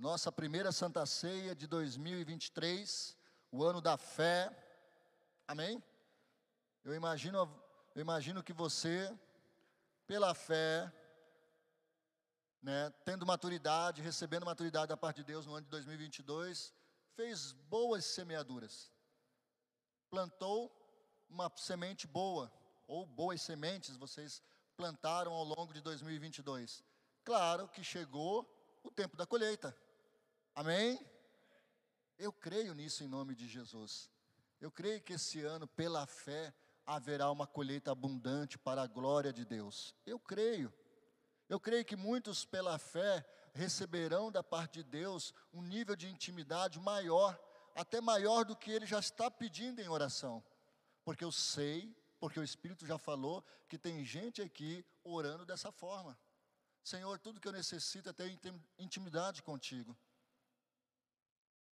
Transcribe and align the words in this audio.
nossa 0.00 0.32
primeira 0.32 0.72
Santa 0.72 1.04
Ceia 1.04 1.54
de 1.54 1.66
2023, 1.66 3.14
o 3.52 3.62
ano 3.62 3.82
da 3.82 3.98
fé. 3.98 4.50
Amém? 5.46 5.82
Eu 6.82 6.94
imagino, 6.94 7.38
eu 7.94 8.00
imagino 8.00 8.42
que 8.42 8.54
você, 8.54 9.14
pela 10.06 10.34
fé, 10.34 10.90
né, 12.62 12.90
tendo 13.04 13.26
maturidade, 13.26 14.00
recebendo 14.00 14.46
maturidade 14.46 14.88
da 14.88 14.96
parte 14.96 15.18
de 15.18 15.24
Deus 15.24 15.44
no 15.44 15.54
ano 15.54 15.66
de 15.66 15.70
2022, 15.70 16.72
fez 17.14 17.52
boas 17.52 18.06
semeaduras. 18.06 18.90
Plantou 20.08 20.74
uma 21.28 21.52
semente 21.56 22.06
boa, 22.06 22.50
ou 22.86 23.04
boas 23.04 23.42
sementes 23.42 23.98
vocês 23.98 24.42
plantaram 24.78 25.34
ao 25.34 25.44
longo 25.44 25.74
de 25.74 25.82
2022. 25.82 26.82
Claro 27.22 27.68
que 27.68 27.84
chegou 27.84 28.50
o 28.82 28.90
tempo 28.90 29.14
da 29.14 29.26
colheita. 29.26 29.76
Amém? 30.60 31.00
Eu 32.18 32.30
creio 32.30 32.74
nisso 32.74 33.02
em 33.02 33.08
nome 33.08 33.34
de 33.34 33.48
Jesus. 33.48 34.10
Eu 34.60 34.70
creio 34.70 35.00
que 35.00 35.14
esse 35.14 35.40
ano, 35.40 35.66
pela 35.66 36.06
fé, 36.06 36.52
haverá 36.84 37.30
uma 37.30 37.46
colheita 37.46 37.90
abundante 37.90 38.58
para 38.58 38.82
a 38.82 38.86
glória 38.86 39.32
de 39.32 39.46
Deus. 39.46 39.94
Eu 40.04 40.18
creio. 40.18 40.70
Eu 41.48 41.58
creio 41.58 41.82
que 41.82 41.96
muitos, 41.96 42.44
pela 42.44 42.78
fé, 42.78 43.24
receberão 43.54 44.30
da 44.30 44.42
parte 44.42 44.82
de 44.82 44.82
Deus 44.82 45.32
um 45.50 45.62
nível 45.62 45.96
de 45.96 46.10
intimidade 46.10 46.78
maior, 46.78 47.40
até 47.74 47.98
maior 48.02 48.44
do 48.44 48.54
que 48.54 48.70
ele 48.70 48.84
já 48.84 48.98
está 48.98 49.30
pedindo 49.30 49.80
em 49.80 49.88
oração. 49.88 50.44
Porque 51.02 51.24
eu 51.24 51.32
sei, 51.32 51.90
porque 52.18 52.38
o 52.38 52.44
Espírito 52.44 52.86
já 52.86 52.98
falou, 52.98 53.42
que 53.66 53.78
tem 53.78 54.04
gente 54.04 54.42
aqui 54.42 54.84
orando 55.02 55.46
dessa 55.46 55.72
forma. 55.72 56.18
Senhor, 56.84 57.18
tudo 57.18 57.40
que 57.40 57.48
eu 57.48 57.52
necessito 57.52 58.10
é 58.10 58.12
ter 58.12 58.38
intimidade 58.78 59.42
contigo. 59.42 59.96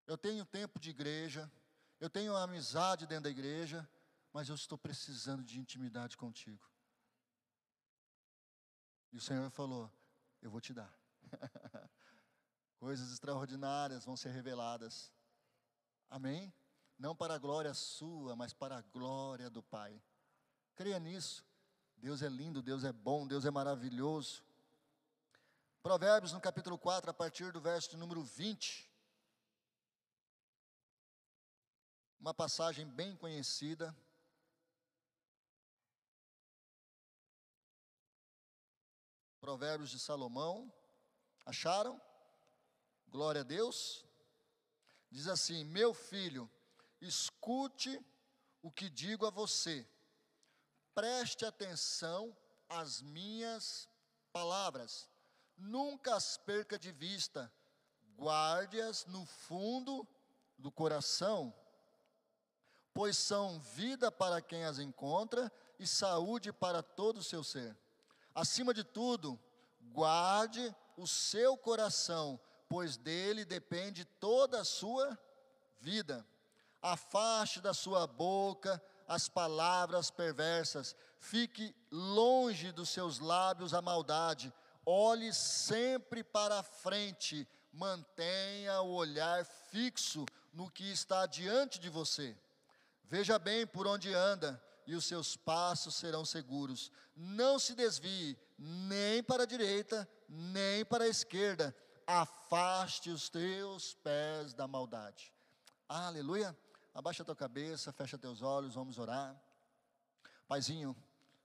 Eu 0.07 0.17
tenho 0.17 0.45
tempo 0.45 0.79
de 0.79 0.89
igreja, 0.89 1.51
eu 1.99 2.09
tenho 2.09 2.35
amizade 2.35 3.05
dentro 3.05 3.25
da 3.25 3.29
igreja, 3.29 3.87
mas 4.31 4.47
eu 4.47 4.55
estou 4.55 4.77
precisando 4.77 5.43
de 5.43 5.59
intimidade 5.59 6.15
contigo. 6.15 6.65
E 9.11 9.17
o 9.17 9.21
Senhor 9.21 9.49
falou: 9.51 9.91
Eu 10.41 10.49
vou 10.49 10.61
te 10.61 10.73
dar. 10.73 10.97
Coisas 12.79 13.11
extraordinárias 13.11 14.05
vão 14.05 14.15
ser 14.15 14.29
reveladas. 14.29 15.11
Amém? 16.09 16.53
Não 16.97 17.13
para 17.13 17.35
a 17.35 17.37
glória 17.37 17.73
sua, 17.73 18.33
mas 18.35 18.53
para 18.53 18.77
a 18.77 18.81
glória 18.81 19.49
do 19.49 19.61
Pai. 19.61 20.01
Creia 20.73 20.99
nisso. 20.99 21.45
Deus 21.97 22.21
é 22.21 22.29
lindo, 22.29 22.61
Deus 22.61 22.83
é 22.83 22.93
bom, 22.93 23.27
Deus 23.27 23.43
é 23.43 23.51
maravilhoso. 23.51 24.43
Provérbios 25.81 26.31
no 26.31 26.39
capítulo 26.39 26.77
4, 26.77 27.09
a 27.09 27.13
partir 27.13 27.51
do 27.51 27.59
verso 27.59 27.97
número 27.97 28.23
20. 28.23 28.86
Uma 32.19 32.33
passagem 32.33 32.85
bem 32.85 33.15
conhecida. 33.15 33.95
Provérbios 39.39 39.89
de 39.89 39.99
Salomão. 39.99 40.71
Acharam? 41.45 42.01
Glória 43.07 43.41
a 43.41 43.43
Deus. 43.43 44.05
Diz 45.09 45.27
assim: 45.27 45.63
Meu 45.63 45.93
filho, 45.93 46.49
escute 46.99 48.03
o 48.61 48.71
que 48.71 48.89
digo 48.89 49.25
a 49.25 49.29
você, 49.29 49.87
preste 50.93 51.45
atenção 51.45 52.35
às 52.67 53.01
minhas 53.01 53.87
palavras, 54.33 55.09
nunca 55.57 56.15
as 56.15 56.37
perca 56.37 56.77
de 56.77 56.91
vista, 56.91 57.51
guarde-as 58.17 59.05
no 59.05 59.25
fundo 59.25 60.07
do 60.57 60.71
coração, 60.71 61.53
pois 62.97 63.15
são 63.15 63.59
vida 63.59 64.11
para 64.11 64.41
quem 64.41 64.63
as 64.63 64.79
encontra 64.79 65.51
e 65.77 65.85
saúde 65.85 66.51
para 66.51 66.81
todo 66.81 67.19
o 67.19 67.23
seu 67.23 67.43
ser. 67.43 67.77
Acima 68.33 68.73
de 68.73 68.83
tudo, 68.83 69.39
guarde 69.91 70.75
o 70.97 71.05
seu 71.05 71.55
coração, 71.55 72.39
pois 72.67 72.97
dele 72.97 73.45
depende 73.45 74.03
toda 74.03 74.61
a 74.61 74.65
sua 74.65 75.15
vida. 75.79 76.25
Afaste 76.81 77.61
da 77.61 77.71
sua 77.71 78.07
boca 78.07 78.81
as 79.07 79.29
palavras 79.29 80.09
perversas, 80.09 80.95
fique 81.19 81.75
longe 81.91 82.71
dos 82.71 82.89
seus 82.89 83.19
lábios 83.19 83.75
a 83.75 83.81
maldade, 83.81 84.51
olhe 84.83 85.31
sempre 85.35 86.23
para 86.23 86.57
a 86.57 86.63
frente, 86.63 87.47
mantenha 87.71 88.81
o 88.81 88.89
olhar 88.95 89.45
fixo 89.45 90.25
no 90.51 90.67
que 90.71 90.91
está 90.91 91.27
diante 91.27 91.79
de 91.79 91.91
você. 91.91 92.35
Veja 93.09 93.39
bem 93.39 93.65
por 93.65 93.87
onde 93.87 94.13
anda, 94.13 94.61
e 94.85 94.93
os 94.95 95.05
seus 95.05 95.35
passos 95.35 95.95
serão 95.95 96.25
seguros. 96.25 96.91
Não 97.15 97.57
se 97.57 97.73
desvie 97.73 98.37
nem 98.57 99.23
para 99.23 99.43
a 99.43 99.45
direita, 99.45 100.07
nem 100.27 100.83
para 100.85 101.05
a 101.05 101.07
esquerda. 101.07 101.75
Afaste 102.05 103.09
os 103.09 103.29
teus 103.29 103.93
pés 103.93 104.53
da 104.53 104.67
maldade. 104.67 105.33
Aleluia. 105.87 106.57
Abaixa 106.93 107.21
a 107.21 107.25
tua 107.25 107.35
cabeça, 107.35 107.93
fecha 107.93 108.17
teus 108.17 108.41
olhos, 108.41 108.75
vamos 108.75 108.97
orar. 108.97 109.39
Paizinho, 110.47 110.95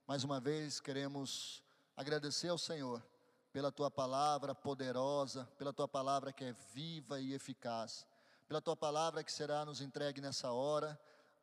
mais 0.06 0.24
uma 0.24 0.40
vez 0.40 0.80
queremos 0.80 1.62
agradecer 1.96 2.48
ao 2.48 2.58
Senhor 2.58 3.04
pela 3.52 3.70
tua 3.70 3.90
palavra 3.90 4.54
poderosa, 4.54 5.44
pela 5.58 5.72
tua 5.72 5.86
palavra 5.86 6.32
que 6.32 6.44
é 6.44 6.54
viva 6.72 7.20
e 7.20 7.34
eficaz, 7.34 8.06
pela 8.48 8.62
tua 8.62 8.76
palavra 8.76 9.22
que 9.22 9.30
será 9.30 9.64
nos 9.64 9.80
entregue 9.80 10.20
nessa 10.20 10.50
hora 10.52 10.98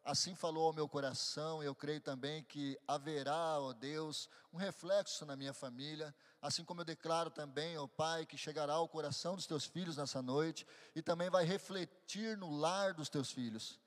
Assim 0.10 0.34
falou 0.34 0.66
ao 0.66 0.74
meu 0.74 0.90
coração, 0.90 1.62
eu 1.62 1.76
creio 1.76 2.02
também 2.02 2.44
que 2.44 2.76
haverá, 2.88 3.60
ó 3.60 3.74
Deus, 3.74 4.28
um 4.52 4.58
reflexo 4.58 5.24
na 5.24 5.36
minha 5.36 5.54
família, 5.54 6.16
assim 6.42 6.64
como 6.64 6.82
eu 6.82 6.86
declaro 6.86 7.30
também, 7.30 7.78
ó 7.78 7.86
Pai, 7.86 8.26
que 8.26 8.36
chegará 8.36 8.74
ao 8.74 8.90
coração 8.90 9.36
dos 9.36 9.46
teus 9.46 9.66
filhos 9.66 9.98
nessa 9.98 10.20
noite 10.20 10.66
e 10.96 11.02
também 11.04 11.30
vai 11.30 11.46
refletir 11.46 12.36
no 12.36 12.50
lar 12.50 12.96
dos 12.96 13.08
teus 13.08 13.32
filhos. 13.32 13.80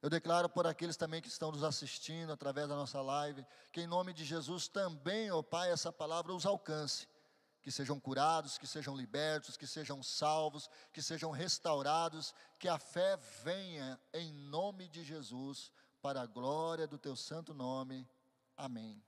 Eu 0.00 0.08
declaro 0.08 0.48
por 0.48 0.66
aqueles 0.66 0.96
também 0.96 1.20
que 1.20 1.28
estão 1.28 1.52
nos 1.52 1.62
assistindo 1.62 2.32
através 2.32 2.66
da 2.70 2.74
nossa 2.74 3.02
live, 3.02 3.44
que 3.70 3.82
em 3.82 3.86
nome 3.86 4.14
de 4.14 4.24
Jesus 4.24 4.68
também, 4.68 5.30
ó 5.30 5.42
Pai, 5.42 5.70
essa 5.70 5.92
palavra 5.92 6.32
os 6.32 6.46
alcance 6.46 7.06
que 7.66 7.72
sejam 7.72 7.98
curados, 7.98 8.58
que 8.58 8.66
sejam 8.66 8.96
libertos, 8.96 9.56
que 9.56 9.66
sejam 9.66 10.00
salvos, 10.00 10.70
que 10.92 11.02
sejam 11.02 11.32
restaurados, 11.32 12.32
que 12.60 12.68
a 12.68 12.78
fé 12.78 13.16
venha 13.42 14.00
em 14.12 14.32
nome 14.32 14.88
de 14.88 15.02
Jesus, 15.02 15.72
para 16.00 16.20
a 16.20 16.26
glória 16.26 16.86
do 16.86 16.96
teu 16.96 17.16
santo 17.16 17.52
nome. 17.52 18.08
Amém. 18.56 19.02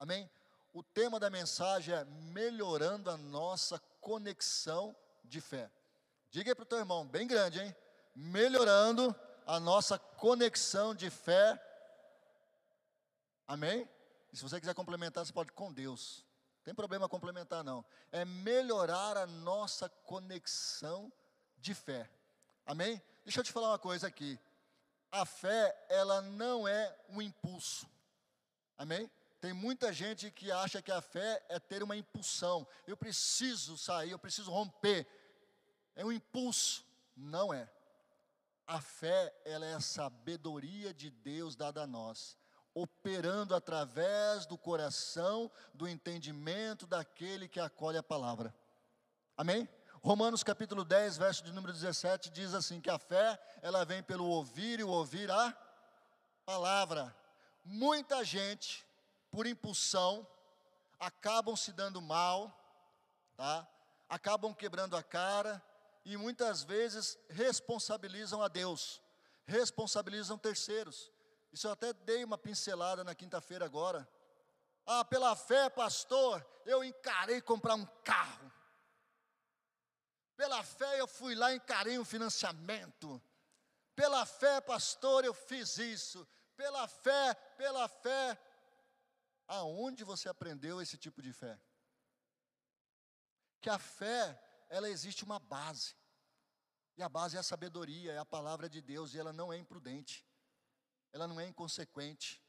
Amém? 0.00 0.30
O 0.72 0.82
tema 0.82 1.20
da 1.20 1.28
mensagem 1.28 1.94
é 1.94 2.02
melhorando 2.32 3.10
a 3.10 3.18
nossa 3.18 3.78
conexão 4.00 4.96
de 5.22 5.42
fé. 5.42 5.70
Diga 6.30 6.50
aí 6.50 6.54
para 6.54 6.62
o 6.62 6.66
teu 6.66 6.78
irmão, 6.78 7.06
bem 7.06 7.26
grande, 7.26 7.60
hein? 7.60 7.76
Melhorando 8.16 9.14
a 9.46 9.60
nossa 9.60 9.98
conexão 9.98 10.94
de 10.94 11.10
fé. 11.10 11.62
Amém? 13.46 13.86
E 14.32 14.36
se 14.38 14.42
você 14.42 14.58
quiser 14.58 14.72
complementar, 14.72 15.26
você 15.26 15.32
pode 15.34 15.52
com 15.52 15.70
Deus 15.70 16.24
tem 16.64 16.74
problema 16.74 17.08
complementar 17.08 17.64
não. 17.64 17.84
É 18.10 18.24
melhorar 18.24 19.16
a 19.16 19.26
nossa 19.26 19.88
conexão 19.88 21.12
de 21.58 21.74
fé. 21.74 22.08
Amém? 22.64 23.02
Deixa 23.24 23.40
eu 23.40 23.44
te 23.44 23.52
falar 23.52 23.70
uma 23.70 23.78
coisa 23.78 24.06
aqui. 24.06 24.38
A 25.10 25.26
fé, 25.26 25.86
ela 25.88 26.22
não 26.22 26.66
é 26.66 26.96
um 27.08 27.20
impulso. 27.20 27.86
Amém? 28.78 29.10
Tem 29.40 29.52
muita 29.52 29.92
gente 29.92 30.30
que 30.30 30.52
acha 30.52 30.80
que 30.80 30.92
a 30.92 31.00
fé 31.00 31.44
é 31.48 31.58
ter 31.58 31.82
uma 31.82 31.96
impulsão. 31.96 32.66
Eu 32.86 32.96
preciso 32.96 33.76
sair, 33.76 34.12
eu 34.12 34.18
preciso 34.18 34.50
romper. 34.50 35.06
É 35.96 36.04
um 36.04 36.12
impulso. 36.12 36.84
Não 37.16 37.52
é. 37.52 37.68
A 38.66 38.80
fé, 38.80 39.34
ela 39.44 39.66
é 39.66 39.74
a 39.74 39.80
sabedoria 39.80 40.94
de 40.94 41.10
Deus 41.10 41.56
dada 41.56 41.82
a 41.82 41.86
nós 41.86 42.36
operando 42.74 43.54
através 43.54 44.46
do 44.46 44.56
coração, 44.56 45.50
do 45.74 45.88
entendimento 45.88 46.86
daquele 46.86 47.48
que 47.48 47.60
acolhe 47.60 47.98
a 47.98 48.02
palavra. 48.02 48.54
Amém? 49.36 49.68
Romanos 50.02 50.42
capítulo 50.42 50.84
10, 50.84 51.16
verso 51.16 51.44
de 51.44 51.52
número 51.52 51.72
17 51.72 52.30
diz 52.30 52.54
assim 52.54 52.80
que 52.80 52.90
a 52.90 52.98
fé, 52.98 53.38
ela 53.62 53.84
vem 53.84 54.02
pelo 54.02 54.26
ouvir 54.26 54.80
e 54.80 54.84
o 54.84 54.88
ouvir 54.88 55.30
a 55.30 55.56
palavra. 56.44 57.14
Muita 57.64 58.24
gente, 58.24 58.84
por 59.30 59.46
impulsão, 59.46 60.26
acabam 60.98 61.54
se 61.54 61.72
dando 61.72 62.02
mal, 62.02 62.52
tá? 63.36 63.68
Acabam 64.08 64.52
quebrando 64.52 64.96
a 64.96 65.02
cara 65.02 65.62
e 66.04 66.16
muitas 66.16 66.64
vezes 66.64 67.16
responsabilizam 67.28 68.42
a 68.42 68.48
Deus, 68.48 69.00
responsabilizam 69.46 70.36
terceiros. 70.36 71.11
Isso 71.52 71.66
eu 71.66 71.72
até 71.72 71.92
dei 71.92 72.24
uma 72.24 72.38
pincelada 72.38 73.04
na 73.04 73.14
quinta-feira 73.14 73.64
agora. 73.64 74.08
Ah, 74.86 75.04
pela 75.04 75.36
fé, 75.36 75.68
pastor, 75.68 76.44
eu 76.64 76.82
encarei 76.82 77.40
comprar 77.40 77.74
um 77.74 77.86
carro. 78.02 78.50
Pela 80.34 80.62
fé 80.64 81.00
eu 81.00 81.06
fui 81.06 81.34
lá 81.34 81.52
e 81.52 81.56
encarei 81.56 81.98
um 81.98 82.04
financiamento. 82.04 83.22
Pela 83.94 84.24
fé, 84.24 84.60
pastor, 84.60 85.24
eu 85.24 85.34
fiz 85.34 85.76
isso. 85.76 86.26
Pela 86.56 86.88
fé, 86.88 87.34
pela 87.56 87.86
fé. 87.86 88.40
Aonde 89.46 90.02
você 90.04 90.28
aprendeu 90.28 90.80
esse 90.80 90.96
tipo 90.96 91.20
de 91.20 91.32
fé? 91.32 91.60
Que 93.60 93.68
a 93.68 93.78
fé, 93.78 94.42
ela 94.70 94.88
existe 94.88 95.22
uma 95.22 95.38
base. 95.38 95.94
E 96.96 97.02
a 97.02 97.08
base 97.08 97.36
é 97.36 97.40
a 97.40 97.42
sabedoria, 97.42 98.12
é 98.12 98.18
a 98.18 98.24
palavra 98.24 98.68
de 98.68 98.80
Deus, 98.80 99.14
e 99.14 99.18
ela 99.18 99.32
não 99.32 99.52
é 99.52 99.58
imprudente. 99.58 100.24
Ela 101.12 101.26
não 101.26 101.40
é 101.40 101.46
inconsequente. 101.46 102.42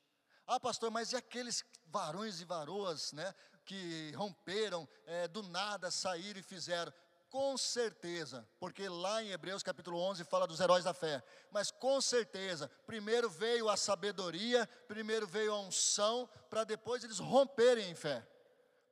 Ah, 0.46 0.60
pastor, 0.60 0.92
mas 0.92 1.12
e 1.12 1.16
aqueles 1.16 1.64
varões 1.88 2.42
e 2.42 2.46
varoas, 2.46 3.12
né, 3.14 3.34
que 3.66 4.12
romperam, 4.16 4.88
é, 5.06 5.28
do 5.28 5.42
nada 5.44 5.90
saíram 5.90 6.40
e 6.40 6.44
fizeram? 6.44 6.94
Com 7.30 7.58
certeza, 7.58 8.48
porque 8.60 8.88
lá 8.88 9.24
em 9.24 9.32
Hebreus 9.32 9.64
capítulo 9.64 9.98
11 10.00 10.24
fala 10.26 10.46
dos 10.46 10.60
heróis 10.60 10.84
da 10.84 10.94
fé, 10.94 11.24
mas 11.50 11.72
com 11.72 12.00
certeza, 12.00 12.70
primeiro 12.86 13.28
veio 13.30 13.70
a 13.70 13.78
sabedoria, 13.78 14.68
primeiro 14.88 15.26
veio 15.26 15.52
a 15.52 15.60
unção, 15.60 16.30
para 16.50 16.64
depois 16.64 17.04
eles 17.04 17.18
romperem 17.18 17.90
em 17.90 17.96
fé, 17.96 18.28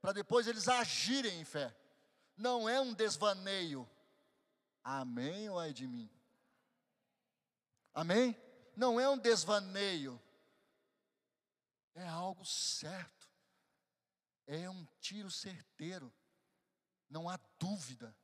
para 0.02 0.12
depois 0.12 0.48
eles 0.48 0.68
agirem 0.68 1.40
em 1.40 1.46
fé. 1.46 1.76
Não 2.36 2.68
é 2.68 2.82
um 2.82 2.96
desvaneio. 2.96 3.88
Amém 4.84 5.48
ou 5.48 5.62
é 5.62 5.72
de 5.72 5.86
mim? 5.86 6.10
Amém? 7.94 8.36
Não 8.82 9.00
é 9.00 9.08
um 9.08 9.16
desvaneio, 9.16 10.20
é 11.94 12.08
algo 12.08 12.44
certo, 12.44 13.30
é 14.48 14.68
um 14.68 14.88
tiro 15.00 15.30
certeiro, 15.30 16.12
não 17.08 17.30
há 17.30 17.40
dúvida. 17.60 18.18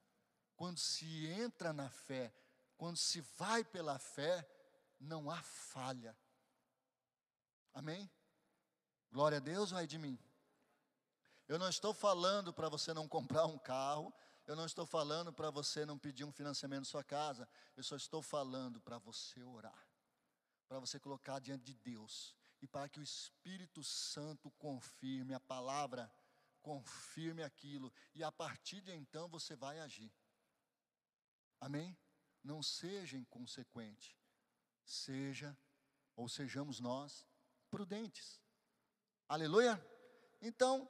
Quando 0.55 0.79
se 0.79 1.27
entra 1.27 1.71
na 1.71 1.91
fé, 1.91 2.33
quando 2.75 2.97
se 2.97 3.21
vai 3.37 3.63
pela 3.63 3.99
fé, 3.99 4.49
não 4.99 5.29
há 5.29 5.39
falha. 5.43 6.17
Amém? 7.71 8.09
Glória 9.11 9.37
a 9.37 9.41
Deus 9.41 9.71
ou 9.71 9.77
é 9.77 9.85
de 9.85 9.99
mim? 9.99 10.17
Eu 11.47 11.59
não 11.59 11.69
estou 11.69 11.93
falando 11.93 12.51
para 12.51 12.67
você 12.67 12.95
não 12.95 13.07
comprar 13.07 13.45
um 13.45 13.59
carro, 13.59 14.11
eu 14.47 14.55
não 14.55 14.65
estou 14.65 14.87
falando 14.87 15.31
para 15.31 15.51
você 15.51 15.85
não 15.85 15.99
pedir 15.99 16.23
um 16.23 16.31
financiamento 16.31 16.79
na 16.79 16.85
sua 16.85 17.03
casa, 17.03 17.47
eu 17.75 17.83
só 17.83 17.95
estou 17.95 18.23
falando 18.23 18.81
para 18.81 18.97
você 18.97 19.43
orar, 19.43 19.86
para 20.67 20.79
você 20.79 20.99
colocar 20.99 21.39
diante 21.39 21.63
de 21.63 21.73
Deus 21.73 22.35
e 22.61 22.67
para 22.67 22.89
que 22.89 22.99
o 22.99 23.03
Espírito 23.03 23.83
Santo 23.83 24.51
confirme 24.51 25.33
a 25.33 25.39
palavra, 25.39 26.11
confirme 26.61 27.43
aquilo, 27.43 27.93
e 28.13 28.23
a 28.23 28.31
partir 28.31 28.81
de 28.81 28.93
então 28.93 29.27
você 29.27 29.55
vai 29.55 29.79
agir. 29.79 30.11
Amém? 31.59 31.97
Não 32.43 32.61
seja 32.61 33.17
inconsequente, 33.17 34.17
seja, 34.83 35.57
ou 36.15 36.27
sejamos 36.27 36.79
nós, 36.79 37.25
prudentes. 37.69 38.41
Aleluia? 39.27 39.83
Então, 40.41 40.89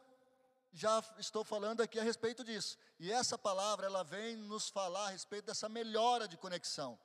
já 0.71 1.03
estou 1.17 1.43
falando 1.43 1.81
aqui 1.81 1.99
a 1.99 2.03
respeito 2.03 2.43
disso. 2.43 2.77
E 2.99 3.11
essa 3.11 3.37
palavra, 3.37 3.87
ela 3.87 4.03
vem 4.03 4.35
nos 4.35 4.69
falar 4.69 5.07
a 5.07 5.11
respeito 5.11 5.45
dessa 5.45 5.67
melhora 5.67 6.27
de 6.27 6.37
conexão. 6.37 6.99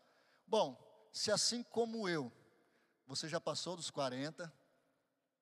Bom, 0.46 0.76
se 1.12 1.30
assim 1.30 1.62
como 1.64 2.08
eu, 2.08 2.32
você 3.06 3.28
já 3.28 3.40
passou 3.40 3.76
dos 3.76 3.90
40, 3.90 4.52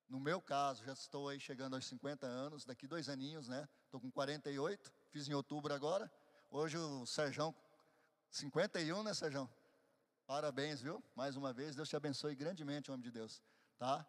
no 0.09 0.19
meu 0.19 0.41
caso, 0.41 0.85
já 0.85 0.93
estou 0.93 1.29
aí 1.29 1.39
chegando 1.39 1.75
aos 1.75 1.87
50 1.87 2.27
anos, 2.27 2.65
daqui 2.65 2.87
dois 2.87 3.09
aninhos, 3.09 3.49
né? 3.49 3.69
Estou 3.85 4.01
com 4.01 4.11
48, 4.11 4.93
fiz 5.11 5.29
em 5.29 5.35
outubro 5.35 5.73
agora. 5.73 6.11
Hoje 6.51 6.77
o 6.77 7.07
Serjão 7.07 7.55
51, 8.29 9.03
né, 9.05 9.15
Sérgio? 9.15 9.49
Parabéns, 10.27 10.81
viu? 10.81 11.03
Mais 11.15 11.37
uma 11.37 11.53
vez, 11.53 11.77
Deus 11.77 11.89
te 11.89 11.95
abençoe 11.95 12.35
grandemente, 12.35 12.91
homem 12.91 13.03
de 13.03 13.11
Deus, 13.11 13.43
tá? 13.79 14.05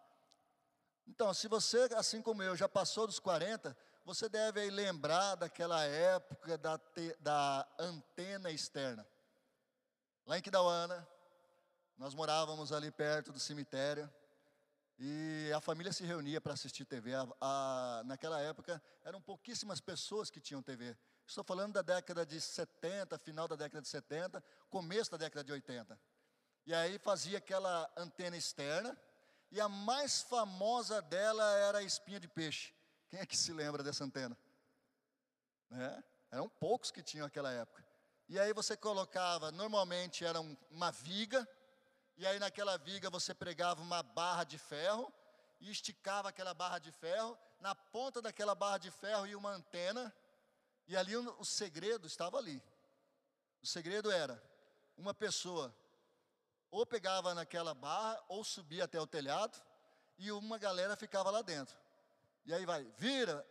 Então, 1.07 1.33
se 1.33 1.47
você, 1.47 1.89
assim 1.95 2.21
como 2.21 2.41
eu, 2.41 2.55
já 2.55 2.69
passou 2.69 3.05
dos 3.05 3.19
40, 3.19 3.75
você 4.05 4.29
deve 4.29 4.69
lembrar 4.69 5.35
daquela 5.35 5.83
época 5.83 6.57
da, 6.57 6.77
te, 6.77 7.15
da 7.19 7.67
antena 7.77 8.49
externa. 8.49 9.05
Lá 10.25 10.37
em 10.37 10.41
Quidauana, 10.41 11.07
nós 12.01 12.15
morávamos 12.15 12.71
ali 12.71 12.89
perto 12.89 13.31
do 13.31 13.39
cemitério, 13.39 14.11
e 14.97 15.51
a 15.55 15.61
família 15.61 15.93
se 15.93 16.03
reunia 16.03 16.41
para 16.41 16.53
assistir 16.53 16.83
TV. 16.83 17.13
A, 17.13 17.27
a, 17.39 18.03
naquela 18.05 18.41
época, 18.41 18.81
eram 19.03 19.21
pouquíssimas 19.21 19.79
pessoas 19.79 20.31
que 20.31 20.41
tinham 20.41 20.63
TV. 20.63 20.97
Estou 21.27 21.43
falando 21.43 21.73
da 21.73 21.83
década 21.83 22.25
de 22.25 22.41
70, 22.41 23.19
final 23.19 23.47
da 23.47 23.55
década 23.55 23.83
de 23.83 23.87
70, 23.87 24.43
começo 24.67 25.11
da 25.11 25.17
década 25.17 25.43
de 25.43 25.51
80. 25.51 25.99
E 26.65 26.73
aí 26.73 26.97
fazia 26.97 27.37
aquela 27.37 27.87
antena 27.95 28.35
externa, 28.35 28.97
e 29.51 29.61
a 29.61 29.69
mais 29.69 30.23
famosa 30.23 31.03
dela 31.03 31.55
era 31.59 31.77
a 31.77 31.83
espinha 31.83 32.19
de 32.19 32.27
peixe. 32.27 32.73
Quem 33.09 33.19
é 33.19 33.27
que 33.27 33.37
se 33.37 33.53
lembra 33.53 33.83
dessa 33.83 34.03
antena? 34.03 34.35
Né? 35.69 36.03
Eram 36.31 36.49
poucos 36.49 36.89
que 36.89 37.03
tinham 37.03 37.27
naquela 37.27 37.51
época. 37.51 37.85
E 38.27 38.39
aí 38.39 38.53
você 38.53 38.75
colocava, 38.75 39.51
normalmente 39.51 40.25
era 40.25 40.41
uma 40.71 40.89
viga, 40.89 41.47
e 42.21 42.27
aí 42.27 42.37
naquela 42.37 42.77
viga 42.77 43.09
você 43.09 43.33
pregava 43.33 43.81
uma 43.81 44.03
barra 44.03 44.43
de 44.43 44.59
ferro, 44.59 45.11
e 45.59 45.71
esticava 45.71 46.29
aquela 46.29 46.53
barra 46.53 46.77
de 46.77 46.91
ferro, 46.91 47.35
na 47.59 47.73
ponta 47.73 48.21
daquela 48.21 48.53
barra 48.53 48.77
de 48.77 48.91
ferro 48.91 49.25
ia 49.25 49.35
uma 49.35 49.49
antena, 49.49 50.15
e 50.87 50.95
ali 50.95 51.17
o, 51.17 51.43
segredo 51.43 52.05
estava 52.05 52.37
ali. 52.37 52.61
O 53.59 53.65
segredo 53.65 54.11
era 54.11 54.39
uma 54.95 55.15
pessoa 55.15 55.75
ou 56.69 56.85
pegava 56.85 57.33
naquela 57.33 57.73
barra 57.73 58.23
ou 58.27 58.43
subia 58.43 58.83
até 58.83 59.01
o 59.01 59.07
telhado 59.07 59.59
e 60.19 60.31
uma 60.31 60.59
galera 60.59 60.95
ficava 60.95 61.31
lá 61.31 61.41
dentro. 61.41 61.75
E 62.45 62.53
aí 62.53 62.67
vai, 62.67 62.83
vira, 62.99 63.43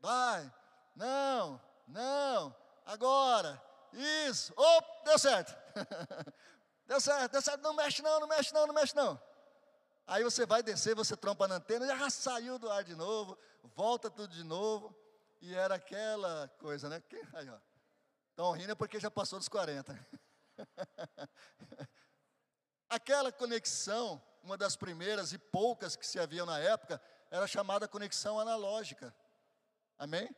vai, 0.00 0.48
não, 0.94 1.60
não, 1.88 2.54
agora, 2.86 3.60
isso, 3.92 4.52
op, 4.56 5.04
deu 5.06 5.18
certo. 5.18 5.52
deu 6.92 7.00
certo, 7.00 7.32
deu 7.32 7.40
certo, 7.40 7.62
não 7.62 7.72
mexe 7.72 8.02
não, 8.02 8.20
não 8.20 8.28
mexe 8.28 8.52
não, 8.52 8.66
não 8.66 8.74
mexe 8.74 8.94
não. 8.94 9.20
Aí 10.06 10.22
você 10.22 10.44
vai 10.44 10.62
descer, 10.62 10.94
você 10.94 11.16
trompa 11.16 11.48
na 11.48 11.54
antena, 11.54 11.86
já 11.86 12.10
saiu 12.10 12.58
do 12.58 12.70
ar 12.70 12.84
de 12.84 12.94
novo, 12.94 13.38
volta 13.74 14.10
tudo 14.10 14.34
de 14.34 14.44
novo. 14.44 14.94
E 15.40 15.54
era 15.54 15.76
aquela 15.76 16.48
coisa, 16.58 16.88
né? 16.88 17.02
Aí, 17.32 17.48
ó. 17.48 17.58
Estão 18.30 18.52
rindo 18.52 18.76
porque 18.76 19.00
já 19.00 19.10
passou 19.10 19.38
dos 19.38 19.48
40. 19.48 20.08
aquela 22.88 23.32
conexão, 23.32 24.22
uma 24.42 24.56
das 24.56 24.76
primeiras 24.76 25.32
e 25.32 25.38
poucas 25.38 25.96
que 25.96 26.06
se 26.06 26.18
haviam 26.18 26.44
na 26.44 26.58
época, 26.58 27.00
era 27.30 27.46
chamada 27.46 27.88
conexão 27.88 28.38
analógica. 28.38 29.14
Amém? 29.98 30.28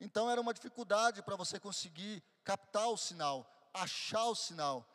Então 0.00 0.28
era 0.30 0.40
uma 0.40 0.52
dificuldade 0.52 1.22
para 1.22 1.36
você 1.36 1.60
conseguir 1.60 2.22
captar 2.44 2.88
o 2.88 2.96
sinal, 2.96 3.48
achar 3.72 4.24
o 4.24 4.34
sinal. 4.34 4.86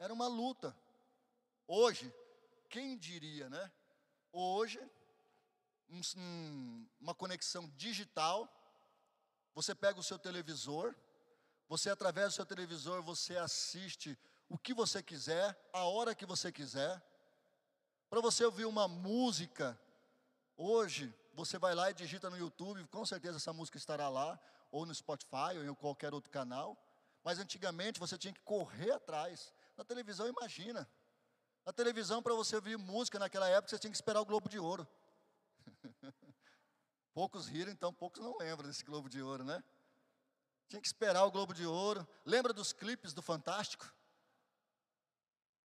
Era 0.00 0.14
uma 0.14 0.26
luta. 0.26 0.74
Hoje, 1.68 2.12
quem 2.70 2.96
diria, 2.96 3.50
né? 3.50 3.70
Hoje, 4.32 4.80
um, 5.90 6.00
um, 6.16 6.88
uma 6.98 7.14
conexão 7.14 7.68
digital 7.76 8.48
você 9.54 9.74
pega 9.74 10.00
o 10.00 10.02
seu 10.02 10.18
televisor, 10.18 10.94
você 11.68 11.90
através 11.90 12.28
do 12.28 12.36
seu 12.36 12.46
televisor 12.46 13.02
você 13.02 13.36
assiste 13.36 14.18
o 14.48 14.56
que 14.56 14.72
você 14.72 15.02
quiser, 15.02 15.54
a 15.70 15.84
hora 15.84 16.14
que 16.14 16.24
você 16.24 16.50
quiser. 16.50 17.02
Para 18.08 18.22
você 18.22 18.42
ouvir 18.44 18.64
uma 18.64 18.88
música, 18.88 19.78
hoje 20.56 21.14
você 21.34 21.58
vai 21.58 21.74
lá 21.74 21.90
e 21.90 21.94
digita 21.94 22.30
no 22.30 22.38
YouTube, 22.38 22.86
com 22.86 23.04
certeza 23.04 23.36
essa 23.36 23.52
música 23.52 23.76
estará 23.76 24.08
lá, 24.08 24.40
ou 24.70 24.86
no 24.86 24.94
Spotify, 24.94 25.58
ou 25.58 25.64
em 25.64 25.74
qualquer 25.74 26.14
outro 26.14 26.30
canal. 26.30 26.74
Mas 27.22 27.38
antigamente 27.38 28.00
você 28.00 28.16
tinha 28.16 28.32
que 28.32 28.40
correr 28.40 28.92
atrás. 28.92 29.52
Na 29.80 29.84
televisão, 29.84 30.28
imagina. 30.28 30.86
Na 31.64 31.72
televisão, 31.72 32.22
para 32.22 32.34
você 32.34 32.54
ouvir 32.54 32.76
música 32.76 33.18
naquela 33.18 33.48
época, 33.48 33.70
você 33.70 33.78
tinha 33.78 33.90
que 33.90 33.96
esperar 33.96 34.20
o 34.20 34.26
Globo 34.26 34.46
de 34.46 34.58
Ouro. 34.58 34.86
Poucos 37.14 37.46
riram, 37.46 37.72
então 37.72 37.90
poucos 37.90 38.22
não 38.22 38.36
lembram 38.36 38.68
desse 38.68 38.84
Globo 38.84 39.08
de 39.08 39.22
Ouro, 39.22 39.42
né? 39.42 39.64
Tinha 40.68 40.82
que 40.82 40.86
esperar 40.86 41.24
o 41.24 41.30
Globo 41.30 41.54
de 41.54 41.64
Ouro. 41.64 42.06
Lembra 42.26 42.52
dos 42.52 42.74
clipes 42.74 43.14
do 43.14 43.22
Fantástico? 43.22 43.90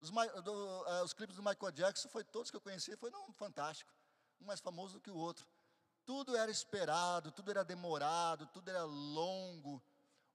Os, 0.00 0.10
do, 0.44 0.52
uh, 0.52 1.02
os 1.02 1.12
clipes 1.12 1.34
do 1.34 1.42
Michael 1.42 1.72
Jackson, 1.72 2.08
foi 2.08 2.22
todos 2.22 2.52
que 2.52 2.56
eu 2.56 2.60
conheci, 2.60 2.96
foi 2.96 3.10
não, 3.10 3.32
fantástico. 3.32 3.92
Um 4.40 4.44
mais 4.44 4.60
famoso 4.60 4.94
do 4.94 5.00
que 5.00 5.10
o 5.10 5.16
outro. 5.16 5.44
Tudo 6.06 6.36
era 6.36 6.52
esperado, 6.52 7.32
tudo 7.32 7.50
era 7.50 7.64
demorado, 7.64 8.46
tudo 8.46 8.68
era 8.68 8.84
longo. 8.84 9.82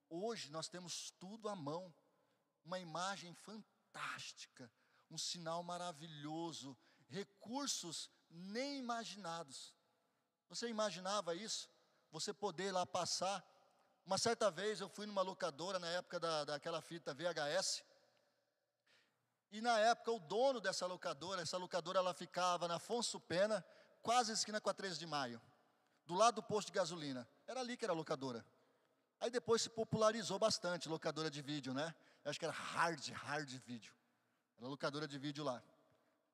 Hoje 0.09 0.51
nós 0.51 0.67
temos 0.67 1.11
tudo 1.11 1.47
à 1.47 1.55
mão. 1.55 1.93
Uma 2.69 2.77
imagem 2.77 3.33
fantástica, 3.33 4.71
um 5.09 5.17
sinal 5.17 5.63
maravilhoso, 5.63 6.77
recursos 7.07 8.11
nem 8.29 8.77
imaginados. 8.77 9.73
Você 10.49 10.67
imaginava 10.69 11.33
isso? 11.33 11.67
Você 12.11 12.31
poder 12.31 12.71
lá 12.71 12.85
passar 12.85 13.43
Uma 14.05 14.19
certa 14.19 14.51
vez 14.51 14.81
eu 14.81 14.87
fui 14.87 15.07
numa 15.07 15.23
locadora, 15.23 15.79
na 15.79 15.87
época 15.87 16.19
da, 16.19 16.45
daquela 16.45 16.79
fita 16.79 17.11
VHS, 17.11 17.83
e 19.51 19.61
na 19.61 19.79
época 19.79 20.11
o 20.11 20.19
dono 20.19 20.61
dessa 20.61 20.85
locadora, 20.85 21.41
essa 21.41 21.57
locadora 21.57 21.97
ela 21.97 22.13
ficava 22.13 22.67
na 22.67 22.75
Afonso 22.75 23.19
Pena, 23.19 23.65
quase 24.03 24.31
esquina 24.31 24.61
com 24.61 24.69
a 24.69 24.75
13 24.75 24.99
de 24.99 25.07
maio, 25.07 25.41
do 26.05 26.13
lado 26.13 26.35
do 26.35 26.43
posto 26.43 26.67
de 26.67 26.73
gasolina. 26.73 27.27
Era 27.47 27.61
ali 27.61 27.75
que 27.75 27.83
era 27.83 27.93
a 27.93 27.95
locadora. 27.95 28.45
Aí 29.19 29.31
depois 29.31 29.63
se 29.63 29.69
popularizou 29.71 30.37
bastante, 30.37 30.87
locadora 30.87 31.31
de 31.31 31.41
vídeo, 31.41 31.73
né? 31.73 31.95
Acho 32.29 32.39
que 32.39 32.45
era 32.45 32.53
hard, 32.53 33.09
hard 33.09 33.49
vídeo. 33.65 33.93
Era 34.57 34.67
locadora 34.67 35.07
de 35.07 35.17
vídeo 35.17 35.43
lá. 35.43 35.63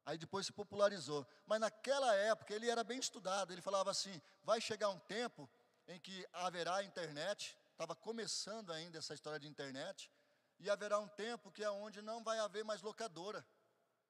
Aí 0.05 0.17
depois 0.17 0.45
se 0.45 0.51
popularizou. 0.51 1.25
Mas 1.45 1.59
naquela 1.59 2.13
época 2.15 2.53
ele 2.53 2.69
era 2.69 2.83
bem 2.83 2.99
estudado. 2.99 3.51
Ele 3.53 3.61
falava 3.61 3.91
assim: 3.91 4.21
vai 4.43 4.59
chegar 4.59 4.89
um 4.89 4.99
tempo 4.99 5.49
em 5.87 5.99
que 5.99 6.27
haverá 6.33 6.83
internet. 6.83 7.57
Estava 7.71 7.95
começando 7.95 8.71
ainda 8.71 8.97
essa 8.97 9.13
história 9.13 9.39
de 9.39 9.47
internet. 9.47 10.11
E 10.59 10.69
haverá 10.69 10.99
um 10.99 11.07
tempo 11.07 11.51
que 11.51 11.63
é 11.63 11.69
onde 11.69 12.01
não 12.01 12.23
vai 12.23 12.39
haver 12.39 12.63
mais 12.63 12.81
locadora. 12.81 13.45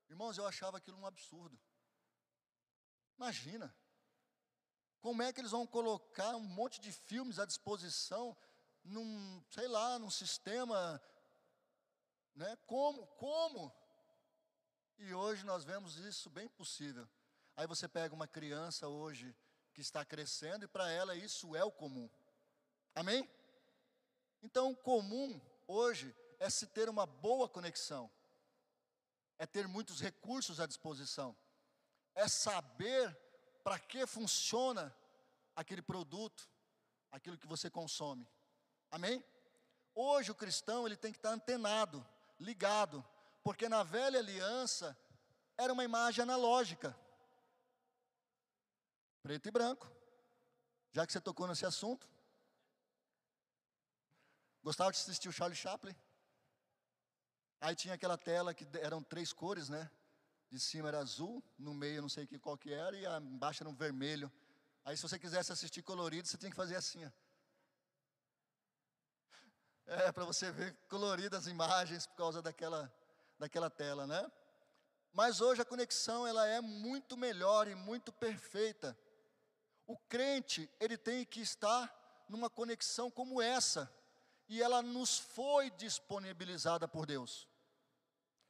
Irmãos, 0.10 0.38
eu 0.38 0.46
achava 0.46 0.78
aquilo 0.78 0.98
um 0.98 1.06
absurdo. 1.06 1.60
Imagina. 3.18 3.74
Como 5.00 5.22
é 5.22 5.32
que 5.32 5.40
eles 5.40 5.52
vão 5.52 5.68
colocar 5.68 6.36
um 6.36 6.48
monte 6.60 6.82
de 6.82 6.92
filmes 6.92 7.38
à 7.38 7.46
disposição 7.46 8.36
num, 8.84 9.44
sei 9.50 9.68
lá, 9.68 10.00
num 10.00 10.10
sistema, 10.10 11.02
né? 12.36 12.58
Como? 12.68 13.08
Como? 13.08 13.74
E 14.98 15.14
hoje 15.14 15.46
nós 15.46 15.64
vemos 15.64 15.98
isso 15.98 16.30
bem 16.30 16.48
possível. 16.48 17.08
Aí 17.56 17.66
você 17.68 17.88
pega 17.88 18.14
uma 18.14 18.28
criança 18.28 18.88
hoje 18.88 19.36
que 19.74 19.82
está 19.82 20.04
crescendo 20.06 20.66
e 20.66 20.68
para 20.68 20.90
ela 20.90 21.16
isso 21.16 21.56
é 21.56 21.64
o 21.64 21.72
comum. 21.72 22.10
Amém? 22.94 23.30
Então, 24.42 24.72
o 24.72 24.76
comum 24.76 25.42
hoje 25.68 26.16
é 26.40 26.50
se 26.50 26.68
ter 26.68 26.88
uma 26.88 27.06
boa 27.06 27.50
conexão, 27.50 28.12
é 29.38 29.46
ter 29.46 29.68
muitos 29.68 30.00
recursos 30.00 30.60
à 30.60 30.66
disposição, 30.66 31.36
é 32.14 32.28
saber 32.28 33.18
para 33.64 33.80
que 33.80 34.06
funciona 34.06 34.96
aquele 35.56 35.82
produto, 35.82 36.48
aquilo 37.12 37.38
que 37.38 37.48
você 37.48 37.70
consome. 37.70 38.28
Amém? 38.92 39.24
Hoje 39.94 40.32
o 40.32 40.36
cristão 40.36 40.86
ele 40.86 40.96
tem 40.96 41.12
que 41.12 41.18
estar 41.18 41.32
antenado, 41.32 42.06
ligado, 42.40 43.06
porque 43.44 43.70
na 43.70 43.84
velha 43.84 44.20
aliança 44.20 44.98
era 45.58 45.72
uma 45.72 45.84
imagem 45.84 46.24
analógica, 46.24 46.98
preto 49.22 49.48
e 49.48 49.52
branco. 49.52 49.90
Já 50.92 51.06
que 51.06 51.12
você 51.12 51.20
tocou 51.20 51.48
nesse 51.48 51.66
assunto, 51.66 52.08
gostava 54.64 54.92
de 54.92 54.98
assistir 54.98 55.28
o 55.28 55.34
Charlie 55.34 55.58
Chaplin? 55.58 55.96
Aí 57.60 57.76
tinha 57.76 57.94
aquela 57.94 58.18
tela 58.18 58.54
que 58.54 58.66
eram 58.80 59.02
três 59.02 59.34
cores, 59.34 59.70
né? 59.70 59.90
De 60.50 60.60
cima 60.60 60.88
era 60.88 61.00
azul, 61.00 61.44
no 61.58 61.74
meio 61.74 62.02
não 62.02 62.10
sei 62.10 62.28
qual 62.40 62.58
que 62.58 62.72
era, 62.72 62.96
e 62.96 63.06
embaixo 63.06 63.64
era 63.64 63.70
um 63.70 63.76
vermelho. 63.76 64.32
Aí 64.84 64.96
se 64.96 65.04
você 65.04 65.18
quisesse 65.18 65.52
assistir 65.52 65.82
colorido, 65.82 66.28
você 66.28 66.38
tinha 66.38 66.52
que 66.52 66.56
fazer 66.56 66.76
assim, 66.76 67.04
ó. 67.06 67.12
É, 69.88 70.12
para 70.12 70.26
você 70.26 70.52
ver 70.52 70.76
coloridas 70.90 71.42
as 71.42 71.48
imagens 71.48 72.08
por 72.08 72.16
causa 72.16 72.42
daquela, 72.42 72.92
daquela 73.38 73.70
tela, 73.70 74.08
né? 74.08 74.32
Mas 75.14 75.42
hoje 75.42 75.62
a 75.62 75.66
conexão 75.66 76.26
ela 76.26 76.46
é 76.48 76.60
muito 76.60 77.16
melhor 77.16 77.68
e 77.68 77.76
muito 77.76 78.12
perfeita. 78.12 78.98
O 79.86 79.96
crente, 79.96 80.70
ele 80.80 80.98
tem 80.98 81.24
que 81.24 81.40
estar 81.40 81.94
numa 82.28 82.50
conexão 82.50 83.12
como 83.12 83.40
essa, 83.40 83.90
e 84.50 84.62
ela 84.62 84.82
nos 84.82 85.20
foi 85.20 85.70
disponibilizada 85.72 86.88
por 86.88 87.06
Deus. 87.06 87.48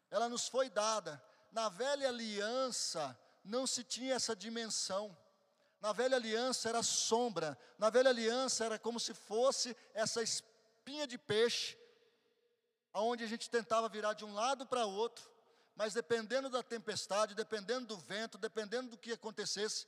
Ela 0.09 0.29
nos 0.29 0.47
foi 0.47 0.69
dada. 0.69 1.21
Na 1.51 1.67
velha 1.67 2.07
aliança 2.07 3.17
não 3.43 3.67
se 3.67 3.83
tinha 3.83 4.15
essa 4.15 4.35
dimensão. 4.35 5.15
Na 5.81 5.91
velha 5.91 6.15
aliança 6.15 6.69
era 6.69 6.81
sombra, 6.81 7.57
na 7.77 7.89
velha 7.89 8.09
aliança 8.09 8.65
era 8.65 8.79
como 8.79 8.99
se 8.99 9.13
fosse 9.13 9.75
essa 9.93 10.23
espinha 10.85 11.07
de 11.07 11.17
peixe, 11.17 11.75
aonde 12.93 13.23
a 13.23 13.27
gente 13.27 13.49
tentava 13.49 13.89
virar 13.89 14.13
de 14.13 14.23
um 14.23 14.35
lado 14.35 14.67
para 14.67 14.85
outro, 14.85 15.27
mas 15.75 15.95
dependendo 15.95 16.47
da 16.47 16.61
tempestade, 16.61 17.33
dependendo 17.33 17.87
do 17.87 17.97
vento, 17.97 18.37
dependendo 18.37 18.91
do 18.91 18.97
que 18.97 19.13
acontecesse, 19.13 19.87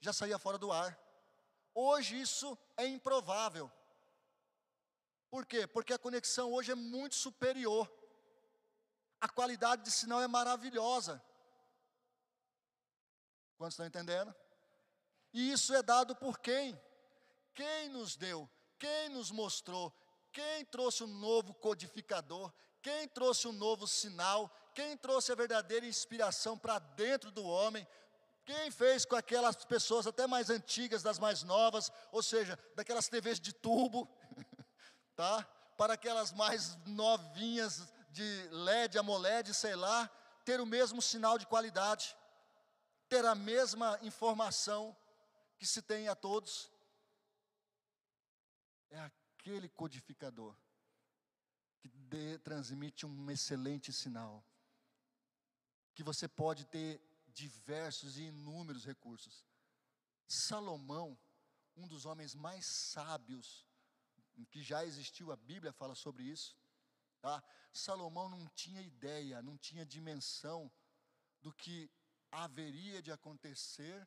já 0.00 0.10
saía 0.10 0.38
fora 0.38 0.56
do 0.56 0.72
ar. 0.72 0.98
Hoje 1.74 2.18
isso 2.18 2.56
é 2.78 2.86
improvável. 2.86 3.70
Por 5.30 5.44
quê? 5.44 5.66
Porque 5.66 5.92
a 5.92 5.98
conexão 5.98 6.50
hoje 6.50 6.72
é 6.72 6.74
muito 6.74 7.14
superior. 7.14 7.86
A 9.20 9.28
qualidade 9.28 9.82
de 9.82 9.90
sinal 9.90 10.22
é 10.22 10.26
maravilhosa. 10.26 11.22
Quantos 13.58 13.74
estão 13.74 13.84
entendendo? 13.84 14.34
E 15.34 15.52
isso 15.52 15.74
é 15.74 15.82
dado 15.82 16.16
por 16.16 16.38
quem? 16.38 16.80
Quem 17.54 17.90
nos 17.90 18.16
deu? 18.16 18.48
Quem 18.78 19.10
nos 19.10 19.30
mostrou? 19.30 19.92
Quem 20.32 20.64
trouxe 20.66 21.04
um 21.04 21.06
novo 21.06 21.54
codificador? 21.54 22.52
Quem 22.82 23.08
trouxe 23.08 23.48
um 23.48 23.52
novo 23.52 23.86
sinal? 23.86 24.50
Quem 24.74 24.96
trouxe 24.96 25.32
a 25.32 25.34
verdadeira 25.34 25.86
inspiração 25.86 26.56
para 26.56 26.78
dentro 26.78 27.30
do 27.30 27.44
homem? 27.44 27.86
Quem 28.44 28.70
fez 28.70 29.04
com 29.04 29.16
aquelas 29.16 29.64
pessoas 29.64 30.06
até 30.06 30.26
mais 30.26 30.48
antigas, 30.48 31.02
das 31.02 31.18
mais 31.18 31.42
novas, 31.42 31.92
ou 32.10 32.22
seja, 32.22 32.58
daquelas 32.74 33.08
TVs 33.08 33.40
de 33.40 33.52
tubo, 33.52 34.08
tá? 35.14 35.44
Para 35.76 35.94
aquelas 35.94 36.32
mais 36.32 36.76
novinhas 36.86 37.86
de 38.10 38.48
LED, 38.50 38.98
AMOLED, 38.98 39.52
sei 39.52 39.76
lá, 39.76 40.10
ter 40.44 40.60
o 40.60 40.66
mesmo 40.66 41.02
sinal 41.02 41.38
de 41.38 41.46
qualidade, 41.46 42.16
ter 43.08 43.24
a 43.26 43.34
mesma 43.34 43.98
informação 44.02 44.96
que 45.58 45.66
se 45.66 45.82
tem 45.82 46.08
a 46.08 46.14
todos. 46.14 46.70
É 48.90 49.10
aquele 49.48 49.68
codificador 49.70 50.54
que 51.80 51.88
de, 51.88 52.38
transmite 52.40 53.06
um 53.06 53.30
excelente 53.30 53.90
sinal, 53.94 54.44
que 55.94 56.02
você 56.02 56.28
pode 56.28 56.66
ter 56.66 57.00
diversos 57.28 58.18
e 58.18 58.24
inúmeros 58.24 58.84
recursos. 58.84 59.46
Salomão, 60.28 61.18
um 61.74 61.88
dos 61.88 62.04
homens 62.04 62.34
mais 62.34 62.62
sábios 62.92 63.66
que 64.50 64.62
já 64.62 64.84
existiu, 64.84 65.32
a 65.32 65.36
Bíblia 65.36 65.72
fala 65.72 65.94
sobre 65.94 66.24
isso. 66.24 66.54
Tá? 67.22 67.42
Salomão 67.72 68.28
não 68.28 68.46
tinha 68.48 68.82
ideia, 68.82 69.40
não 69.40 69.56
tinha 69.56 69.86
dimensão 69.86 70.70
do 71.40 71.54
que 71.54 71.90
haveria 72.30 73.00
de 73.00 73.10
acontecer 73.10 74.06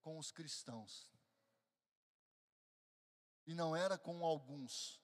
com 0.00 0.16
os 0.16 0.30
cristãos. 0.30 1.10
E 3.50 3.54
não 3.54 3.74
era 3.74 3.98
com 3.98 4.24
alguns, 4.24 5.00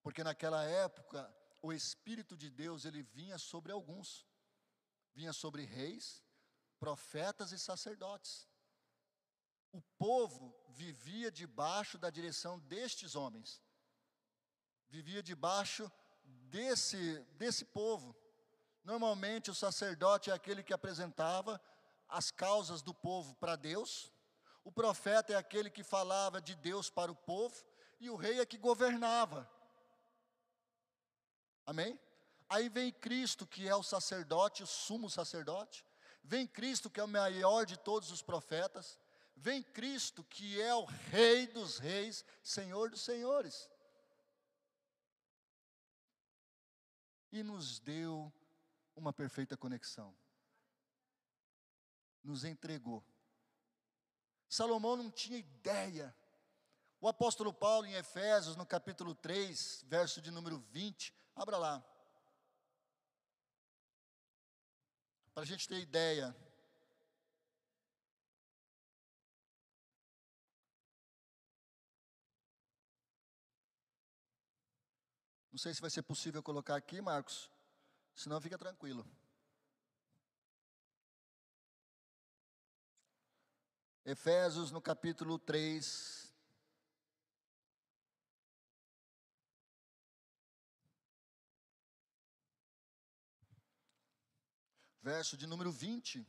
porque 0.00 0.22
naquela 0.22 0.62
época 0.62 1.28
o 1.60 1.72
Espírito 1.72 2.36
de 2.36 2.48
Deus 2.48 2.84
ele 2.84 3.02
vinha 3.02 3.36
sobre 3.36 3.72
alguns, 3.72 4.24
vinha 5.12 5.32
sobre 5.32 5.64
reis, 5.64 6.22
profetas 6.78 7.50
e 7.50 7.58
sacerdotes. 7.58 8.48
O 9.72 9.80
povo 9.98 10.54
vivia 10.68 11.32
debaixo 11.32 11.98
da 11.98 12.10
direção 12.10 12.60
destes 12.60 13.16
homens, 13.16 13.60
vivia 14.88 15.20
debaixo 15.20 15.90
desse, 16.22 17.18
desse 17.32 17.64
povo. 17.64 18.14
Normalmente 18.84 19.50
o 19.50 19.54
sacerdote 19.54 20.30
é 20.30 20.32
aquele 20.32 20.62
que 20.62 20.72
apresentava 20.72 21.60
as 22.08 22.30
causas 22.30 22.82
do 22.82 22.94
povo 22.94 23.34
para 23.34 23.56
Deus, 23.56 24.12
o 24.68 24.70
profeta 24.70 25.32
é 25.32 25.36
aquele 25.36 25.70
que 25.70 25.82
falava 25.82 26.42
de 26.42 26.54
Deus 26.54 26.90
para 26.90 27.10
o 27.10 27.16
povo, 27.16 27.56
e 27.98 28.10
o 28.10 28.16
rei 28.16 28.38
é 28.38 28.44
que 28.44 28.58
governava. 28.58 29.50
Amém? 31.64 31.98
Aí 32.50 32.68
vem 32.68 32.92
Cristo, 32.92 33.46
que 33.46 33.66
é 33.66 33.74
o 33.74 33.82
sacerdote, 33.82 34.62
o 34.62 34.66
sumo 34.66 35.08
sacerdote. 35.08 35.86
Vem 36.22 36.46
Cristo, 36.46 36.90
que 36.90 37.00
é 37.00 37.02
o 37.02 37.08
maior 37.08 37.64
de 37.64 37.78
todos 37.78 38.10
os 38.10 38.20
profetas. 38.20 39.00
Vem 39.34 39.62
Cristo, 39.62 40.22
que 40.22 40.60
é 40.60 40.74
o 40.74 40.84
Rei 40.84 41.46
dos 41.46 41.78
Reis, 41.78 42.22
Senhor 42.42 42.90
dos 42.90 43.00
Senhores. 43.00 43.70
E 47.32 47.42
nos 47.42 47.80
deu 47.80 48.30
uma 48.94 49.14
perfeita 49.14 49.56
conexão. 49.56 50.14
Nos 52.22 52.44
entregou. 52.44 53.02
Salomão 54.48 54.96
não 54.96 55.10
tinha 55.10 55.38
ideia. 55.38 56.14
O 57.00 57.08
apóstolo 57.08 57.52
Paulo, 57.52 57.86
em 57.86 57.94
Efésios, 57.94 58.56
no 58.56 58.66
capítulo 58.66 59.14
3, 59.14 59.84
verso 59.86 60.20
de 60.20 60.30
número 60.30 60.58
20, 60.70 61.14
abra 61.36 61.56
lá. 61.56 61.84
Para 65.32 65.42
a 65.44 65.46
gente 65.46 65.68
ter 65.68 65.78
ideia 65.78 66.34
Não 75.58 75.60
sei 75.60 75.74
se 75.74 75.80
vai 75.80 75.90
ser 75.90 76.02
possível 76.02 76.40
colocar 76.40 76.76
aqui, 76.76 77.00
Marcos. 77.00 77.50
Senão 78.14 78.40
fica 78.40 78.56
tranquilo. 78.56 79.04
Efésios 84.10 84.70
no 84.70 84.80
capítulo 84.80 85.38
3. 85.38 86.32
Verso 95.02 95.36
de 95.36 95.46
número 95.46 95.70
20. 95.70 96.26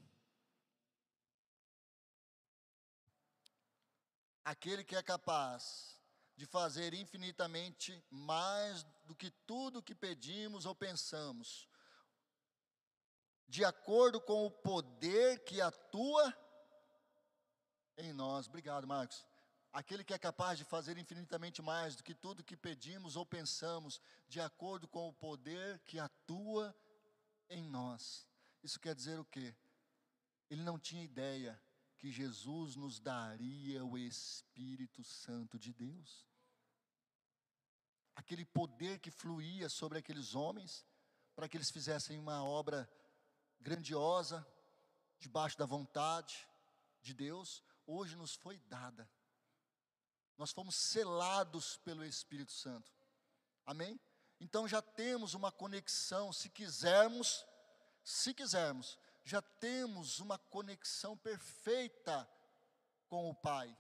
Aquele 4.43 4.83
que 4.83 4.97
é 4.97 5.01
capaz 5.01 5.97
de 6.35 6.45
fazer 6.45 6.93
infinitamente 6.93 8.03
mais 8.11 8.83
do 9.05 9.15
que 9.15 9.31
tudo 9.47 9.81
que 9.81 9.95
pedimos 9.95 10.65
ou 10.65 10.75
pensamos, 10.75 11.69
de 13.47 13.63
acordo 13.63 14.19
com 14.19 14.45
o 14.45 14.51
poder 14.51 15.45
que 15.45 15.61
atua 15.61 16.48
em 17.99 18.13
nós. 18.13 18.47
Obrigado, 18.47 18.87
Marcos. 18.87 19.25
Aquele 19.71 20.03
que 20.03 20.13
é 20.13 20.17
capaz 20.17 20.57
de 20.57 20.65
fazer 20.65 20.97
infinitamente 20.97 21.61
mais 21.61 21.95
do 21.95 22.03
que 22.03 22.15
tudo 22.15 22.43
que 22.43 22.57
pedimos 22.57 23.15
ou 23.15 23.25
pensamos, 23.25 24.01
de 24.27 24.41
acordo 24.41 24.87
com 24.87 25.07
o 25.07 25.13
poder 25.13 25.79
que 25.79 25.99
atua 25.99 26.75
em 27.49 27.63
nós. 27.63 28.27
Isso 28.63 28.79
quer 28.79 28.95
dizer 28.95 29.19
o 29.19 29.25
quê? 29.25 29.55
Ele 30.49 30.63
não 30.63 30.79
tinha 30.79 31.03
ideia 31.03 31.61
que 31.97 32.11
Jesus 32.11 32.75
nos 32.75 32.99
daria 32.99 33.85
o 33.85 33.97
Espírito 33.97 35.03
Santo 35.03 35.59
de 35.59 35.71
Deus. 35.73 36.25
Aquele 38.15 38.45
poder 38.45 38.99
que 38.99 39.11
fluía 39.11 39.69
sobre 39.69 39.99
aqueles 39.99 40.33
homens, 40.33 40.85
para 41.35 41.47
que 41.47 41.55
eles 41.55 41.69
fizessem 41.69 42.17
uma 42.17 42.43
obra 42.43 42.89
grandiosa, 43.61 44.45
debaixo 45.19 45.57
da 45.57 45.65
vontade 45.65 46.47
de 47.01 47.13
Deus, 47.13 47.63
hoje 47.89 48.15
nos 48.15 48.35
foi 48.35 48.57
dada. 48.59 49.09
Nós 50.37 50.51
fomos 50.51 50.75
selados 50.75 51.77
pelo 51.77 52.05
Espírito 52.05 52.51
Santo. 52.51 52.91
Amém? 53.65 53.99
Então 54.39 54.67
já 54.67 54.81
temos 54.81 55.33
uma 55.33 55.51
conexão, 55.51 56.31
se 56.31 56.49
quisermos, 56.49 57.45
se 58.03 58.33
quisermos, 58.33 58.97
já 59.25 59.41
temos 59.41 60.19
uma 60.19 60.37
conexão 60.37 61.17
perfeita 61.17 62.29
com 63.07 63.29
o 63.29 63.35
Pai. 63.35 63.75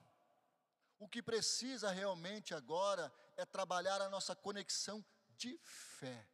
O 0.97 1.07
que 1.07 1.23
precisa 1.23 1.91
realmente 1.91 2.53
agora 2.53 3.11
é 3.37 3.45
trabalhar 3.45 4.01
a 4.01 4.09
nossa 4.09 4.35
conexão 4.35 5.05
de 5.37 5.57
fé. 5.63 6.27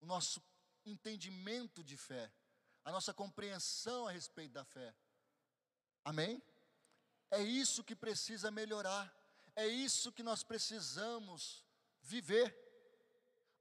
O 0.00 0.06
nosso 0.06 0.42
entendimento 0.84 1.82
de 1.82 1.96
fé, 1.96 2.30
a 2.84 2.92
nossa 2.92 3.14
compreensão 3.14 4.06
a 4.06 4.10
respeito 4.10 4.52
da 4.52 4.64
fé. 4.64 4.94
Amém? 6.04 6.42
É 7.30 7.40
isso 7.42 7.82
que 7.82 7.96
precisa 7.96 8.50
melhorar, 8.50 9.12
é 9.56 9.66
isso 9.66 10.12
que 10.12 10.22
nós 10.22 10.42
precisamos 10.42 11.64
viver. 12.02 12.54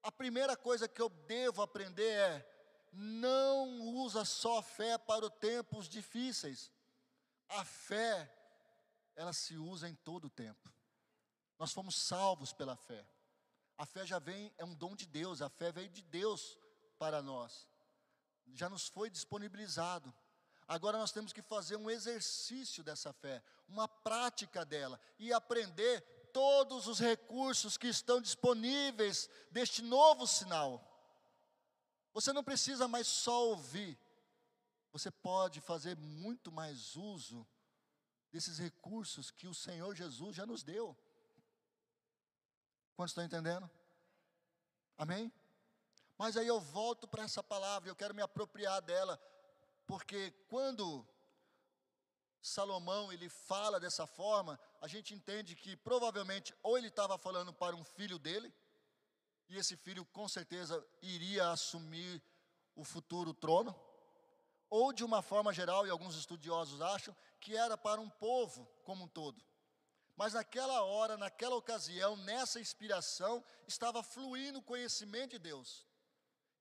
A 0.02 0.12
primeira 0.12 0.58
coisa 0.58 0.88
que 0.88 1.02
eu 1.02 1.10
devo 1.10 1.62
aprender 1.62 2.12
é: 2.12 2.54
não 2.92 3.82
usa 3.96 4.26
só 4.26 4.62
fé 4.62 4.98
para 4.98 5.26
os 5.26 5.34
tempos 5.40 5.88
difíceis. 5.88 6.72
A 7.48 7.64
fé, 7.64 8.32
ela 9.16 9.34
se 9.34 9.56
usa 9.56 9.88
em 9.88 9.96
todo 9.96 10.26
o 10.26 10.30
tempo. 10.30 10.72
Nós 11.58 11.72
fomos 11.72 11.96
salvos 11.96 12.52
pela 12.52 12.76
fé. 12.76 13.08
A 13.78 13.86
fé 13.86 14.06
já 14.06 14.20
vem, 14.20 14.54
é 14.58 14.66
um 14.66 14.76
dom 14.76 14.96
de 14.96 15.06
Deus, 15.06 15.42
a 15.42 15.50
fé 15.50 15.72
veio 15.72 15.90
de 15.90 16.02
Deus 16.02 16.58
para 17.00 17.22
nós. 17.22 17.68
Já 18.54 18.70
nos 18.70 18.88
foi 18.88 19.10
disponibilizado. 19.10 20.14
Agora 20.68 20.98
nós 20.98 21.12
temos 21.12 21.34
que 21.34 21.42
fazer 21.42 21.76
um 21.76 21.90
exercício 21.90 22.84
dessa 22.84 23.12
fé, 23.14 23.44
uma 23.68 23.88
prática 23.88 24.66
dela 24.66 25.00
e 25.20 25.34
aprender 25.34 26.02
todos 26.34 26.88
os 26.88 27.00
recursos 27.00 27.78
que 27.78 27.88
estão 27.88 28.22
disponíveis 28.22 29.30
deste 29.52 29.82
novo 29.82 30.26
sinal. 30.26 30.90
Você 32.14 32.32
não 32.32 32.44
precisa 32.44 32.88
mais 32.88 33.08
só 33.08 33.48
ouvir, 33.48 33.98
você 34.92 35.10
pode 35.10 35.62
fazer 35.62 35.98
muito 35.98 36.52
mais 36.52 36.96
uso 36.96 37.48
desses 38.32 38.58
recursos 38.58 39.32
que 39.32 39.48
o 39.48 39.54
Senhor 39.54 39.96
Jesus 39.96 40.36
já 40.36 40.46
nos 40.46 40.64
deu. 40.64 40.98
Quantos 42.96 43.12
estão 43.12 43.24
entendendo? 43.24 43.70
Amém? 44.98 45.32
Mas 46.18 46.38
aí 46.38 46.48
eu 46.48 46.60
volto 46.60 47.08
para 47.08 47.24
essa 47.24 47.44
palavra, 47.44 47.90
eu 47.90 47.96
quero 47.96 48.14
me 48.14 48.22
apropriar 48.22 48.82
dela, 48.82 49.20
porque 49.94 50.32
quando 50.50 51.08
Salomão 52.42 53.14
ele 53.14 53.30
fala 53.30 53.80
dessa 53.80 54.08
forma, 54.08 54.60
a 54.82 54.88
gente 54.88 55.14
entende 55.14 55.56
que 55.56 55.76
provavelmente 55.76 56.52
ou 56.64 56.80
ele 56.80 56.88
estava 56.88 57.16
falando 57.16 57.54
para 57.54 57.76
um 57.76 57.84
filho 57.84 58.18
dele, 58.18 58.52
e 59.48 59.56
esse 59.56 59.78
filho 59.78 60.04
com 60.06 60.28
certeza 60.28 60.84
iria 61.00 61.52
assumir 61.52 62.20
o 62.76 62.84
futuro 62.84 63.36
trono, 63.36 63.80
ou 64.68 64.92
de 64.92 65.04
uma 65.04 65.22
forma 65.22 65.54
geral, 65.54 65.86
e 65.86 65.92
alguns 65.92 66.16
estudiosos 66.16 66.82
acham, 66.82 67.16
que 67.40 67.56
era 67.56 67.78
para 67.78 68.02
um 68.02 68.10
povo 68.10 68.66
como 68.84 69.04
um 69.04 69.08
todo. 69.08 69.46
Mas 70.16 70.34
naquela 70.34 70.82
hora, 70.82 71.18
naquela 71.18 71.56
ocasião, 71.56 72.18
nessa 72.18 72.60
inspiração, 72.60 73.44
estava 73.68 74.02
fluindo 74.02 74.58
o 74.58 74.64
conhecimento 74.64 75.34
de 75.34 75.40
Deus. 75.40 75.86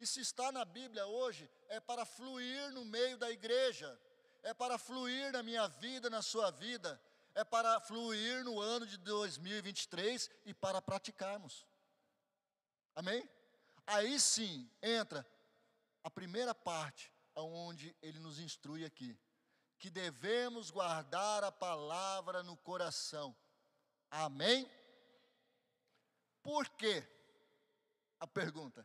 E 0.03 0.07
se 0.07 0.21
está 0.21 0.51
na 0.51 0.65
Bíblia 0.65 1.07
hoje, 1.07 1.49
é 1.69 1.79
para 1.79 2.05
fluir 2.05 2.73
no 2.73 2.85
meio 2.85 3.17
da 3.19 3.31
igreja, 3.31 3.97
é 4.43 4.53
para 4.53 4.77
fluir 4.77 5.31
na 5.31 5.45
minha 5.45 5.69
vida, 5.69 6.11
na 6.11 6.21
sua 6.21 6.51
vida, 6.51 7.01
é 7.37 7.45
para 7.45 7.79
fluir 7.79 8.43
no 8.43 8.61
ano 8.61 8.85
de 8.85 8.97
2023 8.97 10.29
e 10.45 10.53
para 10.53 10.83
praticarmos. 10.83 11.65
Amém? 12.97 13.31
Aí 13.87 14.19
sim 14.19 14.69
entra 14.83 15.25
a 16.03 16.11
primeira 16.11 16.53
parte, 16.53 17.13
onde 17.37 17.95
ele 18.03 18.19
nos 18.19 18.41
instrui 18.41 18.85
aqui, 18.85 19.17
que 19.79 19.89
devemos 19.89 20.69
guardar 20.69 21.45
a 21.45 21.53
palavra 21.53 22.43
no 22.43 22.57
coração. 22.57 23.37
Amém? 24.11 24.69
Por 26.43 26.69
quê? 26.71 27.07
A 28.19 28.27
pergunta. 28.27 28.85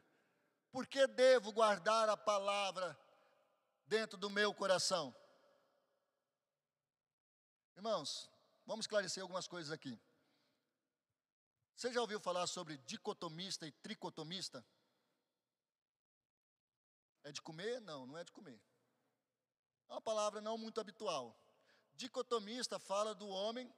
Por 0.71 0.85
que 0.85 1.07
devo 1.07 1.51
guardar 1.51 2.09
a 2.09 2.17
palavra 2.17 2.97
dentro 3.85 4.17
do 4.17 4.29
meu 4.29 4.53
coração? 4.53 5.15
Irmãos, 7.75 8.29
vamos 8.65 8.83
esclarecer 8.83 9.21
algumas 9.21 9.47
coisas 9.47 9.71
aqui. 9.71 9.99
Você 11.75 11.93
já 11.93 12.01
ouviu 12.01 12.19
falar 12.19 12.47
sobre 12.47 12.77
dicotomista 12.79 13.67
e 13.67 13.71
tricotomista? 13.71 14.65
É 17.23 17.31
de 17.31 17.41
comer? 17.41 17.79
Não, 17.81 18.07
não 18.07 18.17
é 18.17 18.23
de 18.23 18.31
comer. 18.31 18.59
É 19.87 19.93
uma 19.93 20.01
palavra 20.01 20.41
não 20.41 20.57
muito 20.57 20.81
habitual. 20.81 21.39
Dicotomista 21.93 22.79
fala 22.79 23.13
do 23.13 23.27
homem, 23.27 23.71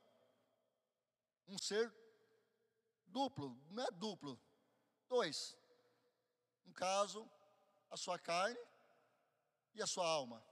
um 1.47 1.57
ser 1.57 1.93
duplo, 3.07 3.59
não 3.69 3.83
é 3.83 3.91
duplo, 3.91 4.39
dois. 5.09 5.58
Um 6.69 6.73
caso, 6.73 7.27
a 7.89 7.97
sua 7.97 8.19
carne 8.19 8.59
e 9.73 9.81
a 9.81 9.87
sua 9.87 10.07
alma. 10.07 10.45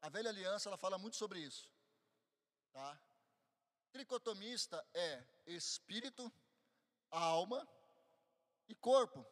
A 0.00 0.08
velha 0.08 0.30
aliança 0.30 0.68
ela 0.68 0.76
fala 0.76 0.96
muito 0.96 1.16
sobre 1.16 1.40
isso. 1.40 1.68
Tá? 2.72 2.96
Tricotomista 3.90 4.86
é 4.94 5.24
espírito, 5.48 6.32
alma 7.10 7.68
e 8.68 8.74
corpo. 8.76 9.26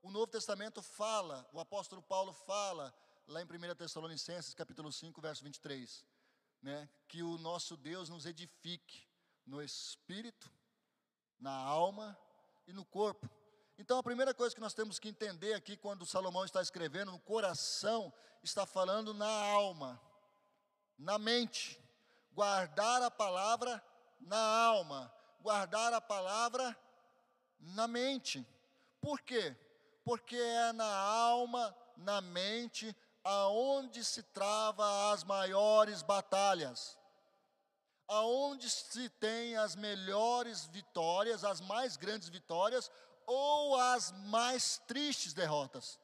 O 0.00 0.12
Novo 0.12 0.28
Testamento 0.28 0.80
fala, 0.80 1.44
o 1.52 1.58
apóstolo 1.58 2.02
Paulo 2.02 2.32
fala 2.32 2.94
lá 3.26 3.42
em 3.42 3.44
1 3.44 3.74
Tessalonicenses, 3.74 4.54
capítulo 4.54 4.92
5, 4.92 5.20
verso 5.20 5.42
23, 5.42 6.06
né, 6.62 6.88
que 7.08 7.20
o 7.20 7.36
nosso 7.36 7.76
Deus 7.76 8.08
nos 8.08 8.26
edifique 8.26 9.08
no 9.44 9.60
espírito, 9.60 10.48
na 11.36 11.52
alma 11.52 12.16
e 12.64 12.72
no 12.72 12.84
corpo. 12.84 13.28
Então, 13.78 13.96
a 13.96 14.02
primeira 14.02 14.34
coisa 14.34 14.52
que 14.52 14.60
nós 14.60 14.74
temos 14.74 14.98
que 14.98 15.08
entender 15.08 15.54
aqui, 15.54 15.76
quando 15.76 16.04
Salomão 16.04 16.44
está 16.44 16.60
escrevendo, 16.60 17.12
no 17.12 17.20
coração, 17.20 18.12
está 18.42 18.66
falando 18.66 19.14
na 19.14 19.28
alma, 19.28 20.00
na 20.98 21.16
mente. 21.16 21.80
Guardar 22.32 23.00
a 23.02 23.10
palavra 23.10 23.82
na 24.20 24.36
alma, 24.36 25.12
guardar 25.40 25.92
a 25.92 26.00
palavra 26.00 26.76
na 27.60 27.86
mente. 27.86 28.44
Por 29.00 29.20
quê? 29.20 29.56
Porque 30.04 30.36
é 30.36 30.72
na 30.72 30.92
alma, 30.92 31.74
na 31.96 32.20
mente, 32.20 32.94
aonde 33.22 34.04
se 34.04 34.24
trava 34.24 35.12
as 35.12 35.22
maiores 35.22 36.02
batalhas. 36.02 36.98
Aonde 38.08 38.70
se 38.70 39.08
tem 39.10 39.56
as 39.56 39.76
melhores 39.76 40.64
vitórias, 40.66 41.44
as 41.44 41.60
mais 41.60 41.96
grandes 41.96 42.28
vitórias, 42.28 42.90
ou 43.28 43.78
as 43.78 44.10
mais 44.10 44.78
tristes 44.86 45.34
derrotas. 45.34 46.00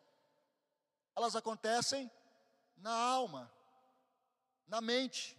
Elas 1.17 1.35
acontecem 1.35 2.11
na 2.77 2.93
alma, 2.93 3.51
na 4.69 4.83
mente. 4.83 5.37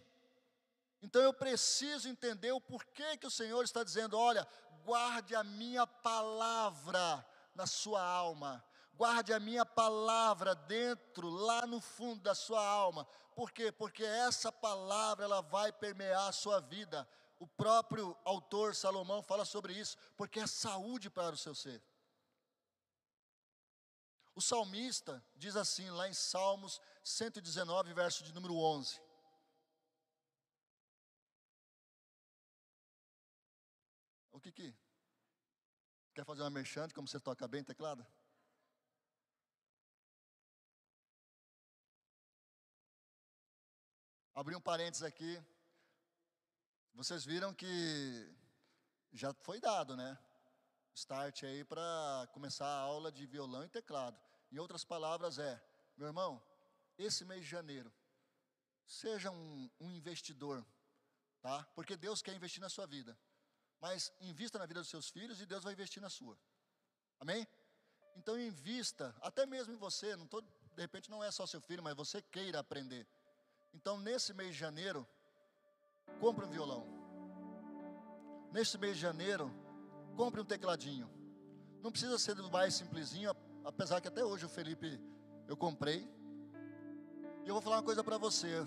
Então 1.00 1.22
eu 1.22 1.32
preciso 1.32 2.08
entender 2.08 2.50
o 2.50 2.60
porquê 2.60 3.16
que 3.16 3.26
o 3.26 3.30
Senhor 3.30 3.62
está 3.62 3.84
dizendo: 3.84 4.18
olha, 4.18 4.46
guarde 4.84 5.36
a 5.36 5.44
minha 5.44 5.86
palavra 5.86 7.24
na 7.54 7.66
sua 7.66 8.02
alma, 8.02 8.64
guarde 8.94 9.32
a 9.32 9.38
minha 9.38 9.64
palavra 9.64 10.56
dentro, 10.56 11.30
lá 11.30 11.66
no 11.66 11.80
fundo 11.80 12.20
da 12.20 12.34
sua 12.34 12.66
alma. 12.66 13.06
Por 13.36 13.52
quê? 13.52 13.70
Porque 13.70 14.02
essa 14.02 14.50
palavra 14.50 15.24
ela 15.24 15.40
vai 15.40 15.72
permear 15.72 16.26
a 16.26 16.32
sua 16.32 16.60
vida. 16.60 17.06
O 17.38 17.46
próprio 17.46 18.16
autor 18.24 18.74
Salomão 18.74 19.22
fala 19.22 19.44
sobre 19.44 19.74
isso, 19.74 19.96
porque 20.16 20.40
é 20.40 20.46
saúde 20.46 21.10
para 21.10 21.34
o 21.34 21.38
seu 21.38 21.54
ser. 21.54 21.82
O 24.34 24.40
salmista 24.40 25.24
diz 25.34 25.56
assim, 25.56 25.90
lá 25.90 26.08
em 26.08 26.14
Salmos 26.14 26.80
119, 27.02 27.92
verso 27.94 28.22
de 28.22 28.32
número 28.32 28.54
11: 28.54 29.00
O 34.32 34.40
que 34.40 34.52
que? 34.52 34.76
Quer 36.14 36.24
fazer 36.24 36.42
uma 36.42 36.50
merchante, 36.50 36.92
como 36.92 37.08
você 37.08 37.18
toca 37.18 37.48
bem 37.48 37.64
teclado? 37.64 38.06
Abri 44.34 44.54
um 44.54 44.60
parênteses 44.60 45.02
aqui. 45.02 45.42
Vocês 46.96 47.26
viram 47.26 47.52
que 47.52 48.34
já 49.12 49.30
foi 49.34 49.60
dado, 49.60 49.94
né? 49.94 50.18
Start 50.94 51.42
aí 51.42 51.62
para 51.62 52.26
começar 52.32 52.66
a 52.66 52.80
aula 52.80 53.12
de 53.12 53.26
violão 53.26 53.62
e 53.62 53.68
teclado. 53.68 54.18
Em 54.50 54.58
outras 54.58 54.82
palavras, 54.82 55.38
é, 55.38 55.62
meu 55.94 56.06
irmão, 56.06 56.42
esse 56.96 57.22
mês 57.22 57.42
de 57.42 57.50
janeiro, 57.50 57.92
seja 58.86 59.30
um, 59.30 59.70
um 59.78 59.90
investidor, 59.90 60.64
tá? 61.42 61.64
Porque 61.74 61.98
Deus 61.98 62.22
quer 62.22 62.34
investir 62.34 62.62
na 62.62 62.70
sua 62.70 62.86
vida. 62.86 63.14
Mas 63.78 64.10
invista 64.22 64.58
na 64.58 64.64
vida 64.64 64.80
dos 64.80 64.88
seus 64.88 65.10
filhos 65.10 65.38
e 65.38 65.44
Deus 65.44 65.64
vai 65.64 65.74
investir 65.74 66.00
na 66.00 66.08
sua. 66.08 66.38
Amém? 67.20 67.46
Então 68.16 68.40
invista, 68.40 69.14
até 69.20 69.44
mesmo 69.44 69.74
em 69.74 69.76
você, 69.76 70.16
não 70.16 70.26
tô, 70.26 70.40
de 70.40 70.80
repente 70.80 71.10
não 71.10 71.22
é 71.22 71.30
só 71.30 71.46
seu 71.46 71.60
filho, 71.60 71.82
mas 71.82 71.94
você 71.94 72.22
queira 72.22 72.58
aprender. 72.58 73.06
Então 73.74 73.98
nesse 73.98 74.32
mês 74.32 74.54
de 74.54 74.60
janeiro, 74.60 75.06
compre 76.20 76.44
um 76.44 76.48
violão. 76.48 76.86
Nesse 78.52 78.78
mês 78.78 78.96
de 78.96 79.02
janeiro, 79.02 79.50
compre 80.16 80.40
um 80.40 80.44
tecladinho. 80.44 81.08
Não 81.82 81.90
precisa 81.90 82.18
ser 82.18 82.34
do 82.34 82.50
mais 82.50 82.74
simplesinho, 82.74 83.30
apesar 83.64 84.00
que 84.00 84.08
até 84.08 84.24
hoje 84.24 84.46
o 84.46 84.48
Felipe 84.48 85.00
eu 85.46 85.56
comprei. 85.56 86.08
E 87.44 87.48
eu 87.48 87.54
vou 87.54 87.62
falar 87.62 87.76
uma 87.76 87.82
coisa 87.82 88.02
para 88.02 88.18
você. 88.18 88.66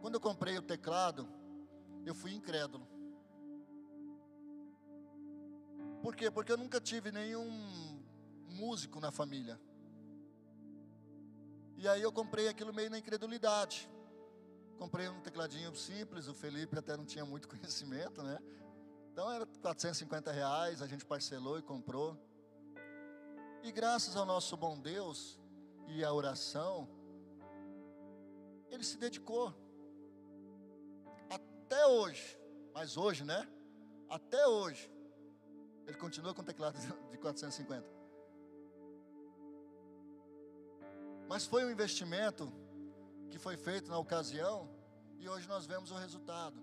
Quando 0.00 0.14
eu 0.14 0.20
comprei 0.20 0.56
o 0.58 0.62
teclado, 0.62 1.28
eu 2.04 2.14
fui 2.14 2.32
incrédulo. 2.32 2.86
Por 6.02 6.14
quê? 6.14 6.30
Porque 6.30 6.52
eu 6.52 6.56
nunca 6.56 6.80
tive 6.80 7.10
nenhum 7.10 7.50
músico 8.48 9.00
na 9.00 9.10
família. 9.10 9.60
E 11.76 11.88
aí 11.88 12.00
eu 12.00 12.12
comprei 12.12 12.48
aquilo 12.48 12.72
meio 12.72 12.90
na 12.90 12.98
incredulidade. 12.98 13.90
Comprei 14.78 15.08
um 15.08 15.20
tecladinho 15.20 15.74
simples, 15.74 16.28
o 16.28 16.34
Felipe 16.34 16.78
até 16.78 16.96
não 16.96 17.04
tinha 17.04 17.24
muito 17.24 17.48
conhecimento, 17.48 18.22
né? 18.22 18.38
Então 19.12 19.30
era 19.32 19.46
450 19.46 20.30
reais, 20.30 20.82
a 20.82 20.86
gente 20.86 21.04
parcelou 21.04 21.58
e 21.58 21.62
comprou. 21.62 22.16
E 23.62 23.72
graças 23.72 24.14
ao 24.14 24.26
nosso 24.26 24.56
bom 24.56 24.78
Deus 24.78 25.40
e 25.88 26.04
à 26.04 26.12
oração, 26.12 26.88
ele 28.70 28.84
se 28.84 28.98
dedicou. 28.98 29.54
Até 31.30 31.86
hoje, 31.86 32.38
mas 32.74 32.96
hoje, 32.96 33.24
né? 33.24 33.48
Até 34.08 34.46
hoje, 34.46 34.92
ele 35.86 35.96
continua 35.96 36.34
com 36.34 36.44
teclado 36.44 36.78
de 37.10 37.18
450. 37.18 37.88
Mas 41.28 41.46
foi 41.46 41.64
um 41.64 41.70
investimento 41.70 42.52
que 43.30 43.38
foi 43.38 43.56
feito 43.56 43.90
na 43.90 43.98
ocasião 43.98 44.68
e 45.18 45.28
hoje 45.28 45.48
nós 45.48 45.66
vemos 45.66 45.90
o 45.90 45.96
resultado. 45.96 46.62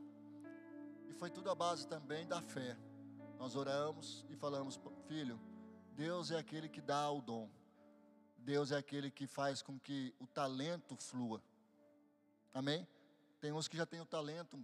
E 1.08 1.13
foi 1.13 1.30
tudo 1.30 1.49
a 1.49 1.56
base 1.56 1.88
também 1.88 2.28
da 2.28 2.41
fé. 2.41 2.78
Nós 3.38 3.56
oramos 3.56 4.26
e 4.30 4.36
falamos, 4.36 4.80
filho, 5.08 5.39
Deus 5.91 6.32
é 6.32 6.38
aquele 6.38 6.69
que 6.69 6.82
dá 6.82 7.10
o 7.12 7.21
dom. 7.21 7.49
Deus 8.38 8.71
é 8.71 8.78
aquele 8.78 9.10
que 9.10 9.28
faz 9.28 9.62
com 9.62 9.80
que 9.80 10.13
o 10.19 10.28
talento 10.28 10.95
flua. 10.97 11.41
Amém? 12.54 12.88
Tem 13.39 13.52
uns 13.52 13.67
que 13.67 13.78
já 13.78 13.86
têm 13.86 14.02
o 14.02 14.06
talento 14.06 14.63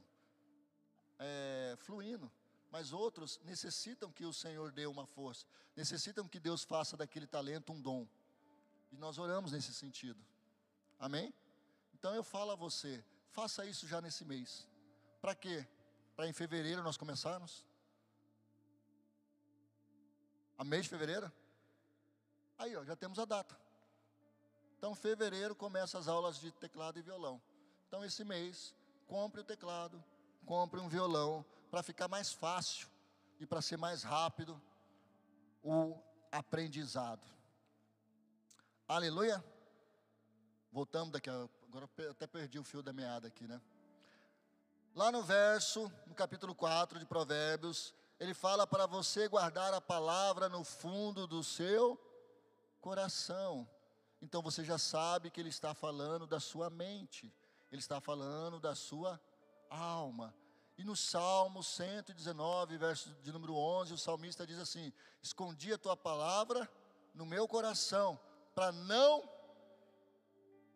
é, 1.18 1.76
fluindo 1.78 2.32
mas 2.72 2.94
outros 2.94 3.40
necessitam 3.44 4.12
que 4.12 4.26
o 4.26 4.34
Senhor 4.34 4.72
dê 4.72 4.86
uma 4.86 5.06
força, 5.06 5.46
necessitam 5.76 6.28
que 6.28 6.40
Deus 6.40 6.64
faça 6.64 6.96
daquele 6.96 7.26
talento 7.26 7.74
um 7.74 7.82
dom. 7.82 8.08
E 8.92 8.98
nós 8.98 9.18
oramos 9.18 9.52
nesse 9.52 9.74
sentido. 9.74 10.20
Amém? 11.00 11.34
Então 12.00 12.16
eu 12.16 12.24
falo 12.24 12.52
a 12.52 12.56
você, 12.56 13.04
faça 13.30 13.66
isso 13.66 13.88
já 13.88 14.02
nesse 14.02 14.26
mês. 14.26 14.68
Para 15.22 15.36
quê? 15.36 15.68
Para 16.16 16.28
em 16.28 16.34
fevereiro 16.34 16.82
nós 16.82 16.98
começarmos? 16.98 17.66
A 20.58 20.64
mês 20.64 20.84
de 20.84 20.90
fevereiro? 20.90 21.32
Aí, 22.58 22.76
ó, 22.76 22.84
já 22.84 22.96
temos 22.96 23.20
a 23.20 23.26
data. 23.26 23.58
Então, 24.78 24.96
fevereiro 24.96 25.56
começa 25.56 25.98
as 25.98 26.08
aulas 26.08 26.40
de 26.40 26.52
teclado 26.52 26.98
e 27.00 27.02
violão. 27.02 27.42
Então, 27.88 28.04
esse 28.04 28.24
mês, 28.24 28.74
compre 29.08 29.42
o 29.42 29.44
teclado, 29.44 30.02
compre 30.46 30.80
um 30.80 30.88
violão, 30.88 31.46
para 31.70 31.84
ficar 31.84 32.08
mais 32.08 32.32
fácil 32.32 32.90
e 33.40 33.46
para 33.46 33.62
ser 33.62 33.78
mais 33.78 34.04
rápido 34.04 34.62
o 35.64 35.98
aprendizado. 36.32 37.26
Aleluia. 38.88 39.44
Voltamos 40.72 41.12
daqui 41.12 41.30
a, 41.30 41.48
agora 41.70 41.88
até 42.10 42.26
perdi 42.26 42.58
o 42.58 42.64
fio 42.64 42.82
da 42.82 42.92
meada 42.92 43.28
aqui, 43.28 43.48
né? 43.48 43.62
Lá 44.96 45.12
no 45.12 45.22
verso, 45.22 45.92
no 46.08 46.16
capítulo 46.16 46.56
4 46.56 46.98
de 46.98 47.06
Provérbios, 47.06 47.94
ele 48.20 48.34
fala 48.34 48.66
para 48.66 48.88
você 48.88 49.28
guardar 49.28 49.72
a 49.76 49.80
palavra 49.80 50.50
no 50.50 50.64
fundo 50.64 51.28
do 51.28 51.44
seu 51.44 51.96
coração. 52.82 53.70
Então 54.20 54.42
você 54.42 54.66
já 54.66 54.80
sabe 54.80 55.30
que 55.30 55.40
ele 55.40 55.50
está 55.50 55.76
falando 55.76 56.26
da 56.26 56.40
sua 56.40 56.72
mente, 56.72 57.32
ele 57.72 57.80
está 57.80 58.02
falando 58.02 58.60
da 58.60 58.74
sua 58.74 59.22
alma. 59.70 60.34
E 60.76 60.84
no 60.84 60.96
Salmo 60.96 61.62
119, 61.62 62.80
verso 62.80 63.14
de 63.22 63.32
número 63.32 63.54
11, 63.54 63.94
o 63.94 63.98
salmista 63.98 64.48
diz 64.48 64.58
assim: 64.58 64.92
Escondi 65.22 65.72
a 65.72 65.78
tua 65.78 65.96
palavra 65.96 66.68
no 67.14 67.28
meu 67.28 67.48
coração, 67.48 68.20
para 68.56 68.72
não 68.72 69.39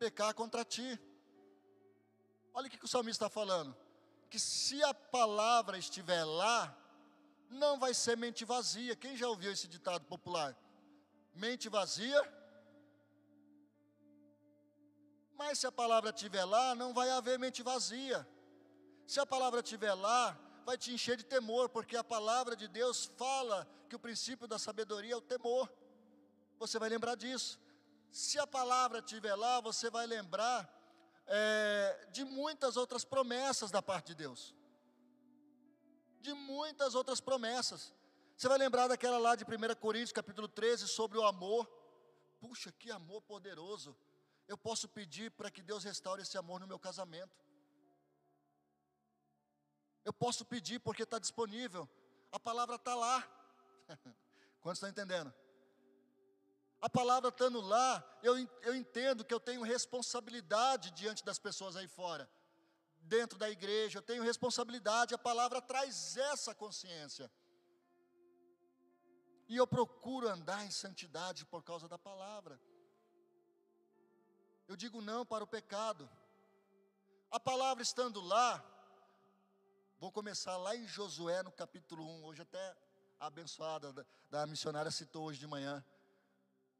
pecar 0.03 0.33
contra 0.33 0.65
ti. 0.65 0.89
Olha 2.53 2.67
o 2.67 2.69
que 2.69 2.83
o 2.83 2.93
salmista 2.95 3.25
está 3.25 3.29
falando: 3.39 3.75
que 4.29 4.39
se 4.39 4.83
a 4.83 4.93
palavra 4.93 5.77
estiver 5.77 6.25
lá, 6.25 6.59
não 7.49 7.79
vai 7.83 7.93
ser 7.93 8.17
mente 8.17 8.43
vazia. 8.43 8.95
Quem 9.03 9.15
já 9.15 9.27
ouviu 9.29 9.51
esse 9.51 9.67
ditado 9.75 10.03
popular? 10.13 10.51
Mente 11.33 11.69
vazia. 11.69 12.21
Mas 15.39 15.59
se 15.59 15.67
a 15.67 15.71
palavra 15.71 16.09
estiver 16.09 16.45
lá, 16.55 16.75
não 16.75 16.93
vai 16.93 17.09
haver 17.09 17.39
mente 17.39 17.63
vazia. 17.63 18.27
Se 19.07 19.19
a 19.19 19.25
palavra 19.25 19.61
estiver 19.61 19.93
lá, 19.93 20.37
vai 20.65 20.77
te 20.77 20.93
encher 20.93 21.15
de 21.17 21.25
temor, 21.25 21.69
porque 21.69 21.95
a 21.95 22.03
palavra 22.03 22.55
de 22.55 22.67
Deus 22.67 23.05
fala 23.17 23.67
que 23.89 23.95
o 23.95 23.99
princípio 23.99 24.47
da 24.47 24.59
sabedoria 24.59 25.13
é 25.13 25.17
o 25.17 25.21
temor. 25.21 25.71
Você 26.59 26.77
vai 26.77 26.89
lembrar 26.89 27.15
disso. 27.15 27.62
Se 28.13 28.37
a 28.37 28.45
palavra 28.45 28.99
estiver 28.99 29.33
lá, 29.33 29.59
você 29.59 29.89
vai 29.89 30.05
lembrar 30.05 30.69
é, 31.25 32.07
de 32.11 32.23
muitas 32.23 32.77
outras 32.77 33.03
promessas 33.03 33.71
da 33.71 33.81
parte 33.81 34.09
de 34.09 34.15
Deus. 34.15 34.53
De 36.21 36.31
muitas 36.31 36.93
outras 36.93 37.19
promessas. 37.19 37.91
Você 38.37 38.47
vai 38.47 38.59
lembrar 38.59 38.87
daquela 38.87 39.17
lá 39.17 39.35
de 39.35 39.43
1 39.43 39.75
Coríntios, 39.79 40.11
capítulo 40.11 40.47
13, 40.47 40.87
sobre 40.87 41.17
o 41.17 41.25
amor. 41.25 41.65
Puxa, 42.39 42.71
que 42.71 42.91
amor 42.91 43.23
poderoso. 43.23 43.97
Eu 44.47 44.59
posso 44.59 44.87
pedir 44.87 45.31
para 45.31 45.49
que 45.49 45.63
Deus 45.63 45.83
restaure 45.83 46.21
esse 46.21 46.37
amor 46.37 46.59
no 46.59 46.67
meu 46.67 46.77
casamento. 46.77 47.35
Eu 50.05 50.13
posso 50.13 50.45
pedir 50.45 50.79
porque 50.79 51.01
está 51.01 51.17
disponível. 51.17 51.89
A 52.31 52.39
palavra 52.39 52.75
está 52.75 52.93
lá. 52.93 53.27
Quantos 54.61 54.77
estão 54.77 54.89
entendendo? 54.89 55.33
A 56.83 56.89
palavra 56.89 57.29
estando 57.29 57.61
lá, 57.61 58.03
eu, 58.21 58.37
eu 58.61 58.75
entendo 58.75 59.23
que 59.23 59.33
eu 59.33 59.39
tenho 59.39 59.61
responsabilidade 59.61 60.91
diante 60.91 61.23
das 61.23 61.39
pessoas 61.39 61.77
aí 61.77 61.87
fora. 61.87 62.29
Dentro 62.99 63.39
da 63.39 63.49
igreja, 63.49 63.99
eu 63.99 64.01
tenho 64.01 64.21
responsabilidade. 64.21 65.15
A 65.15 65.17
palavra 65.17 65.61
traz 65.61 66.17
essa 66.17 66.53
consciência. 66.53 67.31
E 69.47 69.55
eu 69.55 69.65
procuro 69.65 70.27
andar 70.27 70.65
em 70.65 70.71
santidade 70.71 71.45
por 71.45 71.63
causa 71.63 71.87
da 71.87 71.97
palavra. 71.97 72.59
Eu 74.67 74.75
digo 74.75 74.99
não 74.99 75.25
para 75.25 75.45
o 75.45 75.47
pecado. 75.47 76.09
A 77.31 77.39
palavra 77.39 77.81
estando 77.81 78.19
lá, 78.19 78.61
vou 79.97 80.11
começar 80.11 80.57
lá 80.57 80.75
em 80.75 80.85
Josué 80.85 81.43
no 81.43 81.51
capítulo 81.53 82.05
1, 82.05 82.25
hoje 82.25 82.41
até 82.41 82.75
a 83.21 83.27
abençoada 83.27 83.93
da, 83.93 84.05
da 84.29 84.45
missionária 84.45 84.91
citou 84.91 85.27
hoje 85.27 85.39
de 85.39 85.47
manhã. 85.47 85.81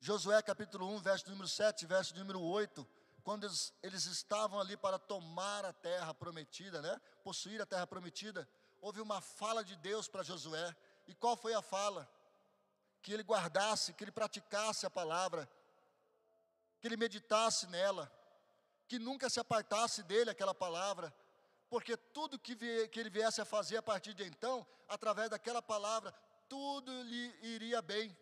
Josué 0.06 0.42
capítulo 0.42 0.86
1, 0.90 1.00
verso 1.00 1.30
número 1.30 1.48
7, 1.48 1.86
verso 1.86 2.14
número 2.14 2.42
8, 2.42 2.86
quando 3.24 3.46
eles, 3.46 3.74
eles 3.82 4.06
estavam 4.06 4.60
ali 4.60 4.76
para 4.76 5.00
tomar 5.00 5.64
a 5.64 5.72
terra 5.72 6.14
prometida, 6.14 6.82
né? 6.82 7.00
Possuir 7.24 7.62
a 7.62 7.66
terra 7.66 7.88
prometida, 7.88 8.46
houve 8.82 9.00
uma 9.00 9.22
fala 9.22 9.64
de 9.64 9.78
Deus 9.78 10.10
para 10.10 10.22
Josué. 10.22 10.76
E 11.08 11.16
qual 11.16 11.38
foi 11.38 11.54
a 11.54 11.62
fala? 11.62 12.06
Que 13.02 13.14
ele 13.14 13.24
guardasse, 13.24 13.94
que 13.94 14.04
ele 14.04 14.12
praticasse 14.12 14.86
a 14.86 14.90
palavra, 14.90 15.50
que 16.82 16.88
ele 16.90 16.98
meditasse 16.98 17.66
nela 17.68 18.12
que 18.90 19.00
nunca 19.00 19.30
se 19.30 19.40
apartasse 19.40 20.04
dele 20.04 20.30
aquela 20.30 20.54
palavra, 20.54 21.16
porque 21.70 21.96
tudo 21.96 22.38
que, 22.38 22.58
que 22.90 23.00
ele 23.00 23.10
viesse 23.10 23.40
a 23.40 23.46
fazer 23.46 23.78
a 23.78 23.82
partir 23.82 24.14
de 24.14 24.26
então, 24.26 24.68
através 24.90 25.30
daquela 25.30 25.62
palavra, 25.62 26.14
tudo 26.50 26.92
lhe 27.04 27.34
iria 27.42 27.82
bem, 27.82 28.14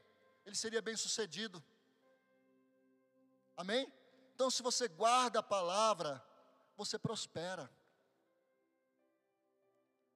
ele 0.45 0.55
seria 0.55 0.79
bem 0.79 0.95
sucedido. 0.95 1.63
Amém? 3.61 3.85
Então, 4.33 4.49
se 4.49 4.63
você 4.63 4.87
guarda 4.87 5.37
a 5.37 5.43
palavra, 5.43 6.11
você 6.75 6.97
prospera. 6.97 7.69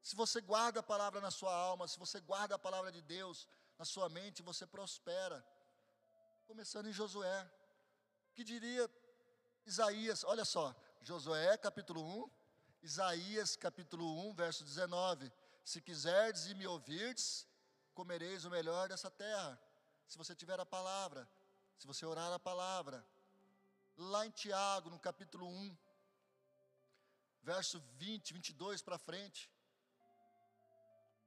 Se 0.01 0.15
você 0.15 0.41
guarda 0.41 0.79
a 0.79 0.83
palavra 0.91 1.21
na 1.21 1.29
sua 1.29 1.53
alma, 1.53 1.87
se 1.87 1.99
você 1.99 2.19
guarda 2.19 2.55
a 2.55 2.59
palavra 2.67 2.91
de 2.91 3.03
Deus 3.03 3.47
na 3.77 3.85
sua 3.85 4.09
mente, 4.09 4.41
você 4.41 4.65
prospera. 4.65 5.45
Começando 6.47 6.87
em 6.87 6.91
Josué, 6.91 7.39
que 8.33 8.43
diria 8.43 8.89
Isaías, 9.63 10.23
olha 10.23 10.43
só, 10.43 10.75
Josué 11.01 11.55
capítulo 11.57 12.01
1, 12.01 12.29
Isaías 12.81 13.55
capítulo 13.55 14.05
1, 14.29 14.33
verso 14.33 14.63
19: 14.63 15.31
Se 15.63 15.79
quiserdes 15.81 16.47
e 16.47 16.55
me 16.55 16.65
ouvirdes, 16.65 17.47
comereis 17.93 18.43
o 18.43 18.49
melhor 18.49 18.89
dessa 18.89 19.11
terra. 19.11 19.61
Se 20.07 20.17
você 20.17 20.33
tiver 20.33 20.59
a 20.59 20.65
palavra, 20.65 21.29
se 21.77 21.85
você 21.85 22.07
orar 22.07 22.33
a 22.33 22.39
palavra. 22.39 23.05
Lá 23.97 24.25
em 24.25 24.31
Tiago, 24.31 24.89
no 24.89 24.99
capítulo 24.99 25.47
1, 25.47 25.77
verso 27.41 27.81
20, 27.93 28.33
22 28.33 28.81
para 28.81 28.97
frente, 28.97 29.49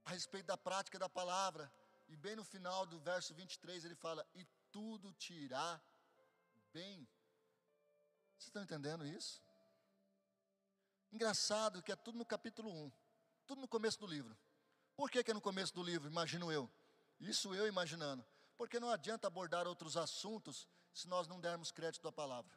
a 0.04 0.10
respeito 0.10 0.46
da 0.46 0.56
prática 0.56 0.98
da 0.98 1.08
palavra, 1.08 1.72
e 2.08 2.16
bem 2.16 2.36
no 2.36 2.44
final 2.44 2.84
do 2.84 2.98
verso 3.00 3.34
23 3.34 3.84
ele 3.84 3.94
fala: 3.94 4.26
E 4.34 4.44
tudo 4.70 5.12
te 5.14 5.32
irá 5.32 5.80
bem. 6.72 7.08
Vocês 8.36 8.48
estão 8.48 8.62
entendendo 8.62 9.06
isso? 9.06 9.42
Engraçado 11.10 11.82
que 11.82 11.92
é 11.92 11.96
tudo 11.96 12.18
no 12.18 12.24
capítulo 12.24 12.70
1, 12.70 12.92
tudo 13.46 13.60
no 13.62 13.68
começo 13.68 13.98
do 13.98 14.06
livro. 14.06 14.36
Por 14.94 15.10
que, 15.10 15.22
que 15.24 15.30
é 15.30 15.34
no 15.34 15.40
começo 15.40 15.74
do 15.74 15.82
livro, 15.82 16.08
imagino 16.08 16.52
eu? 16.52 16.70
Isso 17.18 17.54
eu 17.54 17.66
imaginando. 17.66 18.24
Porque 18.56 18.80
não 18.80 18.90
adianta 18.90 19.26
abordar 19.26 19.66
outros 19.66 19.96
assuntos 19.96 20.68
se 20.92 21.08
nós 21.08 21.26
não 21.28 21.40
dermos 21.40 21.70
crédito 21.70 22.06
à 22.08 22.12
palavra. 22.12 22.56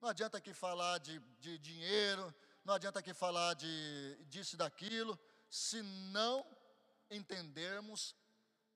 Não 0.00 0.08
adianta 0.08 0.38
aqui 0.38 0.52
falar 0.52 0.98
de, 0.98 1.18
de 1.38 1.58
dinheiro, 1.58 2.34
não 2.64 2.74
adianta 2.74 2.98
aqui 2.98 3.14
falar 3.14 3.54
de 3.54 4.24
disso 4.28 4.56
e 4.56 4.58
daquilo, 4.58 5.18
se 5.48 5.80
não 5.82 6.44
entendermos 7.10 8.16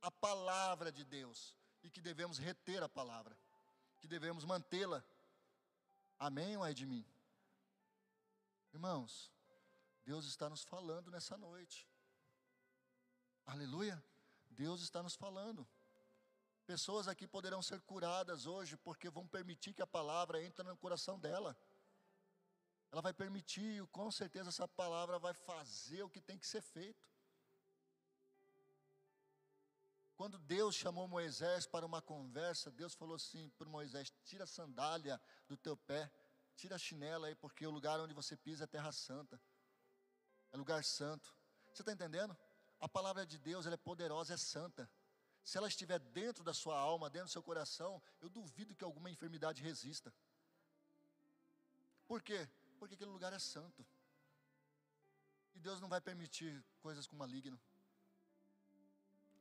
a 0.00 0.10
palavra 0.10 0.92
de 0.92 1.04
Deus 1.04 1.56
e 1.82 1.90
que 1.90 2.00
devemos 2.00 2.38
reter 2.38 2.82
a 2.82 2.88
palavra, 2.88 3.36
que 4.00 4.06
devemos 4.06 4.44
mantê-la 4.44 5.04
Amém 6.18 6.56
ou 6.56 6.64
é 6.64 6.72
de 6.72 6.86
mim? 6.86 7.04
Irmãos, 8.72 9.30
Deus 10.04 10.24
está 10.26 10.48
nos 10.48 10.62
falando 10.62 11.10
nessa 11.10 11.36
noite. 11.36 11.86
Aleluia. 13.44 14.02
Deus 14.50 14.80
está 14.80 15.02
nos 15.02 15.14
falando. 15.14 15.66
Pessoas 16.66 17.06
aqui 17.06 17.26
poderão 17.28 17.62
ser 17.62 17.80
curadas 17.82 18.44
hoje 18.44 18.76
porque 18.76 19.08
vão 19.08 19.26
permitir 19.26 19.72
que 19.72 19.82
a 19.82 19.86
palavra 19.86 20.42
entre 20.42 20.64
no 20.64 20.76
coração 20.76 21.18
dela. 21.18 21.56
Ela 22.90 23.00
vai 23.00 23.12
permitir, 23.12 23.82
e 23.82 23.86
com 23.88 24.10
certeza 24.10 24.48
essa 24.48 24.66
palavra 24.66 25.18
vai 25.18 25.32
fazer 25.32 26.02
o 26.02 26.10
que 26.10 26.20
tem 26.20 26.38
que 26.38 26.46
ser 26.46 26.62
feito. 26.62 27.08
Quando 30.16 30.38
Deus 30.38 30.74
chamou 30.74 31.06
Moisés 31.06 31.66
para 31.66 31.86
uma 31.86 32.02
conversa, 32.02 32.70
Deus 32.70 32.94
falou 32.94 33.14
assim 33.14 33.48
para 33.50 33.68
Moisés: 33.68 34.12
tira 34.24 34.44
a 34.44 34.46
sandália 34.46 35.20
do 35.46 35.56
teu 35.56 35.76
pé, 35.76 36.10
tira 36.56 36.76
a 36.76 36.78
chinela 36.78 37.28
aí, 37.28 37.34
porque 37.34 37.66
o 37.66 37.70
lugar 37.70 38.00
onde 38.00 38.14
você 38.14 38.36
pisa 38.36 38.64
é 38.64 38.66
terra 38.66 38.90
santa, 38.90 39.40
é 40.50 40.56
lugar 40.56 40.82
santo. 40.82 41.36
Você 41.72 41.82
está 41.82 41.92
entendendo? 41.92 42.36
A 42.80 42.88
palavra 42.88 43.26
de 43.26 43.38
Deus 43.38 43.66
ela 43.66 43.74
é 43.74 43.78
poderosa, 43.78 44.34
é 44.34 44.36
santa. 44.36 44.90
Se 45.46 45.56
ela 45.56 45.68
estiver 45.68 46.00
dentro 46.00 46.42
da 46.42 46.52
sua 46.52 46.76
alma, 46.76 47.08
dentro 47.08 47.28
do 47.28 47.30
seu 47.30 47.40
coração, 47.40 48.02
eu 48.20 48.28
duvido 48.28 48.74
que 48.74 48.82
alguma 48.82 49.08
enfermidade 49.08 49.62
resista. 49.62 50.12
Por 52.04 52.20
quê? 52.20 52.48
Porque 52.80 52.96
aquele 52.96 53.12
lugar 53.12 53.32
é 53.32 53.38
santo. 53.38 53.86
E 55.54 55.60
Deus 55.60 55.80
não 55.80 55.88
vai 55.88 56.00
permitir 56.00 56.64
coisas 56.80 57.06
com 57.06 57.14
maligno. 57.14 57.60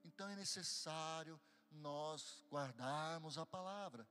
Então 0.03 0.29
é 0.29 0.35
necessário 0.35 1.41
nós 1.71 2.45
guardarmos 2.51 3.39
a 3.39 3.45
palavra. 3.45 4.07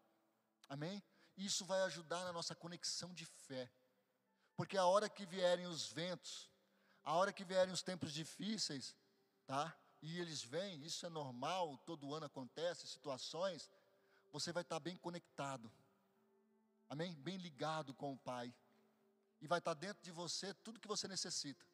Amém? 0.69 1.01
Isso 1.37 1.65
vai 1.65 1.81
ajudar 1.83 2.25
na 2.25 2.33
nossa 2.33 2.57
conexão 2.57 3.15
de 3.15 3.25
fé. 3.25 3.71
Porque 4.57 4.77
a 4.77 4.85
hora 4.85 5.09
que 5.09 5.25
vierem 5.25 5.67
os 5.69 5.93
ventos, 5.93 6.51
a 7.05 7.15
hora 7.15 7.33
que 7.33 7.45
vierem 7.45 7.73
os 7.73 7.85
tempos 7.85 8.13
difíceis, 8.13 8.97
tá? 9.47 9.79
E 10.07 10.21
eles 10.21 10.43
vêm, 10.43 10.85
isso 10.85 11.07
é 11.07 11.09
normal, 11.09 11.79
todo 11.79 12.13
ano 12.13 12.27
acontece, 12.27 12.87
situações, 12.87 13.71
você 14.31 14.53
vai 14.53 14.63
estar 14.63 14.79
bem 14.79 14.99
conectado. 14.99 15.73
Amém? 16.91 17.15
Bem 17.15 17.39
ligado 17.39 17.95
com 17.95 18.13
o 18.13 18.19
Pai. 18.19 18.55
E 19.41 19.47
vai 19.47 19.61
estar 19.61 19.73
dentro 19.73 20.05
de 20.05 20.11
você 20.11 20.53
tudo 20.53 20.79
que 20.79 20.87
você 20.87 21.09
necessita. 21.09 21.65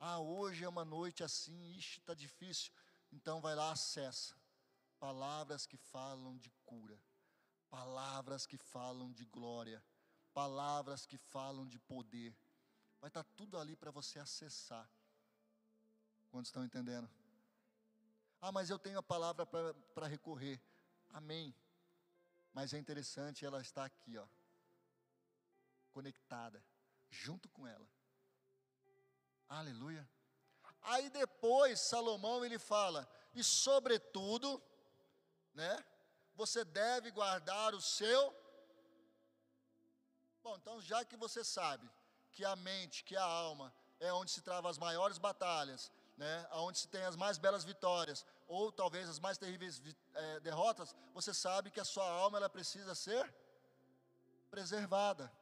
Ah, 0.00 0.18
hoje 0.18 0.64
é 0.64 0.68
uma 0.70 0.86
noite 0.86 1.22
assim, 1.22 1.76
ixi, 1.76 1.98
está 1.98 2.14
difícil. 2.14 2.72
Então 3.12 3.42
vai 3.42 3.54
lá, 3.54 3.72
acessa. 3.72 4.34
Palavras 4.98 5.66
que 5.66 5.76
falam 5.76 6.38
de 6.38 6.50
cura, 6.64 6.98
palavras 7.68 8.46
que 8.46 8.56
falam 8.56 9.12
de 9.12 9.26
glória, 9.26 9.84
palavras 10.32 11.04
que 11.04 11.18
falam 11.18 11.66
de 11.68 11.78
poder. 11.78 12.34
Vai 13.02 13.08
estar 13.08 13.24
tudo 13.36 13.58
ali 13.58 13.76
para 13.76 13.90
você 13.90 14.18
acessar. 14.18 14.88
Quantos 16.30 16.48
estão 16.48 16.64
entendendo? 16.64 17.08
Ah, 18.40 18.52
mas 18.52 18.70
eu 18.70 18.78
tenho 18.78 18.98
a 18.98 19.02
palavra 19.02 19.44
para 19.46 20.06
recorrer. 20.06 20.60
Amém. 21.10 21.54
Mas 22.52 22.72
é 22.72 22.78
interessante, 22.78 23.44
ela 23.44 23.60
está 23.60 23.84
aqui, 23.84 24.16
ó, 24.16 24.26
conectada, 25.92 26.62
junto 27.10 27.48
com 27.48 27.66
ela. 27.66 27.88
Aleluia. 29.48 30.08
Aí 30.82 31.10
depois 31.10 31.80
Salomão 31.80 32.44
ele 32.44 32.58
fala: 32.58 33.08
"E 33.34 33.42
sobretudo, 33.42 34.62
né? 35.54 35.84
Você 36.34 36.64
deve 36.64 37.10
guardar 37.10 37.74
o 37.74 37.80
seu 37.80 38.48
Bom, 40.48 40.56
então 40.56 40.80
já 40.80 41.04
que 41.04 41.16
você 41.16 41.44
sabe 41.44 41.90
que 42.32 42.42
a 42.42 42.56
mente, 42.56 43.04
que 43.04 43.14
a 43.14 43.22
alma 43.22 43.74
é 44.00 44.10
onde 44.12 44.30
se 44.30 44.40
travam 44.40 44.70
as 44.70 44.78
maiores 44.78 45.18
batalhas, 45.18 45.92
né, 46.18 46.48
onde 46.52 46.78
se 46.80 46.88
tem 46.88 47.02
as 47.04 47.14
mais 47.14 47.38
belas 47.38 47.64
vitórias, 47.64 48.26
ou 48.48 48.72
talvez 48.72 49.08
as 49.08 49.20
mais 49.20 49.38
terríveis 49.38 49.80
é, 50.14 50.40
derrotas, 50.40 50.94
você 51.14 51.32
sabe 51.32 51.70
que 51.70 51.78
a 51.78 51.84
sua 51.84 52.08
alma 52.10 52.38
ela 52.38 52.50
precisa 52.50 52.94
ser 52.94 53.32
preservada, 54.50 55.32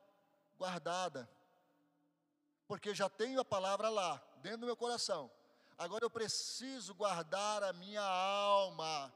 guardada, 0.58 1.28
porque 2.68 2.94
já 2.94 3.08
tenho 3.08 3.40
a 3.40 3.44
palavra 3.44 3.88
lá, 3.88 4.22
dentro 4.42 4.58
do 4.58 4.66
meu 4.66 4.76
coração. 4.76 5.30
Agora 5.78 6.04
eu 6.04 6.10
preciso 6.10 6.94
guardar 6.94 7.62
a 7.62 7.72
minha 7.72 8.02
alma. 8.02 9.12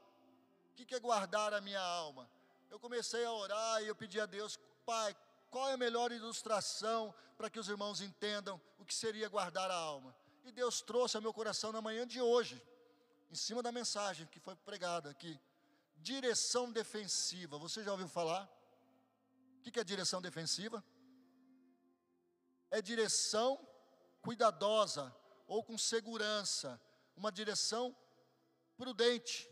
O 0.73 0.75
que 0.75 0.94
é 0.94 1.01
guardar 1.01 1.53
a 1.53 1.61
minha 1.61 1.81
alma? 1.81 2.31
Eu 2.70 2.79
comecei 2.79 3.25
a 3.25 3.33
orar 3.33 3.83
e 3.83 3.88
eu 3.88 3.94
pedi 3.94 4.18
a 4.20 4.27
Deus, 4.27 4.59
Pai, 4.87 5.14
qual 5.51 5.68
é 5.68 5.73
a 5.75 5.77
melhor 5.77 6.11
ilustração 6.11 7.14
para 7.37 7.51
que 7.51 7.59
os 7.59 7.68
irmãos 7.68 8.01
entendam 8.01 8.61
o 8.79 8.85
que 8.85 8.94
seria 8.94 9.29
guardar 9.29 9.70
a 9.70 9.75
alma? 9.75 10.14
E 10.51 10.53
Deus 10.53 10.83
trouxe 10.83 11.17
ao 11.17 11.23
meu 11.23 11.33
coração 11.33 11.71
na 11.71 11.81
manhã 11.81 12.05
de 12.05 12.21
hoje, 12.21 12.61
em 13.31 13.37
cima 13.37 13.63
da 13.63 13.71
mensagem 13.71 14.27
que 14.27 14.41
foi 14.41 14.57
pregada 14.57 15.09
aqui. 15.09 15.41
Direção 15.99 16.73
defensiva. 16.73 17.57
Você 17.57 17.85
já 17.85 17.93
ouviu 17.93 18.09
falar? 18.09 18.51
O 19.57 19.63
que 19.63 19.79
é 19.79 19.85
direção 19.85 20.21
defensiva? 20.21 20.83
É 22.69 22.83
direção 22.83 23.65
cuidadosa 24.21 25.15
ou 25.47 25.63
com 25.63 25.79
segurança, 25.79 26.81
uma 27.17 27.31
direção 27.31 27.97
prudente, 28.77 29.49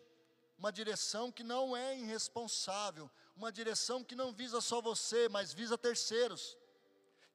uma 0.58 0.72
direção 0.72 1.30
que 1.30 1.44
não 1.44 1.76
é 1.76 1.96
irresponsável, 1.96 3.08
uma 3.36 3.52
direção 3.52 4.02
que 4.02 4.16
não 4.16 4.32
visa 4.32 4.60
só 4.60 4.80
você, 4.80 5.28
mas 5.28 5.52
visa 5.52 5.78
terceiros. 5.78 6.58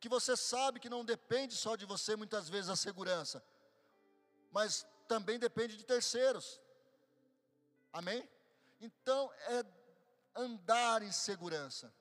Que 0.02 0.10
você 0.10 0.36
sabe 0.36 0.82
que 0.82 0.90
não 0.90 1.06
depende 1.06 1.56
só 1.56 1.78
de 1.78 1.86
você 1.86 2.18
muitas 2.18 2.50
vezes 2.50 2.70
a 2.70 2.76
segurança, 2.76 3.42
mas 4.54 4.88
também 5.08 5.38
depende 5.40 5.76
de 5.76 5.84
terceiros. 5.84 6.62
Amém? 7.92 8.30
Então 8.80 9.34
é 9.48 9.66
andar 10.36 11.02
em 11.02 11.12
segurança, 11.12 11.94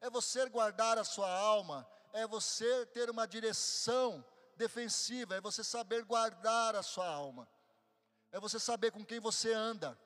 é 0.00 0.10
você 0.10 0.48
guardar 0.48 0.98
a 0.98 1.04
sua 1.04 1.30
alma, 1.30 1.88
é 2.12 2.26
você 2.26 2.86
ter 2.86 3.08
uma 3.08 3.26
direção 3.26 4.24
defensiva, 4.56 5.34
é 5.34 5.40
você 5.40 5.64
saber 5.64 6.04
guardar 6.04 6.76
a 6.76 6.82
sua 6.82 7.06
alma, 7.06 7.48
é 8.30 8.38
você 8.38 8.58
saber 8.58 8.90
com 8.90 9.04
quem 9.04 9.18
você 9.18 9.52
anda, 9.52 9.98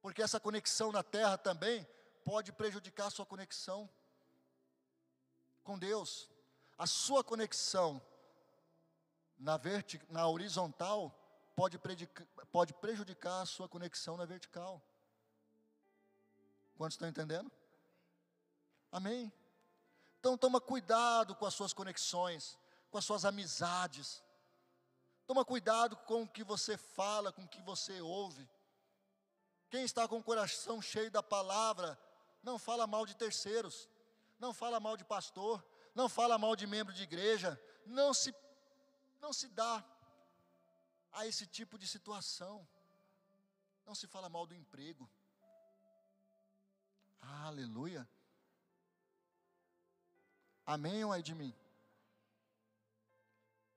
porque 0.00 0.22
essa 0.22 0.40
conexão 0.40 0.90
na 0.90 1.02
terra 1.02 1.38
também 1.38 1.86
pode 2.24 2.52
prejudicar 2.52 3.06
a 3.06 3.10
sua 3.10 3.26
conexão 3.26 3.88
com 5.62 5.78
Deus. 5.78 6.28
A 6.76 6.86
sua 6.86 7.22
conexão 7.22 8.02
na, 9.42 9.56
vertic, 9.56 10.00
na 10.08 10.26
horizontal 10.28 11.12
pode, 11.56 11.78
pode 12.50 12.72
prejudicar 12.74 13.42
a 13.42 13.46
sua 13.46 13.68
conexão 13.68 14.16
na 14.16 14.24
vertical. 14.24 14.80
Quantos 16.76 16.94
estão 16.94 17.08
entendendo? 17.08 17.50
Amém? 18.90 19.32
Então 20.20 20.38
toma 20.38 20.60
cuidado 20.60 21.34
com 21.34 21.44
as 21.44 21.54
suas 21.54 21.72
conexões, 21.72 22.56
com 22.90 22.98
as 22.98 23.04
suas 23.04 23.24
amizades. 23.24 24.22
Toma 25.26 25.44
cuidado 25.44 25.96
com 25.96 26.22
o 26.22 26.28
que 26.28 26.44
você 26.44 26.76
fala, 26.76 27.32
com 27.32 27.42
o 27.42 27.48
que 27.48 27.60
você 27.62 28.00
ouve. 28.00 28.48
Quem 29.70 29.82
está 29.82 30.06
com 30.06 30.18
o 30.18 30.22
coração 30.22 30.80
cheio 30.80 31.10
da 31.10 31.22
palavra 31.22 31.98
não 32.42 32.58
fala 32.58 32.86
mal 32.86 33.04
de 33.06 33.16
terceiros, 33.16 33.88
não 34.38 34.54
fala 34.54 34.78
mal 34.78 34.96
de 34.96 35.04
pastor, 35.04 35.64
não 35.94 36.08
fala 36.08 36.38
mal 36.38 36.54
de 36.54 36.66
membro 36.66 36.92
de 36.92 37.02
igreja, 37.02 37.60
não 37.86 38.12
se, 38.14 38.34
não 39.22 39.32
se 39.32 39.48
dá 39.48 39.82
a 41.12 41.26
esse 41.26 41.46
tipo 41.46 41.78
de 41.78 41.86
situação. 41.86 42.66
Não 43.86 43.94
se 43.94 44.06
fala 44.06 44.28
mal 44.28 44.46
do 44.46 44.54
emprego. 44.54 45.08
Aleluia. 47.20 48.08
Amém 50.66 51.04
ou 51.04 51.14
é 51.14 51.22
de 51.22 51.34
mim? 51.34 51.54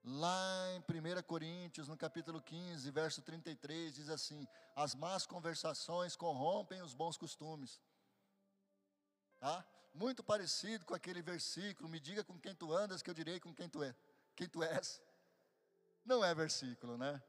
Lá 0.04 0.72
em 0.74 0.80
1 0.80 1.22
Coríntios, 1.22 1.88
no 1.88 1.96
capítulo 1.96 2.40
15, 2.40 2.90
verso 2.90 3.22
33, 3.22 3.94
diz 3.94 4.08
assim: 4.08 4.46
As 4.74 4.94
más 4.94 5.26
conversações 5.26 6.14
corrompem 6.14 6.82
os 6.82 6.94
bons 6.94 7.16
costumes. 7.16 7.80
Tá? 9.40 9.64
Muito 9.92 10.22
parecido 10.22 10.84
com 10.84 10.94
aquele 10.94 11.22
versículo, 11.22 11.88
me 11.88 11.98
diga 11.98 12.22
com 12.22 12.38
quem 12.38 12.54
tu 12.54 12.72
andas, 12.72 13.02
que 13.02 13.10
eu 13.10 13.14
direi 13.14 13.40
com 13.40 13.52
quem 13.52 13.68
tu 13.68 13.82
é, 13.82 13.94
quem 14.36 14.48
tu 14.48 14.62
és. 14.62 15.02
Não 16.06 16.24
é 16.24 16.32
versículo, 16.32 16.96
né? 16.96 17.20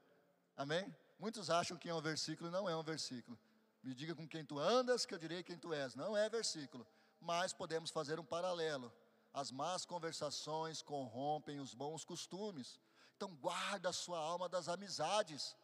Amém? 0.55 0.95
Muitos 1.17 1.49
acham 1.49 1.75
que 1.75 1.89
é 1.89 1.93
um 1.93 1.99
versículo, 1.99 2.51
não 2.51 2.69
é 2.69 2.75
um 2.77 2.83
versículo. 2.83 3.35
Me 3.81 3.95
diga 3.95 4.13
com 4.13 4.27
quem 4.27 4.45
tu 4.45 4.59
andas, 4.59 5.03
que 5.03 5.15
eu 5.15 5.17
direi 5.17 5.41
quem 5.41 5.57
tu 5.57 5.73
és. 5.73 5.95
Não 5.95 6.15
é 6.15 6.29
versículo, 6.29 6.85
mas 7.19 7.53
podemos 7.53 7.89
fazer 7.89 8.19
um 8.19 8.23
paralelo. 8.23 8.93
As 9.33 9.51
más 9.51 9.83
conversações 9.83 10.83
corrompem 10.83 11.59
os 11.59 11.73
bons 11.73 12.05
costumes. 12.05 12.79
Então 13.15 13.35
guarda 13.37 13.89
a 13.89 13.93
sua 13.93 14.19
alma 14.19 14.47
das 14.47 14.69
amizades. 14.69 15.55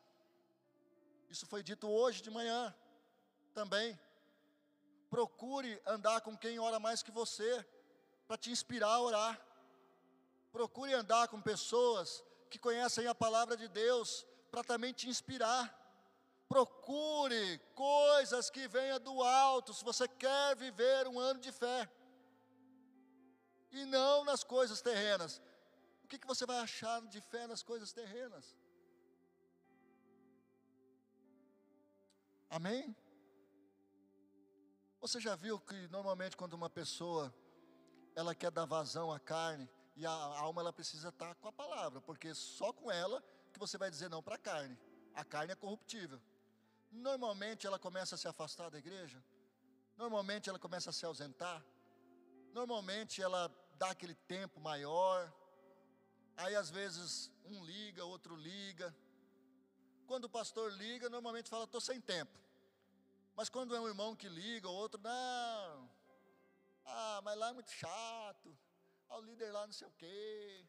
Isso 1.30 1.46
foi 1.46 1.62
dito 1.62 1.88
hoje 1.88 2.20
de 2.20 2.32
manhã 2.32 2.74
também. 3.54 4.00
Procure 5.08 5.80
andar 5.86 6.22
com 6.22 6.36
quem 6.36 6.58
ora 6.58 6.80
mais 6.80 7.04
que 7.04 7.12
você, 7.12 7.64
para 8.28 8.38
te 8.38 8.50
inspirar 8.50 8.94
a 8.96 9.02
orar. 9.02 9.42
Procure 10.52 10.92
andar 10.96 11.28
com 11.28 11.40
pessoas 11.40 12.24
que 12.54 12.60
conhecem 12.60 13.08
a 13.08 13.16
palavra 13.16 13.58
de 13.58 13.68
Deus, 13.68 14.28
para 14.52 14.64
também 14.64 14.94
te 14.94 15.10
inspirar. 15.10 15.64
Procure 16.48 17.58
coisas 17.74 18.52
que 18.52 18.68
venham 18.68 19.00
do 19.00 19.24
alto, 19.24 19.74
se 19.74 19.84
você 19.84 20.08
quer 20.08 20.56
viver 20.56 21.08
um 21.08 21.20
ano 21.20 21.40
de 21.40 21.52
fé. 21.52 21.90
E 23.72 23.86
não 23.86 24.24
nas 24.24 24.44
coisas 24.44 24.84
terrenas. 24.84 25.42
O 26.04 26.08
que, 26.08 26.20
que 26.20 26.28
você 26.28 26.46
vai 26.46 26.60
achar 26.60 27.02
de 27.08 27.20
fé 27.22 27.48
nas 27.48 27.64
coisas 27.64 27.92
terrenas? 27.92 28.56
Amém? 32.52 32.96
Você 35.02 35.20
já 35.20 35.36
viu 35.36 35.60
que 35.60 35.88
normalmente 35.88 36.38
quando 36.38 36.54
uma 36.54 36.70
pessoa 36.70 37.34
ela 38.16 38.36
quer 38.36 38.52
dar 38.52 38.66
vazão 38.66 39.12
à 39.12 39.20
carne 39.20 39.68
e 39.96 40.06
a 40.06 40.12
alma 40.12 40.62
ela 40.62 40.74
precisa 40.74 41.10
estar 41.10 41.36
com 41.36 41.48
a 41.48 41.52
palavra, 41.52 42.02
porque 42.02 42.34
só 42.34 42.74
com 42.74 42.92
ela 42.92 43.24
que 43.52 43.60
você 43.60 43.78
vai 43.78 43.90
dizer 43.90 44.10
não 44.10 44.24
para 44.24 44.36
a 44.36 44.40
carne. 44.40 44.78
A 45.14 45.24
carne 45.24 45.52
é 45.52 45.56
corruptível. 45.56 46.20
Normalmente 46.92 47.68
ela 47.68 47.78
começa 47.78 48.16
a 48.16 48.18
se 48.18 48.28
afastar 48.28 48.70
da 48.70 48.80
igreja. 48.80 49.24
Normalmente 49.96 50.50
ela 50.50 50.60
começa 50.60 50.90
a 50.90 50.94
se 50.94 51.06
ausentar. 51.06 51.64
Normalmente 52.54 53.22
ela 53.22 53.52
dá 53.78 53.92
aquele 53.92 54.16
tempo 54.16 54.60
maior. 54.60 55.32
Aí 56.36 56.56
às 56.56 56.70
vezes 56.70 57.32
um 57.46 57.64
liga, 57.64 58.04
outro 58.04 58.36
liga. 58.36 58.96
Quando 60.08 60.26
o 60.26 60.30
pastor 60.30 60.72
liga, 60.74 61.10
normalmente 61.10 61.50
fala: 61.50 61.66
"Estou 61.66 61.82
sem 61.82 62.02
tempo". 62.02 62.38
Mas 63.36 63.50
quando 63.50 63.76
é 63.76 63.80
um 63.80 63.88
irmão 63.88 64.16
que 64.16 64.28
liga, 64.28 64.68
o 64.68 64.74
outro, 64.74 65.00
não. 65.02 65.90
Ah, 66.86 67.22
mas 67.24 67.38
lá 67.38 67.50
é 67.50 67.54
muito 67.54 67.72
chato. 67.72 68.58
O 69.18 69.22
líder 69.22 69.52
lá 69.52 69.66
não 69.66 69.74
sei 69.74 69.88
o 69.88 69.92
quê. 69.92 70.66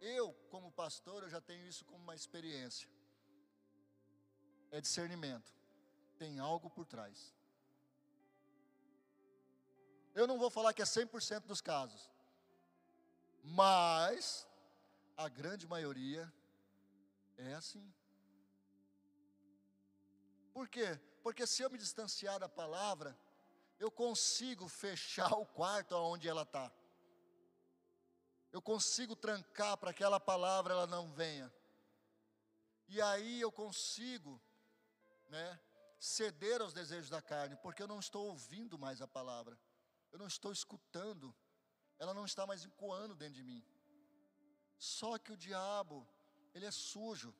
Eu, 0.00 0.32
como 0.50 0.70
pastor, 0.70 1.22
eu 1.22 1.28
já 1.28 1.40
tenho 1.40 1.66
isso 1.66 1.84
como 1.84 2.02
uma 2.02 2.14
experiência. 2.14 2.88
É 4.70 4.80
discernimento. 4.80 5.52
Tem 6.16 6.38
algo 6.38 6.70
por 6.70 6.86
trás. 6.86 7.34
Eu 10.14 10.26
não 10.26 10.38
vou 10.38 10.50
falar 10.50 10.72
que 10.72 10.82
é 10.82 10.84
100% 10.84 11.40
dos 11.40 11.60
casos. 11.60 12.10
Mas 13.42 14.46
a 15.16 15.28
grande 15.28 15.66
maioria 15.66 16.32
é 17.36 17.54
assim. 17.54 17.92
Por 20.52 20.68
quê? 20.68 20.98
Porque 21.22 21.46
se 21.46 21.62
eu 21.62 21.70
me 21.70 21.78
distanciar 21.78 22.38
da 22.38 22.48
palavra, 22.48 23.18
eu 23.78 23.90
consigo 23.90 24.68
fechar 24.68 25.32
o 25.34 25.46
quarto 25.46 25.94
onde 25.94 26.28
ela 26.28 26.42
está. 26.42 26.72
Eu 28.52 28.62
consigo 28.62 29.14
trancar 29.14 29.76
para 29.76 29.92
que 29.92 30.02
aquela 30.02 30.18
palavra 30.18 30.72
ela 30.72 30.86
não 30.86 31.12
venha. 31.12 31.52
E 32.88 33.02
aí 33.02 33.40
eu 33.40 33.52
consigo, 33.52 34.40
né, 35.28 35.60
ceder 35.98 36.60
aos 36.60 36.72
desejos 36.72 37.10
da 37.10 37.20
carne, 37.20 37.56
porque 37.56 37.82
eu 37.82 37.88
não 37.88 37.98
estou 37.98 38.28
ouvindo 38.28 38.78
mais 38.78 39.02
a 39.02 39.08
palavra. 39.08 39.58
Eu 40.12 40.18
não 40.18 40.26
estou 40.26 40.52
escutando. 40.52 41.34
Ela 41.98 42.14
não 42.14 42.24
está 42.24 42.46
mais 42.46 42.64
ecoando 42.64 43.14
dentro 43.14 43.34
de 43.34 43.42
mim. 43.42 43.64
Só 44.78 45.18
que 45.18 45.32
o 45.32 45.36
diabo, 45.36 46.06
ele 46.54 46.66
é 46.66 46.70
sujo, 46.70 47.34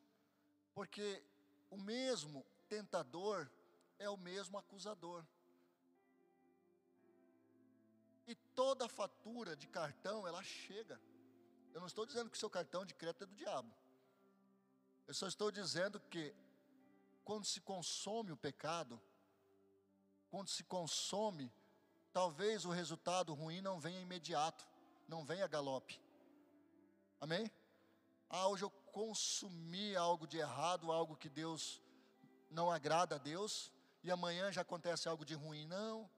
porque 0.74 1.22
o 1.70 1.76
mesmo 1.76 2.44
tentador 2.68 3.50
é 3.98 4.08
o 4.10 4.16
mesmo 4.16 4.58
acusador. 4.58 5.26
Toda 8.56 8.88
fatura 8.88 9.54
de 9.54 9.68
cartão, 9.68 10.26
ela 10.26 10.42
chega. 10.42 11.00
Eu 11.74 11.80
não 11.80 11.86
estou 11.86 12.06
dizendo 12.06 12.30
que 12.30 12.38
seu 12.38 12.48
cartão 12.48 12.84
de 12.86 12.94
crédito 12.94 13.24
é 13.24 13.26
do 13.26 13.34
diabo. 13.34 13.72
Eu 15.06 15.14
só 15.14 15.28
estou 15.28 15.52
dizendo 15.52 16.00
que 16.00 16.34
quando 17.22 17.44
se 17.44 17.60
consome 17.60 18.32
o 18.32 18.36
pecado, 18.36 19.00
quando 20.30 20.48
se 20.48 20.64
consome, 20.64 21.52
talvez 22.12 22.64
o 22.64 22.70
resultado 22.70 23.34
ruim 23.34 23.60
não 23.60 23.78
venha 23.78 24.00
imediato, 24.00 24.66
não 25.06 25.24
venha 25.24 25.46
galope. 25.46 26.00
Amém? 27.20 27.50
Ah, 28.28 28.48
hoje 28.48 28.64
eu 28.64 28.70
consumi 28.70 29.94
algo 29.94 30.26
de 30.26 30.38
errado, 30.38 30.90
algo 30.90 31.16
que 31.16 31.28
Deus 31.28 31.80
não 32.50 32.70
agrada 32.70 33.16
a 33.16 33.18
Deus 33.18 33.70
e 34.02 34.10
amanhã 34.10 34.50
já 34.50 34.62
acontece 34.62 35.08
algo 35.08 35.24
de 35.24 35.34
ruim. 35.34 35.66
Não. 35.66 36.10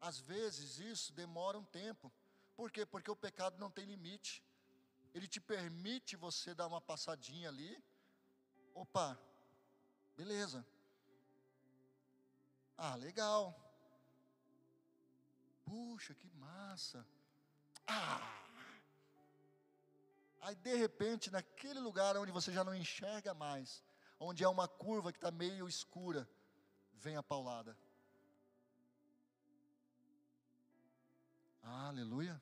Às 0.00 0.18
vezes 0.18 0.78
isso 0.78 1.12
demora 1.12 1.58
um 1.58 1.64
tempo. 1.64 2.12
Por 2.56 2.70
quê? 2.70 2.86
Porque 2.86 3.10
o 3.10 3.16
pecado 3.16 3.58
não 3.58 3.70
tem 3.70 3.84
limite. 3.84 4.42
Ele 5.14 5.28
te 5.28 5.40
permite 5.40 6.16
você 6.16 6.54
dar 6.54 6.66
uma 6.66 6.80
passadinha 6.80 7.48
ali. 7.48 7.82
Opa, 8.74 9.18
beleza. 10.16 10.66
Ah, 12.76 12.94
legal. 12.94 13.54
Puxa, 15.64 16.14
que 16.14 16.28
massa. 16.36 17.06
Ah! 17.86 18.40
Aí 20.40 20.54
de 20.54 20.74
repente, 20.74 21.30
naquele 21.30 21.78
lugar 21.80 22.16
onde 22.16 22.32
você 22.32 22.50
já 22.52 22.64
não 22.64 22.74
enxerga 22.74 23.34
mais, 23.34 23.82
onde 24.18 24.42
é 24.42 24.48
uma 24.48 24.66
curva 24.66 25.12
que 25.12 25.18
está 25.18 25.30
meio 25.30 25.68
escura, 25.68 26.28
vem 26.94 27.16
a 27.16 27.22
paulada. 27.22 27.76
Aleluia. 31.62 32.40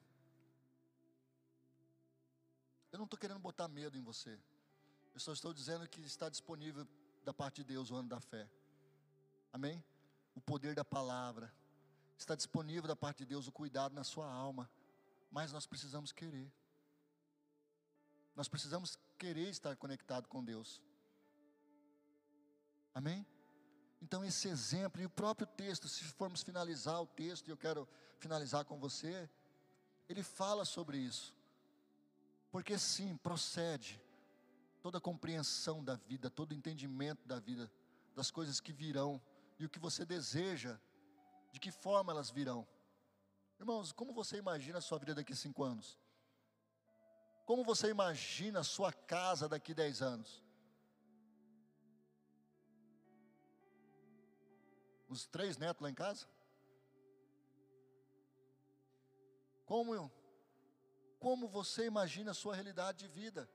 Eu 2.91 2.99
não 2.99 3.05
estou 3.05 3.19
querendo 3.19 3.39
botar 3.39 3.69
medo 3.69 3.97
em 3.97 4.03
você. 4.03 4.39
Eu 5.15 5.21
só 5.21 5.33
estou 5.33 5.53
dizendo 5.53 5.89
que 5.89 6.01
está 6.01 6.29
disponível 6.29 6.87
da 7.25 7.35
parte 7.35 7.57
de 7.57 7.65
Deus 7.65 7.91
o 7.91 7.97
ano 7.97 8.09
da 8.09 8.21
fé. 8.21 8.49
Amém? 9.53 9.83
O 10.35 10.41
poder 10.41 10.75
da 10.75 10.85
palavra. 10.85 11.53
Está 12.17 12.35
disponível 12.35 12.89
da 12.89 12.97
parte 12.97 13.19
de 13.19 13.27
Deus 13.27 13.47
o 13.47 13.53
cuidado 13.53 13.95
na 13.95 14.05
sua 14.05 14.31
alma. 14.31 14.71
Mas 15.31 15.53
nós 15.53 15.67
precisamos 15.67 16.13
querer. 16.13 16.51
Nós 18.35 18.49
precisamos 18.49 18.99
querer 19.19 19.49
estar 19.49 19.77
conectado 19.77 20.29
com 20.29 20.45
Deus. 20.45 20.81
Amém? 22.95 23.27
Então, 24.01 24.25
esse 24.25 24.49
exemplo 24.49 25.03
e 25.03 25.07
o 25.07 25.11
próprio 25.11 25.47
texto, 25.47 25.89
se 25.89 26.05
formos 26.05 26.43
finalizar 26.43 27.01
o 27.03 27.07
texto, 27.07 27.49
e 27.49 27.51
eu 27.51 27.57
quero 27.57 27.89
finalizar 28.19 28.65
com 28.65 28.79
você, 28.79 29.29
ele 30.09 30.23
fala 30.23 30.65
sobre 30.65 30.99
isso. 30.99 31.35
Porque 32.51 32.79
sim, 32.79 33.17
procede 33.17 34.01
toda 34.81 34.99
a 34.99 35.01
compreensão 35.01 35.85
da 35.85 35.97
vida, 35.97 36.31
todo 36.31 36.53
o 36.53 36.55
entendimento 36.55 37.27
da 37.27 37.39
vida, 37.39 37.71
das 38.15 38.31
coisas 38.31 38.61
que 38.61 38.73
virão 38.73 39.21
e 39.59 39.65
o 39.65 39.69
que 39.69 39.79
você 39.79 40.05
deseja, 40.05 40.79
de 41.53 41.59
que 41.59 41.71
forma 41.71 42.13
elas 42.13 42.31
virão. 42.31 42.67
Irmãos, 43.59 43.93
como 43.93 44.13
você 44.13 44.37
imagina 44.37 44.79
a 44.79 44.81
sua 44.81 44.99
vida 44.99 45.15
daqui 45.15 45.33
a 45.33 45.37
cinco 45.37 45.65
anos? 45.65 45.99
Como 47.45 47.65
você 47.65 47.89
imagina 47.89 48.61
a 48.61 48.65
sua 48.65 48.93
casa 48.93 49.49
daqui 49.49 49.73
a 49.73 49.75
dez 49.75 50.01
anos? 50.01 50.45
Os 55.09 55.27
três 55.27 55.57
netos 55.57 55.83
lá 55.83 55.91
em 55.91 55.95
casa? 55.95 56.27
Como, 59.65 60.11
como 61.19 61.49
você 61.49 61.87
imagina 61.87 62.31
a 62.31 62.35
sua 62.35 62.55
realidade 62.55 62.99
de 62.99 63.09
vida? 63.09 63.49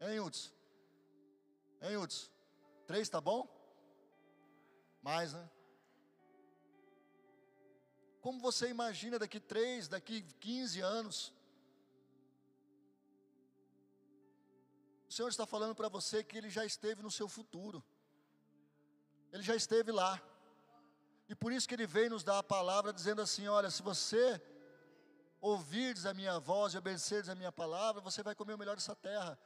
Hein, 0.00 0.20
Hudson? 0.20 0.50
Hein, 1.82 1.96
Hudson? 1.96 2.30
Três 2.86 3.08
tá 3.08 3.20
bom? 3.20 3.48
Mais, 5.02 5.32
né? 5.32 5.50
Como 8.20 8.40
você 8.40 8.68
imagina 8.68 9.18
daqui 9.18 9.40
três, 9.40 9.88
daqui 9.88 10.22
15 10.22 10.80
anos? 10.80 11.32
O 15.08 15.12
Senhor 15.12 15.28
está 15.28 15.46
falando 15.46 15.74
para 15.74 15.88
você 15.88 16.22
que 16.22 16.36
Ele 16.36 16.50
já 16.50 16.64
esteve 16.64 17.02
no 17.02 17.10
seu 17.10 17.28
futuro. 17.28 17.84
Ele 19.32 19.42
já 19.42 19.54
esteve 19.54 19.92
lá. 19.92 20.20
E 21.28 21.34
por 21.34 21.52
isso 21.52 21.68
que 21.68 21.74
Ele 21.74 21.86
veio 21.86 22.10
nos 22.10 22.24
dar 22.24 22.38
a 22.38 22.42
palavra 22.42 22.92
dizendo 22.92 23.22
assim: 23.22 23.46
olha, 23.46 23.70
se 23.70 23.82
você 23.82 24.40
ouvirdes 25.40 26.04
a 26.04 26.12
minha 26.12 26.38
voz 26.38 26.74
e 26.74 26.78
obedecerdes 26.78 27.30
a 27.30 27.34
minha 27.34 27.52
palavra, 27.52 28.00
você 28.00 28.22
vai 28.22 28.34
comer 28.34 28.54
o 28.54 28.58
melhor 28.58 28.74
dessa 28.74 28.96
terra. 28.96 29.38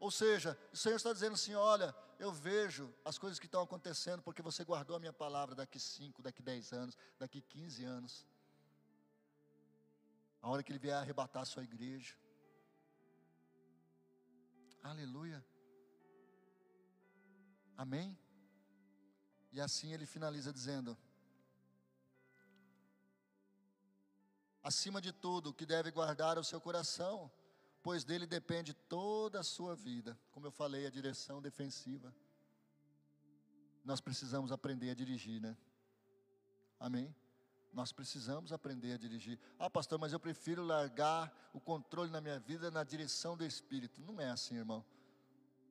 Ou 0.00 0.10
seja, 0.10 0.58
o 0.72 0.76
Senhor 0.76 0.96
está 0.96 1.12
dizendo 1.12 1.34
assim: 1.34 1.54
olha, 1.54 1.94
eu 2.18 2.32
vejo 2.32 2.92
as 3.04 3.18
coisas 3.18 3.38
que 3.38 3.46
estão 3.46 3.62
acontecendo 3.62 4.22
porque 4.22 4.42
você 4.42 4.64
guardou 4.64 4.96
a 4.96 5.00
minha 5.00 5.12
palavra 5.12 5.54
daqui 5.54 5.78
5, 5.78 6.22
daqui 6.22 6.42
10 6.42 6.72
anos, 6.72 6.96
daqui 7.18 7.40
15 7.40 7.84
anos. 7.84 8.26
A 10.40 10.48
hora 10.48 10.62
que 10.62 10.72
Ele 10.72 10.78
vier 10.78 10.96
arrebatar 10.96 11.42
a 11.42 11.46
sua 11.46 11.62
igreja. 11.62 12.14
Aleluia. 14.82 15.44
Amém? 17.76 18.16
E 19.54 19.60
assim 19.60 19.92
ele 19.92 20.04
finaliza 20.04 20.52
dizendo: 20.52 20.98
Acima 24.60 25.00
de 25.00 25.12
tudo, 25.12 25.50
o 25.50 25.54
que 25.54 25.64
deve 25.64 25.92
guardar 25.92 26.36
é 26.36 26.40
o 26.40 26.44
seu 26.44 26.60
coração, 26.60 27.30
pois 27.80 28.02
dele 28.02 28.26
depende 28.26 28.74
toda 28.74 29.38
a 29.38 29.44
sua 29.44 29.76
vida. 29.76 30.18
Como 30.32 30.44
eu 30.44 30.50
falei, 30.50 30.86
a 30.86 30.90
direção 30.90 31.40
defensiva. 31.40 32.12
Nós 33.84 34.00
precisamos 34.00 34.50
aprender 34.50 34.90
a 34.90 34.94
dirigir, 34.94 35.40
né? 35.40 35.56
Amém? 36.80 37.14
Nós 37.72 37.92
precisamos 37.92 38.52
aprender 38.52 38.94
a 38.94 38.96
dirigir. 38.96 39.38
Ah, 39.56 39.70
pastor, 39.70 40.00
mas 40.00 40.12
eu 40.12 40.18
prefiro 40.18 40.64
largar 40.64 41.32
o 41.52 41.60
controle 41.60 42.10
na 42.10 42.20
minha 42.20 42.40
vida 42.40 42.72
na 42.72 42.82
direção 42.82 43.36
do 43.36 43.44
Espírito. 43.44 44.02
Não 44.02 44.20
é 44.20 44.30
assim, 44.30 44.56
irmão. 44.56 44.84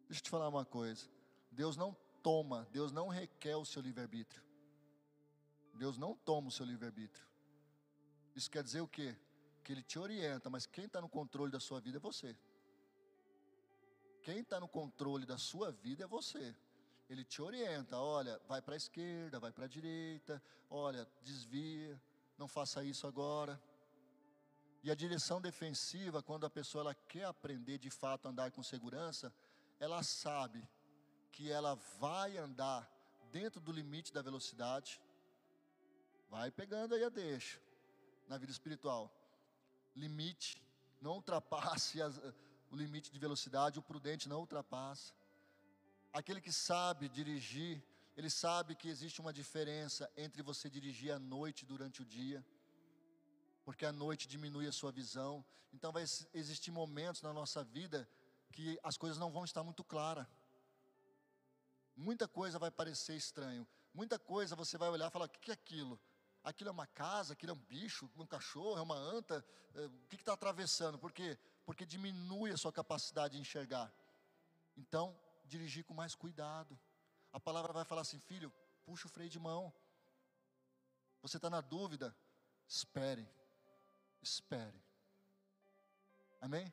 Deixa 0.07 0.21
eu 0.21 0.23
te 0.23 0.29
falar 0.29 0.47
uma 0.47 0.63
coisa. 0.63 1.05
Deus 1.51 1.75
não 1.75 1.97
toma, 2.23 2.67
Deus 2.71 2.91
não 2.91 3.09
requer 3.09 3.55
o 3.57 3.65
seu 3.65 3.81
livre-arbítrio. 3.81 4.41
Deus 5.75 5.97
não 5.97 6.15
toma 6.15 6.47
o 6.47 6.51
seu 6.51 6.65
livre-arbítrio. 6.65 7.27
Isso 8.35 8.49
quer 8.49 8.63
dizer 8.63 8.81
o 8.81 8.87
quê? 8.87 9.15
Que 9.63 9.73
Ele 9.73 9.83
te 9.83 9.99
orienta, 9.99 10.49
mas 10.49 10.65
quem 10.65 10.85
está 10.85 11.01
no 11.01 11.09
controle 11.09 11.51
da 11.51 11.59
sua 11.59 11.79
vida 11.79 11.97
é 11.97 11.99
você. 11.99 12.35
Quem 14.21 14.39
está 14.39 14.59
no 14.59 14.67
controle 14.67 15.25
da 15.25 15.37
sua 15.37 15.71
vida 15.71 16.05
é 16.05 16.07
você. 16.07 16.55
Ele 17.09 17.25
te 17.25 17.41
orienta, 17.41 17.97
olha, 17.97 18.39
vai 18.47 18.61
para 18.61 18.75
a 18.75 18.77
esquerda, 18.77 19.39
vai 19.39 19.51
para 19.51 19.65
a 19.65 19.67
direita, 19.67 20.41
olha, 20.69 21.05
desvia, 21.21 22.01
não 22.37 22.47
faça 22.47 22.83
isso 22.83 23.05
agora. 23.05 23.61
E 24.81 24.89
a 24.89 24.95
direção 24.95 25.41
defensiva, 25.41 26.23
quando 26.23 26.45
a 26.45 26.49
pessoa 26.49 26.83
ela 26.83 26.95
quer 26.95 27.25
aprender 27.25 27.77
de 27.77 27.89
fato 27.89 28.27
a 28.27 28.31
andar 28.31 28.51
com 28.51 28.63
segurança, 28.63 29.33
ela 29.79 30.01
sabe 30.03 30.65
que 31.33 31.51
ela 31.51 31.73
vai 31.99 32.37
andar 32.37 32.79
dentro 33.31 33.59
do 33.59 33.71
limite 33.71 34.13
da 34.13 34.21
velocidade, 34.21 35.01
vai 36.29 36.49
pegando 36.51 36.93
aí 36.93 37.03
a 37.03 37.09
deixa, 37.09 37.59
na 38.27 38.37
vida 38.37 38.51
espiritual. 38.51 39.11
Limite, 39.95 40.61
não 41.01 41.13
ultrapasse 41.15 42.01
as, 42.01 42.17
o 42.71 42.75
limite 42.75 43.11
de 43.11 43.19
velocidade, 43.19 43.79
o 43.79 43.87
prudente 43.91 44.29
não 44.29 44.39
ultrapassa. 44.39 45.13
Aquele 46.11 46.39
que 46.39 46.51
sabe 46.51 47.09
dirigir, 47.09 47.83
ele 48.15 48.29
sabe 48.29 48.75
que 48.75 48.87
existe 48.87 49.19
uma 49.19 49.33
diferença 49.33 50.09
entre 50.15 50.43
você 50.43 50.69
dirigir 50.69 51.11
à 51.11 51.19
noite 51.19 51.65
durante 51.65 52.03
o 52.03 52.05
dia, 52.05 52.45
porque 53.65 53.85
a 53.85 53.91
noite 53.91 54.27
diminui 54.27 54.67
a 54.67 54.71
sua 54.71 54.91
visão. 54.91 55.43
Então 55.73 55.91
vai 55.91 56.03
existir 56.33 56.69
momentos 56.69 57.23
na 57.23 57.33
nossa 57.33 57.63
vida 57.63 58.07
que 58.51 58.79
as 58.83 58.97
coisas 58.97 59.17
não 59.17 59.31
vão 59.31 59.43
estar 59.43 59.63
muito 59.63 59.83
claras. 59.83 60.27
Muita 61.95 62.27
coisa 62.27 62.57
vai 62.57 62.71
parecer 62.71 63.15
estranho. 63.15 63.67
Muita 63.93 64.17
coisa 64.17 64.55
você 64.55 64.77
vai 64.77 64.89
olhar 64.89 65.07
e 65.07 65.11
falar: 65.11 65.25
o 65.25 65.29
que 65.29 65.51
é 65.51 65.53
aquilo? 65.53 65.99
Aquilo 66.43 66.69
é 66.69 66.71
uma 66.71 66.87
casa, 66.87 67.33
aquilo 67.33 67.51
é 67.51 67.55
um 67.55 67.59
bicho, 67.59 68.09
um 68.17 68.25
cachorro, 68.25 68.77
é 68.77 68.81
uma 68.81 68.95
anta. 68.95 69.45
É, 69.75 69.85
o 69.85 70.07
que 70.07 70.15
está 70.15 70.33
atravessando? 70.33 70.97
Por 70.99 71.11
quê? 71.11 71.37
Porque 71.65 71.85
diminui 71.85 72.51
a 72.51 72.57
sua 72.57 72.71
capacidade 72.71 73.35
de 73.35 73.41
enxergar. 73.41 73.93
Então, 74.75 75.17
dirigir 75.45 75.85
com 75.85 75.93
mais 75.93 76.15
cuidado. 76.15 76.79
A 77.31 77.39
palavra 77.39 77.71
vai 77.71 77.85
falar 77.85 78.01
assim: 78.01 78.19
filho, 78.19 78.51
puxa 78.83 79.07
o 79.07 79.09
freio 79.09 79.29
de 79.29 79.39
mão. 79.39 79.73
Você 81.21 81.37
está 81.37 81.49
na 81.49 81.61
dúvida? 81.61 82.15
Espere, 82.67 83.27
espere. 84.21 84.83
Amém? 86.41 86.71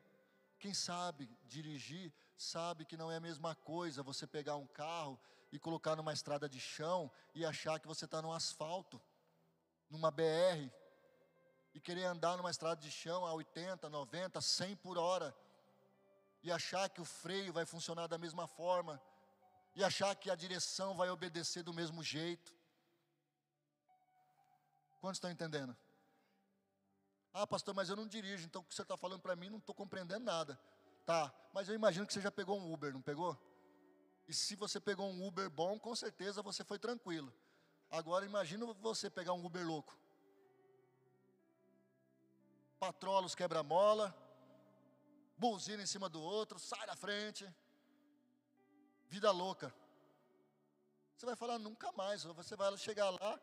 Quem 0.58 0.74
sabe 0.74 1.30
dirigir, 1.44 2.12
sabe 2.40 2.86
que 2.86 2.96
não 2.96 3.12
é 3.12 3.16
a 3.16 3.20
mesma 3.20 3.54
coisa 3.54 4.02
você 4.02 4.26
pegar 4.26 4.56
um 4.56 4.66
carro 4.66 5.20
e 5.52 5.58
colocar 5.58 5.94
numa 5.94 6.12
estrada 6.12 6.48
de 6.48 6.58
chão 6.58 7.10
e 7.34 7.44
achar 7.44 7.78
que 7.78 7.86
você 7.86 8.06
está 8.06 8.22
no 8.22 8.32
asfalto, 8.32 9.00
numa 9.90 10.10
BR, 10.10 10.70
e 11.74 11.80
querer 11.80 12.04
andar 12.04 12.38
numa 12.38 12.50
estrada 12.50 12.80
de 12.80 12.90
chão 12.90 13.26
a 13.26 13.34
80, 13.34 13.90
90, 13.90 14.40
100 14.40 14.76
por 14.76 14.96
hora, 14.96 15.36
e 16.42 16.50
achar 16.50 16.88
que 16.88 17.00
o 17.00 17.04
freio 17.04 17.52
vai 17.52 17.66
funcionar 17.66 18.06
da 18.06 18.16
mesma 18.16 18.46
forma, 18.46 19.00
e 19.76 19.84
achar 19.84 20.14
que 20.16 20.30
a 20.30 20.34
direção 20.34 20.96
vai 20.96 21.10
obedecer 21.10 21.62
do 21.62 21.74
mesmo 21.74 22.02
jeito. 22.02 22.56
Quantos 24.98 25.18
estão 25.18 25.30
entendendo? 25.30 25.76
Ah, 27.34 27.46
pastor, 27.46 27.74
mas 27.74 27.90
eu 27.90 27.96
não 27.96 28.08
dirijo, 28.08 28.46
então 28.46 28.62
o 28.62 28.64
que 28.64 28.74
você 28.74 28.82
está 28.82 28.96
falando 28.96 29.20
para 29.20 29.36
mim 29.36 29.50
não 29.50 29.58
estou 29.58 29.74
compreendendo 29.74 30.24
nada. 30.24 30.58
Tá, 31.10 31.34
mas 31.52 31.68
eu 31.68 31.74
imagino 31.74 32.06
que 32.06 32.12
você 32.12 32.20
já 32.20 32.30
pegou 32.30 32.56
um 32.56 32.72
Uber, 32.72 32.92
não 32.92 33.02
pegou? 33.02 33.36
E 34.28 34.32
se 34.32 34.54
você 34.54 34.78
pegou 34.78 35.08
um 35.08 35.26
Uber 35.26 35.50
bom, 35.50 35.76
com 35.76 35.92
certeza 35.96 36.40
você 36.40 36.62
foi 36.62 36.78
tranquilo. 36.78 37.34
Agora 37.90 38.24
imagina 38.24 38.64
você 38.74 39.10
pegar 39.10 39.32
um 39.32 39.44
Uber 39.44 39.66
louco. 39.66 39.98
Patrolos 42.78 43.34
quebra-mola, 43.34 44.14
buzina 45.36 45.82
em 45.82 45.86
cima 45.86 46.08
do 46.08 46.22
outro, 46.22 46.60
sai 46.60 46.86
da 46.86 46.94
frente. 46.94 47.44
Vida 49.08 49.32
louca. 49.32 49.74
Você 51.16 51.26
vai 51.26 51.34
falar 51.34 51.58
nunca 51.58 51.90
mais, 51.90 52.22
você 52.22 52.54
vai 52.54 52.78
chegar 52.78 53.10
lá, 53.10 53.40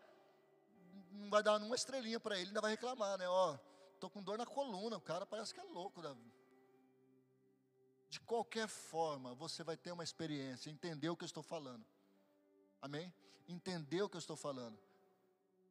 não 1.12 1.30
vai 1.30 1.44
dar 1.44 1.58
uma 1.58 1.76
estrelinha 1.76 2.18
para 2.18 2.38
ele, 2.38 2.48
ainda 2.48 2.62
vai 2.62 2.72
reclamar, 2.72 3.18
né? 3.18 3.28
Ó, 3.28 3.58
Estou 3.98 4.12
com 4.12 4.22
dor 4.22 4.38
na 4.38 4.46
coluna, 4.46 4.96
o 4.96 5.02
cara 5.02 5.26
parece 5.26 5.52
que 5.52 5.60
é 5.60 5.64
louco. 5.64 6.04
Da... 6.04 6.16
de 8.18 8.22
qualquer 8.22 8.68
forma, 8.68 9.36
você 9.36 9.64
vai 9.64 9.78
ter 9.78 9.92
uma 9.92 10.04
experiência, 10.04 10.72
entender 10.72 11.10
o 11.10 11.16
que 11.16 11.24
eu 11.24 11.32
estou 11.32 11.44
falando. 11.44 11.86
Amém? 12.82 13.14
Entender 13.48 14.02
o 14.02 14.10
que 14.10 14.18
eu 14.18 14.26
estou 14.26 14.36
falando. 14.36 14.78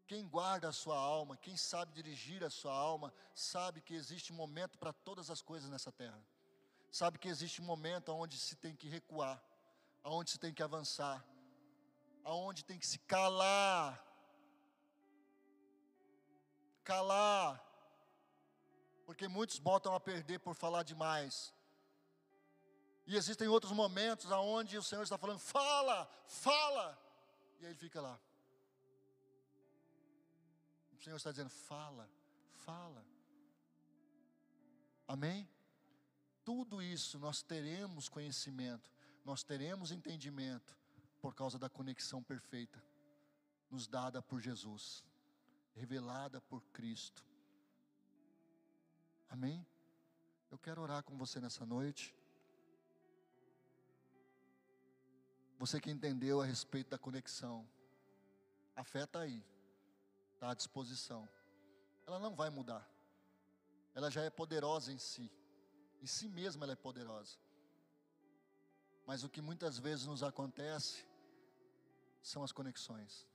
Quem 0.07 0.29
guarda 0.29 0.69
a 0.69 0.73
sua 0.73 0.97
alma, 0.97 1.37
quem 1.37 1.57
sabe 1.57 1.93
dirigir 1.93 2.45
a 2.45 2.51
sua 2.51 2.73
alma, 2.73 3.13
sabe 3.35 3.81
que 3.81 3.95
existe 3.95 4.33
um 4.33 4.37
momento 4.37 4.79
para 4.79 4.93
todas 4.93 5.29
as 5.29 5.43
coisas 5.43 5.69
nessa 5.69 5.91
terra. 5.91 6.23
Sabe 6.93 7.19
que 7.19 7.29
existe 7.29 7.61
um 7.61 7.65
momento 7.65 8.13
onde 8.13 8.39
se 8.39 8.55
tem 8.55 8.77
que 8.77 8.89
recuar, 8.89 9.43
aonde 10.05 10.31
se 10.31 10.39
tem 10.39 10.55
que 10.55 10.63
avançar, 10.63 11.27
aonde 12.23 12.65
tem 12.65 12.79
que 12.79 12.87
se 12.87 13.01
calar. 13.01 14.01
Calar. 16.85 17.61
Porque 19.05 19.27
muitos 19.27 19.59
botam 19.59 19.93
a 19.97 19.99
perder 19.99 20.39
por 20.39 20.55
falar 20.55 20.85
demais. 20.85 21.56
E 23.07 23.17
existem 23.17 23.49
outros 23.49 23.73
momentos 23.73 24.33
aonde 24.33 24.77
o 24.77 24.83
Senhor 24.83 25.03
está 25.03 25.17
falando: 25.17 25.39
"Fala, 25.39 26.07
fala". 26.27 26.99
E 27.61 27.65
aí 27.65 27.71
ele 27.71 27.79
fica 27.79 28.01
lá. 28.01 28.19
O 30.93 30.99
Senhor 30.99 31.17
está 31.17 31.31
dizendo: 31.31 31.51
"Fala, 31.51 32.11
fala". 32.53 33.05
Amém? 35.07 35.49
Tudo 36.45 36.83
isso 36.83 37.19
nós 37.19 37.43
teremos 37.43 38.09
conhecimento, 38.09 38.91
nós 39.25 39.43
teremos 39.43 39.91
entendimento 39.91 40.77
por 41.21 41.35
causa 41.35 41.59
da 41.59 41.69
conexão 41.69 42.23
perfeita 42.23 42.83
nos 43.71 43.87
dada 43.87 44.23
por 44.23 44.41
Jesus, 44.41 45.05
revelada 45.75 46.41
por 46.41 46.63
Cristo. 46.73 47.25
Amém? 49.29 49.67
Eu 50.51 50.59
quero 50.59 50.81
orar 50.81 51.03
com 51.03 51.17
você 51.17 51.41
nessa 51.41 51.67
noite. 51.67 52.15
Você 55.59 55.81
que 55.81 55.91
entendeu 55.91 56.41
a 56.41 56.45
respeito 56.45 56.91
da 56.91 56.99
conexão, 56.99 57.67
a 58.75 58.85
fé 58.85 59.05
está 59.05 59.21
aí, 59.21 59.43
está 60.35 60.51
à 60.51 60.55
disposição. 60.55 61.27
Ela 62.07 62.19
não 62.19 62.35
vai 62.35 62.51
mudar. 62.51 62.87
Ela 63.95 64.11
já 64.11 64.23
é 64.23 64.29
poderosa 64.29 64.93
em 64.93 64.99
si. 64.99 65.31
Em 66.03 66.07
si 66.07 66.29
mesma 66.29 66.67
ela 66.67 66.75
é 66.75 66.77
poderosa. 66.77 67.39
Mas 69.07 69.25
o 69.25 69.29
que 69.31 69.41
muitas 69.41 69.79
vezes 69.79 70.05
nos 70.05 70.23
acontece 70.23 71.07
são 72.21 72.43
as 72.43 72.53
conexões. 72.53 73.27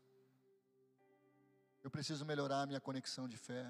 Eu 1.84 1.90
preciso 1.90 2.24
melhorar 2.24 2.62
a 2.62 2.66
minha 2.68 2.80
conexão 2.80 3.28
de 3.28 3.38
fé. 3.38 3.66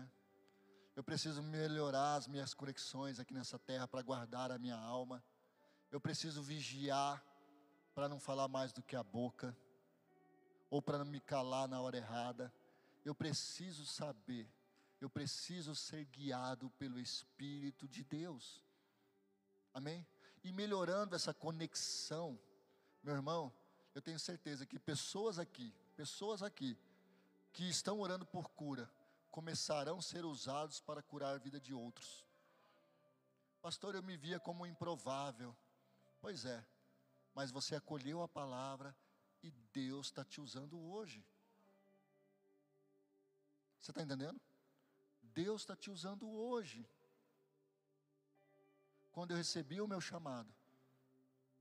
Eu 0.94 1.04
preciso 1.04 1.42
melhorar 1.42 2.16
as 2.16 2.28
minhas 2.28 2.54
conexões 2.54 3.18
aqui 3.18 3.34
nessa 3.34 3.58
terra 3.58 3.88
para 3.88 4.02
guardar 4.02 4.52
a 4.52 4.60
minha 4.60 4.76
alma. 4.76 5.24
Eu 5.90 6.02
preciso 6.02 6.44
vigiar 6.44 7.24
para 7.94 8.08
não 8.08 8.20
falar 8.20 8.48
mais 8.48 8.72
do 8.72 8.82
que 8.82 8.96
a 8.96 9.04
boca, 9.04 9.56
ou 10.70 10.82
para 10.82 10.98
não 10.98 11.06
me 11.06 11.20
calar 11.20 11.68
na 11.68 11.82
hora 11.82 11.98
errada. 11.98 12.54
Eu 13.04 13.14
preciso 13.14 13.86
saber, 13.86 14.50
eu 15.00 15.10
preciso 15.10 15.76
ser 15.76 16.06
guiado 16.06 16.70
pelo 16.72 17.00
Espírito 17.00 17.88
de 17.88 18.04
Deus. 18.04 18.64
Amém? 19.74 20.06
E 20.44 20.52
melhorando 20.52 21.16
essa 21.16 21.34
conexão, 21.34 22.40
meu 23.04 23.14
irmão, 23.14 23.54
eu 23.94 24.02
tenho 24.02 24.20
certeza 24.20 24.66
que 24.66 24.80
pessoas 24.80 25.38
aqui, 25.38 25.74
pessoas 25.96 26.42
aqui, 26.42 26.78
que 27.52 27.70
estão 27.70 28.00
orando 28.00 28.26
por 28.26 28.50
cura, 28.52 28.90
começarão 29.30 29.98
a 29.98 30.02
ser 30.02 30.26
usados 30.26 30.80
para 30.80 31.02
curar 31.02 31.36
a 31.36 31.38
vida 31.38 31.60
de 31.60 31.74
outros. 31.74 32.26
Pastor, 33.62 33.96
eu 33.96 34.04
me 34.04 34.18
via 34.18 34.40
como 34.40 34.66
improvável. 34.66 35.56
Pois 36.20 36.46
é, 36.46 36.66
mas 37.34 37.52
você 37.52 37.76
acolheu 37.76 38.22
a 38.22 38.28
palavra 38.28 38.96
e 39.42 39.52
Deus 39.74 40.08
está 40.08 40.24
te 40.24 40.40
usando 40.42 40.80
hoje. 40.80 41.26
Você 43.80 43.92
está 43.92 44.02
entendendo? 44.02 44.40
Deus 45.22 45.62
está 45.62 45.76
te 45.76 45.90
usando 45.90 46.30
hoje. 46.30 46.88
Quando 49.12 49.32
eu 49.32 49.38
recebi 49.38 49.82
o 49.82 49.88
meu 49.88 50.00
chamado, 50.00 50.54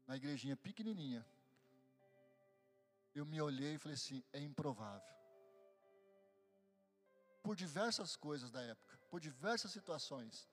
na 0.07 0.17
igrejinha 0.17 0.57
pequenininha, 0.57 1.27
eu 3.15 3.25
me 3.25 3.41
olhei 3.41 3.75
e 3.75 3.79
falei 3.79 3.95
assim: 3.95 4.23
é 4.33 4.41
improvável. 4.41 5.09
Por 7.43 7.57
diversas 7.57 8.17
coisas 8.17 8.51
da 8.51 8.63
época, 8.63 8.99
por 9.09 9.21
diversas 9.21 9.73
situações. 9.73 10.49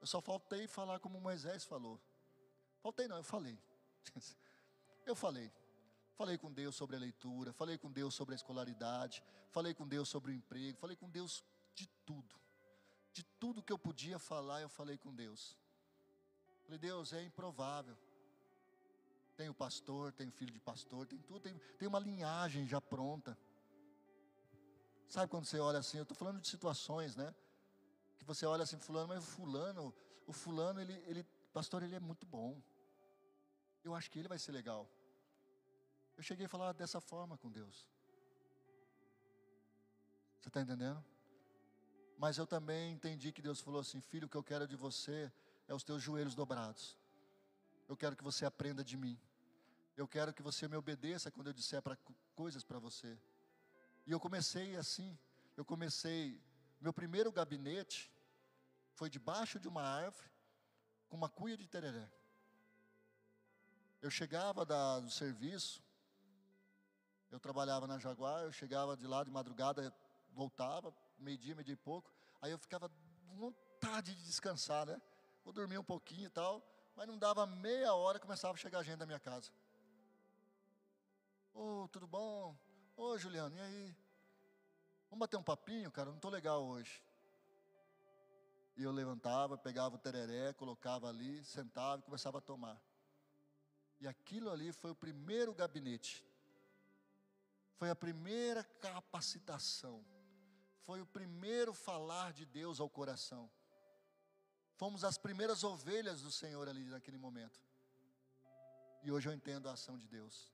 Eu 0.00 0.06
só 0.06 0.20
faltei 0.20 0.66
falar 0.66 0.98
como 0.98 1.20
Moisés 1.20 1.64
falou. 1.64 2.00
Faltei 2.82 3.06
não, 3.06 3.16
eu 3.16 3.24
falei. 3.24 3.58
Eu 5.06 5.16
falei. 5.16 5.50
Falei 6.14 6.36
com 6.36 6.52
Deus 6.52 6.76
sobre 6.76 6.94
a 6.94 6.98
leitura, 6.98 7.52
falei 7.54 7.78
com 7.78 7.90
Deus 7.90 8.14
sobre 8.14 8.34
a 8.34 8.36
escolaridade, 8.36 9.24
falei 9.50 9.72
com 9.72 9.88
Deus 9.88 10.08
sobre 10.08 10.30
o 10.30 10.34
emprego, 10.34 10.78
falei 10.78 10.94
com 10.94 11.08
Deus 11.08 11.42
de 11.74 11.88
tudo. 12.04 12.38
De 13.12 13.24
tudo 13.40 13.62
que 13.62 13.72
eu 13.72 13.78
podia 13.78 14.18
falar, 14.18 14.60
eu 14.60 14.68
falei 14.68 14.98
com 14.98 15.14
Deus. 15.14 15.56
Falei, 16.62 16.78
Deus, 16.78 17.12
é 17.12 17.22
improvável. 17.22 17.96
Tem 19.36 19.48
o 19.48 19.54
pastor, 19.54 20.12
tem 20.12 20.28
o 20.28 20.30
filho 20.30 20.52
de 20.52 20.60
pastor, 20.60 21.06
tem 21.06 21.18
tudo, 21.18 21.40
tem, 21.40 21.58
tem 21.78 21.88
uma 21.88 21.98
linhagem 21.98 22.66
já 22.66 22.80
pronta. 22.80 23.36
Sabe 25.08 25.28
quando 25.28 25.46
você 25.46 25.58
olha 25.58 25.78
assim, 25.78 25.96
eu 25.96 26.02
estou 26.02 26.16
falando 26.16 26.40
de 26.40 26.46
situações, 26.46 27.16
né? 27.16 27.34
Que 28.18 28.24
você 28.24 28.46
olha 28.46 28.62
assim, 28.62 28.78
fulano, 28.78 29.08
mas 29.08 29.24
o 29.24 29.26
fulano, 29.26 29.94
o 30.26 30.32
fulano, 30.32 30.80
ele, 30.80 30.92
ele, 31.06 31.26
pastor, 31.50 31.82
ele 31.82 31.94
é 31.94 32.00
muito 32.00 32.26
bom. 32.26 32.60
Eu 33.82 33.94
acho 33.94 34.10
que 34.10 34.18
ele 34.18 34.28
vai 34.28 34.38
ser 34.38 34.52
legal. 34.52 34.88
Eu 36.16 36.22
cheguei 36.22 36.46
a 36.46 36.48
falar 36.48 36.72
dessa 36.72 37.00
forma 37.00 37.36
com 37.38 37.50
Deus. 37.50 37.88
Você 40.38 40.48
está 40.48 40.60
entendendo? 40.60 41.04
Mas 42.18 42.38
eu 42.38 42.46
também 42.46 42.92
entendi 42.92 43.32
que 43.32 43.42
Deus 43.42 43.60
falou 43.60 43.80
assim: 43.80 44.00
Filho, 44.00 44.26
o 44.26 44.28
que 44.28 44.36
eu 44.36 44.42
quero 44.42 44.66
de 44.66 44.76
você 44.76 45.32
é 45.66 45.74
os 45.74 45.82
teus 45.82 46.02
joelhos 46.02 46.34
dobrados. 46.34 46.98
Eu 47.88 47.96
quero 47.96 48.16
que 48.16 48.22
você 48.22 48.44
aprenda 48.44 48.84
de 48.84 48.96
mim. 48.96 49.18
Eu 49.96 50.06
quero 50.06 50.32
que 50.32 50.42
você 50.42 50.68
me 50.68 50.76
obedeça 50.76 51.30
quando 51.30 51.48
eu 51.48 51.52
disser 51.52 51.82
pra, 51.82 51.96
coisas 52.34 52.62
para 52.62 52.78
você. 52.78 53.18
E 54.06 54.12
eu 54.12 54.20
comecei 54.20 54.76
assim. 54.76 55.18
Eu 55.56 55.64
comecei. 55.64 56.40
Meu 56.80 56.92
primeiro 56.92 57.32
gabinete 57.32 58.12
foi 58.92 59.10
debaixo 59.10 59.58
de 59.58 59.68
uma 59.68 59.82
árvore 59.82 60.29
com 61.10 61.16
uma 61.16 61.28
cuia 61.28 61.56
de 61.56 61.66
tereré. 61.66 62.08
Eu 64.00 64.10
chegava 64.10 64.64
da, 64.64 65.00
do 65.00 65.10
serviço, 65.10 65.82
eu 67.30 67.38
trabalhava 67.38 67.86
na 67.86 67.98
Jaguar, 67.98 68.44
eu 68.44 68.52
chegava 68.52 68.96
de 68.96 69.06
lá 69.06 69.22
de 69.22 69.30
madrugada, 69.30 69.94
voltava, 70.32 70.94
meio-dia, 71.18 71.54
meio-dia 71.54 71.74
e 71.74 71.76
pouco, 71.76 72.10
aí 72.40 72.50
eu 72.50 72.58
ficava 72.58 72.90
vontade 73.34 74.14
de 74.14 74.24
descansar, 74.24 74.86
né? 74.86 75.02
Vou 75.44 75.52
dormir 75.52 75.76
um 75.78 75.84
pouquinho 75.84 76.26
e 76.26 76.30
tal, 76.30 76.62
mas 76.96 77.06
não 77.06 77.18
dava 77.18 77.46
meia 77.46 77.92
hora, 77.92 78.18
começava 78.18 78.54
a 78.54 78.56
chegar 78.56 78.82
gente 78.82 78.98
da 78.98 79.06
minha 79.06 79.20
casa. 79.20 79.50
Ô, 81.52 81.82
oh, 81.82 81.88
tudo 81.88 82.06
bom? 82.06 82.56
Ô, 82.96 83.10
oh, 83.10 83.18
Juliano, 83.18 83.54
e 83.56 83.60
aí? 83.60 83.96
Vamos 85.10 85.20
bater 85.20 85.36
um 85.36 85.42
papinho, 85.42 85.90
cara? 85.90 86.08
Não 86.08 86.16
estou 86.16 86.30
legal 86.30 86.64
hoje. 86.64 87.02
E 88.80 88.82
eu 88.82 88.90
levantava, 88.90 89.58
pegava 89.58 89.96
o 89.96 89.98
tereré, 89.98 90.54
colocava 90.54 91.06
ali, 91.06 91.44
sentava 91.44 92.00
e 92.00 92.02
começava 92.02 92.38
a 92.38 92.40
tomar. 92.40 92.80
E 94.00 94.08
aquilo 94.08 94.50
ali 94.50 94.72
foi 94.72 94.90
o 94.92 94.94
primeiro 94.94 95.52
gabinete. 95.52 96.24
Foi 97.74 97.90
a 97.90 97.94
primeira 97.94 98.64
capacitação. 98.64 100.02
Foi 100.86 100.98
o 101.02 101.04
primeiro 101.04 101.74
falar 101.74 102.32
de 102.32 102.46
Deus 102.46 102.80
ao 102.80 102.88
coração. 102.88 103.50
Fomos 104.76 105.04
as 105.04 105.18
primeiras 105.18 105.62
ovelhas 105.62 106.22
do 106.22 106.32
Senhor 106.32 106.66
ali 106.66 106.82
naquele 106.84 107.18
momento. 107.18 107.60
E 109.02 109.12
hoje 109.12 109.28
eu 109.28 109.34
entendo 109.34 109.68
a 109.68 109.72
ação 109.72 109.98
de 109.98 110.08
Deus. 110.08 110.50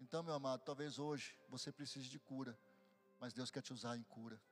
Então, 0.00 0.24
meu 0.24 0.34
amado, 0.34 0.64
talvez 0.64 0.98
hoje 0.98 1.38
você 1.48 1.70
precise 1.70 2.08
de 2.08 2.18
cura, 2.18 2.58
mas 3.20 3.32
Deus 3.32 3.52
quer 3.52 3.62
te 3.62 3.72
usar 3.72 3.96
em 3.96 4.02
cura. 4.02 4.42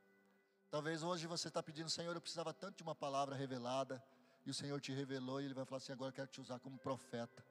Talvez 0.72 1.02
hoje 1.02 1.26
você 1.26 1.48
está 1.48 1.62
pedindo, 1.62 1.90
Senhor, 1.90 2.16
eu 2.16 2.20
precisava 2.20 2.50
tanto 2.54 2.78
de 2.78 2.82
uma 2.82 2.94
palavra 2.94 3.36
revelada, 3.36 4.02
e 4.46 4.48
o 4.48 4.54
Senhor 4.54 4.80
te 4.80 4.90
revelou, 4.90 5.38
e 5.38 5.44
Ele 5.44 5.52
vai 5.52 5.66
falar 5.66 5.76
assim: 5.76 5.92
agora 5.92 6.08
eu 6.08 6.14
quero 6.14 6.28
te 6.28 6.40
usar 6.40 6.58
como 6.60 6.78
profeta. 6.78 7.44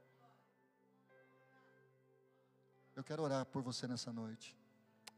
Eu 2.95 3.03
quero 3.03 3.21
orar 3.21 3.45
por 3.45 3.61
você 3.61 3.87
nessa 3.87 4.11
noite. 4.11 4.57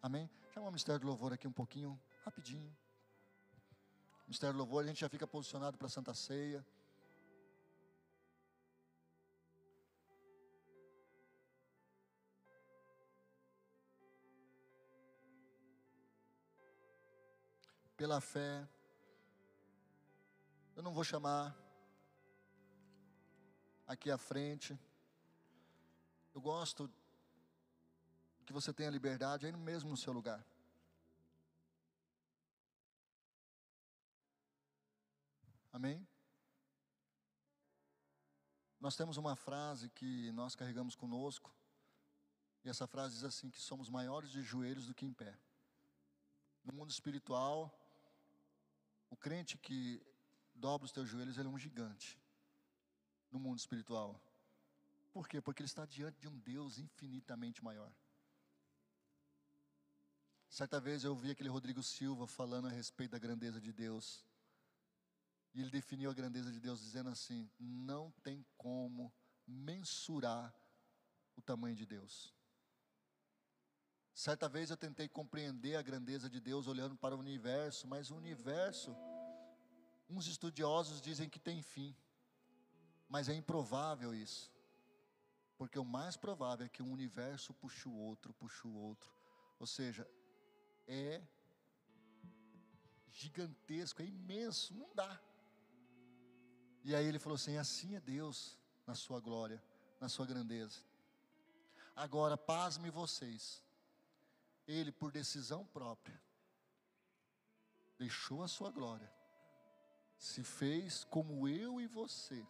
Amém? 0.01 0.29
Chama 0.53 0.67
o 0.67 0.69
Ministério 0.69 0.99
do 0.99 1.07
Louvor 1.07 1.31
aqui 1.31 1.47
um 1.47 1.51
pouquinho, 1.53 1.97
rapidinho. 2.25 2.75
Ministério 4.27 4.53
do 4.53 4.59
Louvor, 4.59 4.83
a 4.83 4.87
gente 4.87 4.99
já 4.99 5.07
fica 5.07 5.25
posicionado 5.25 5.77
para 5.77 5.87
a 5.87 5.89
Santa 5.89 6.13
Ceia. 6.13 6.65
Pela 17.95 18.19
fé, 18.19 18.67
eu 20.75 20.81
não 20.81 20.93
vou 20.93 21.03
chamar 21.03 21.55
aqui 23.85 24.09
à 24.09 24.17
frente. 24.17 24.77
Eu 26.33 26.41
gosto 26.41 26.91
que 28.45 28.51
você 28.51 28.73
tenha 28.73 28.89
liberdade 28.89 29.45
aí 29.45 29.51
mesmo 29.51 29.91
no 29.91 29.97
seu 29.97 30.11
lugar. 30.11 30.43
Amém? 35.71 36.07
Nós 38.79 38.95
temos 38.95 39.17
uma 39.17 39.35
frase 39.35 39.89
que 39.89 40.31
nós 40.33 40.55
carregamos 40.55 40.95
conosco, 40.95 41.53
e 42.65 42.69
essa 42.69 42.85
frase 42.85 43.15
diz 43.15 43.23
assim: 43.23 43.49
que 43.49 43.61
somos 43.61 43.89
maiores 43.89 44.29
de 44.29 44.41
joelhos 44.41 44.87
do 44.87 44.93
que 44.93 45.05
em 45.05 45.13
pé. 45.13 45.37
No 46.63 46.73
mundo 46.73 46.91
espiritual, 46.91 47.71
o 49.14 49.16
crente 49.16 49.59
que 49.59 50.01
dobra 50.55 50.86
os 50.86 50.91
teus 50.91 51.07
joelhos, 51.07 51.38
ele 51.38 51.47
é 51.47 51.51
um 51.51 51.59
gigante. 51.59 52.20
No 53.32 53.39
mundo 53.39 53.59
espiritual. 53.59 54.20
Por 55.11 55.28
quê? 55.28 55.39
Porque 55.39 55.61
ele 55.61 55.68
está 55.68 55.86
diante 55.86 56.20
de 56.20 56.28
um 56.28 56.38
Deus 56.39 56.80
infinitamente 56.80 57.64
maior. 57.64 57.91
Certa 60.49 60.80
vez 60.80 61.03
eu 61.03 61.11
ouvi 61.11 61.30
aquele 61.30 61.49
Rodrigo 61.49 61.84
Silva 61.84 62.26
falando 62.28 62.68
a 62.68 62.72
respeito 62.72 63.11
da 63.11 63.20
grandeza 63.20 63.61
de 63.61 63.72
Deus. 63.72 64.26
E 65.53 65.61
ele 65.61 65.70
definiu 65.70 66.09
a 66.09 66.14
grandeza 66.14 66.51
de 66.51 66.59
Deus 66.59 66.80
dizendo 66.80 67.09
assim: 67.09 67.49
não 67.59 68.11
tem 68.24 68.43
como 68.57 69.14
mensurar 69.45 70.53
o 71.36 71.41
tamanho 71.41 71.76
de 71.76 71.86
Deus. 71.86 72.34
Certa 74.14 74.47
vez 74.47 74.70
eu 74.70 74.78
tentei 74.78 75.07
compreender 75.07 75.76
a 75.76 75.82
grandeza 75.82 76.30
de 76.30 76.39
Deus 76.39 76.68
olhando 76.68 76.95
para 76.95 77.16
o 77.16 77.20
universo, 77.20 77.88
mas 77.88 78.11
o 78.11 78.16
universo, 78.16 78.95
uns 80.07 80.28
estudiosos 80.28 81.01
dizem 81.01 81.28
que 81.28 81.39
tem 81.39 81.61
fim, 81.64 81.95
mas 83.09 83.28
é 83.28 83.34
improvável 83.34 84.14
isso, 84.14 84.51
porque 85.57 85.80
o 85.80 85.86
mais 85.86 86.16
provável 86.16 86.66
é 86.66 86.70
que 86.70 86.84
um 86.84 86.91
universo 86.91 87.53
puxe 87.55 87.88
o 87.88 87.93
outro, 87.93 88.34
puxe 88.34 88.68
o 88.68 88.74
outro, 88.74 89.11
ou 89.59 89.66
seja, 89.66 90.07
é 90.88 91.22
gigantesco, 93.11 94.01
é 94.01 94.05
imenso, 94.05 94.76
não 94.76 94.93
dá. 94.93 95.20
E 96.84 96.93
aí 96.93 97.05
ele 97.05 97.20
falou 97.20 97.36
assim: 97.36 97.57
assim 97.57 97.95
é 97.95 97.99
Deus 97.99 98.59
na 98.86 98.93
sua 98.93 99.20
glória, 99.20 99.64
na 99.99 100.09
sua 100.09 100.26
grandeza. 100.26 100.80
Agora, 101.95 102.36
pasme 102.36 102.89
vocês, 102.89 103.62
ele, 104.68 104.91
por 104.91 105.11
decisão 105.11 105.66
própria, 105.66 106.22
deixou 107.97 108.43
a 108.43 108.47
sua 108.47 108.72
glória, 108.72 109.11
se 110.18 110.43
fez 110.43 111.03
como 111.05 111.47
eu 111.47 111.80
e 111.80 111.88
você, 111.88 112.45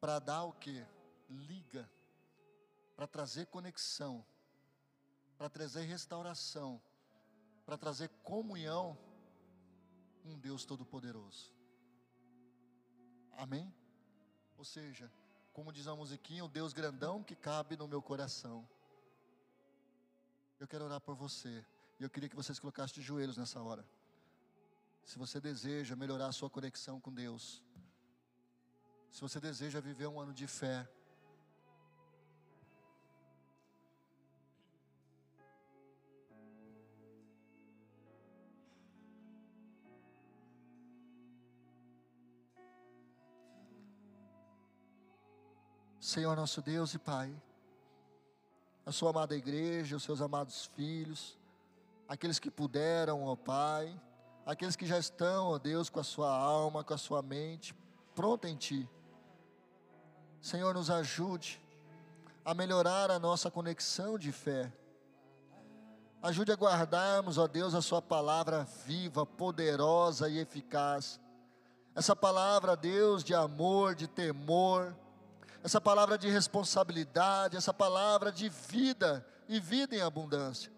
para 0.00 0.18
dar 0.18 0.44
o 0.44 0.52
que? 0.52 0.84
Liga, 1.28 1.88
para 2.96 3.06
trazer 3.06 3.46
conexão, 3.46 4.24
para 5.36 5.48
trazer 5.48 5.82
restauração, 5.82 6.82
para 7.64 7.76
trazer 7.76 8.08
comunhão 8.22 8.98
um 10.24 10.38
Deus 10.38 10.64
Todo-Poderoso. 10.64 11.52
Amém? 13.36 13.72
Ou 14.56 14.64
seja, 14.64 15.10
como 15.52 15.72
diz 15.72 15.86
a 15.86 15.96
musiquinha, 15.96 16.44
o 16.44 16.48
Deus 16.48 16.72
grandão 16.72 17.22
que 17.22 17.34
cabe 17.34 17.76
no 17.76 17.88
meu 17.88 18.02
coração. 18.02 18.68
Eu 20.60 20.68
quero 20.68 20.84
orar 20.84 21.00
por 21.00 21.14
você. 21.14 21.64
E 21.98 22.02
eu 22.02 22.10
queria 22.10 22.28
que 22.28 22.36
vocês 22.36 22.58
colocassem 22.58 22.94
de 22.96 23.02
joelhos 23.02 23.38
nessa 23.38 23.62
hora. 23.62 23.82
Se 25.02 25.18
você 25.18 25.40
deseja 25.40 25.96
melhorar 25.96 26.26
a 26.26 26.32
sua 26.32 26.50
conexão 26.50 27.00
com 27.00 27.12
Deus, 27.12 27.62
se 29.10 29.22
você 29.22 29.40
deseja 29.40 29.80
viver 29.80 30.06
um 30.06 30.20
ano 30.20 30.34
de 30.34 30.46
fé, 30.46 30.86
Senhor 45.98 46.36
nosso 46.36 46.60
Deus 46.60 46.92
e 46.92 46.98
Pai, 46.98 47.34
a 48.90 48.92
sua 48.92 49.10
amada 49.10 49.36
igreja, 49.36 49.96
os 49.96 50.02
seus 50.02 50.20
amados 50.20 50.66
filhos, 50.74 51.38
aqueles 52.08 52.40
que 52.40 52.50
puderam, 52.50 53.22
ó 53.24 53.36
Pai, 53.36 53.96
aqueles 54.44 54.74
que 54.74 54.84
já 54.84 54.98
estão, 54.98 55.46
ó 55.46 55.58
Deus, 55.58 55.88
com 55.88 56.00
a 56.00 56.04
sua 56.04 56.28
alma, 56.28 56.82
com 56.82 56.92
a 56.92 56.98
sua 56.98 57.22
mente 57.22 57.72
pronta 58.16 58.48
em 58.48 58.56
Ti. 58.56 58.90
Senhor, 60.40 60.74
nos 60.74 60.90
ajude 60.90 61.62
a 62.44 62.52
melhorar 62.52 63.12
a 63.12 63.18
nossa 63.20 63.48
conexão 63.48 64.18
de 64.18 64.32
fé. 64.32 64.72
Ajude 66.20 66.50
a 66.50 66.56
guardarmos, 66.56 67.38
ó 67.38 67.46
Deus, 67.46 67.74
a 67.74 67.80
Sua 67.80 68.02
palavra 68.02 68.66
viva, 68.84 69.24
poderosa 69.24 70.28
e 70.28 70.38
eficaz. 70.38 71.20
Essa 71.94 72.16
palavra, 72.16 72.76
Deus, 72.76 73.22
de 73.22 73.34
amor, 73.34 73.94
de 73.94 74.08
temor, 74.08 74.96
essa 75.62 75.80
palavra 75.80 76.16
de 76.16 76.28
responsabilidade, 76.28 77.56
essa 77.56 77.72
palavra 77.72 78.32
de 78.32 78.48
vida 78.48 79.26
e 79.48 79.60
vida 79.60 79.94
em 79.94 80.00
abundância. 80.00 80.72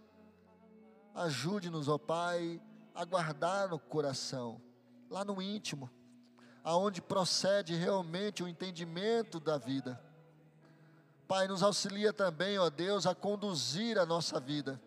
Ajude-nos, 1.14 1.88
ó 1.88 1.98
Pai, 1.98 2.60
a 2.94 3.04
guardar 3.04 3.68
no 3.68 3.78
coração, 3.78 4.60
lá 5.08 5.24
no 5.24 5.40
íntimo, 5.40 5.90
aonde 6.64 7.00
procede 7.00 7.74
realmente 7.74 8.42
o 8.42 8.48
entendimento 8.48 9.38
da 9.38 9.58
vida. 9.58 10.00
Pai, 11.28 11.46
nos 11.46 11.62
auxilia 11.62 12.12
também, 12.12 12.58
ó 12.58 12.68
Deus, 12.68 13.06
a 13.06 13.14
conduzir 13.14 13.98
a 13.98 14.04
nossa 14.04 14.40
vida, 14.40 14.80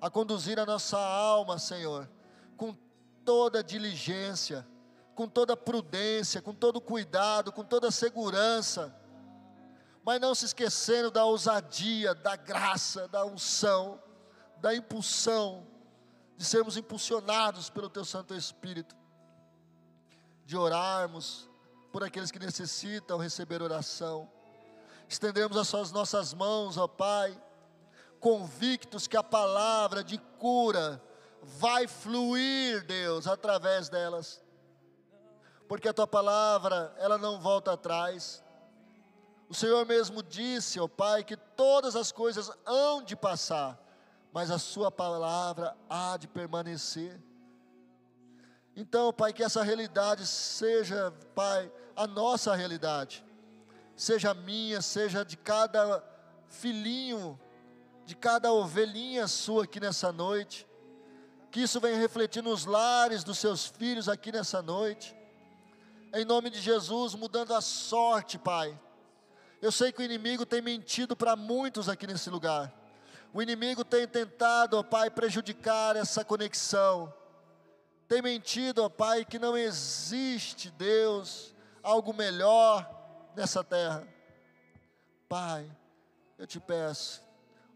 a 0.00 0.10
conduzir 0.10 0.58
a 0.58 0.66
nossa 0.66 0.98
alma, 0.98 1.58
Senhor, 1.58 2.08
com 2.56 2.76
toda 3.24 3.62
diligência, 3.62 4.66
com 5.16 5.26
toda 5.26 5.56
prudência, 5.56 6.42
com 6.42 6.52
todo 6.52 6.78
cuidado, 6.78 7.50
com 7.50 7.64
toda 7.64 7.90
segurança, 7.90 8.94
mas 10.04 10.20
não 10.20 10.34
se 10.34 10.44
esquecendo 10.44 11.10
da 11.10 11.24
ousadia, 11.24 12.14
da 12.14 12.36
graça, 12.36 13.08
da 13.08 13.24
unção, 13.24 14.00
da 14.58 14.74
impulsão, 14.74 15.66
de 16.36 16.44
sermos 16.44 16.76
impulsionados 16.76 17.70
pelo 17.70 17.88
Teu 17.88 18.04
Santo 18.04 18.34
Espírito, 18.34 18.94
de 20.44 20.54
orarmos 20.54 21.48
por 21.90 22.04
aqueles 22.04 22.30
que 22.30 22.38
necessitam 22.38 23.16
receber 23.16 23.62
oração, 23.62 24.30
estendermos 25.08 25.56
as 25.56 25.92
nossas 25.92 26.34
mãos, 26.34 26.76
ó 26.76 26.86
Pai, 26.86 27.36
convictos 28.20 29.06
que 29.06 29.16
a 29.16 29.22
palavra 29.24 30.04
de 30.04 30.18
cura 30.38 31.02
vai 31.42 31.88
fluir, 31.88 32.84
Deus, 32.84 33.26
através 33.26 33.88
delas 33.88 34.44
porque 35.68 35.88
a 35.88 35.92
tua 35.92 36.06
palavra, 36.06 36.94
ela 36.98 37.18
não 37.18 37.40
volta 37.40 37.72
atrás. 37.72 38.42
O 39.48 39.54
Senhor 39.54 39.84
mesmo 39.84 40.22
disse, 40.22 40.78
ó 40.78 40.88
Pai, 40.88 41.24
que 41.24 41.36
todas 41.36 41.96
as 41.96 42.12
coisas 42.12 42.50
hão 42.64 43.02
de 43.02 43.16
passar, 43.16 43.78
mas 44.32 44.50
a 44.50 44.58
Sua 44.58 44.90
palavra 44.90 45.76
há 45.88 46.16
de 46.16 46.28
permanecer. 46.28 47.20
Então, 48.74 49.12
Pai, 49.12 49.32
que 49.32 49.42
essa 49.42 49.62
realidade 49.62 50.26
seja, 50.26 51.12
Pai, 51.34 51.70
a 51.94 52.06
nossa 52.06 52.54
realidade, 52.54 53.24
seja 53.96 54.34
minha, 54.34 54.82
seja 54.82 55.24
de 55.24 55.36
cada 55.36 56.04
filhinho, 56.48 57.38
de 58.04 58.14
cada 58.14 58.52
ovelhinha 58.52 59.26
sua 59.26 59.64
aqui 59.64 59.80
nessa 59.80 60.12
noite, 60.12 60.68
que 61.50 61.62
isso 61.62 61.80
venha 61.80 61.96
refletir 61.96 62.42
nos 62.42 62.66
lares 62.66 63.24
dos 63.24 63.38
seus 63.38 63.66
filhos 63.66 64.08
aqui 64.08 64.30
nessa 64.30 64.60
noite 64.60 65.16
em 66.20 66.24
nome 66.24 66.48
de 66.48 66.60
Jesus, 66.60 67.14
mudando 67.14 67.54
a 67.54 67.60
sorte, 67.60 68.38
Pai. 68.38 68.78
Eu 69.60 69.70
sei 69.70 69.92
que 69.92 70.00
o 70.00 70.04
inimigo 70.04 70.46
tem 70.46 70.62
mentido 70.62 71.14
para 71.14 71.36
muitos 71.36 71.88
aqui 71.88 72.06
nesse 72.06 72.30
lugar. 72.30 72.72
O 73.34 73.42
inimigo 73.42 73.84
tem 73.84 74.06
tentado, 74.08 74.78
ó 74.78 74.82
Pai, 74.82 75.10
prejudicar 75.10 75.94
essa 75.94 76.24
conexão. 76.24 77.12
Tem 78.08 78.22
mentido, 78.22 78.82
ó 78.82 78.88
Pai, 78.88 79.24
que 79.24 79.38
não 79.38 79.56
existe, 79.56 80.70
Deus, 80.70 81.54
algo 81.82 82.14
melhor 82.14 82.88
nessa 83.34 83.62
terra. 83.62 84.06
Pai, 85.28 85.70
eu 86.38 86.46
te 86.46 86.60
peço, 86.60 87.22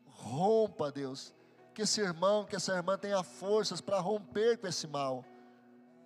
rompa, 0.07 0.91
Deus, 0.91 1.35
que 1.75 1.83
esse 1.83 2.01
irmão, 2.01 2.45
que 2.45 2.57
essa 2.57 2.73
irmã 2.73 2.97
tenha 2.97 3.23
forças 3.23 3.81
para 3.81 3.99
romper 3.99 4.57
com 4.59 4.67
esse 4.67 4.87
mal, 4.87 5.25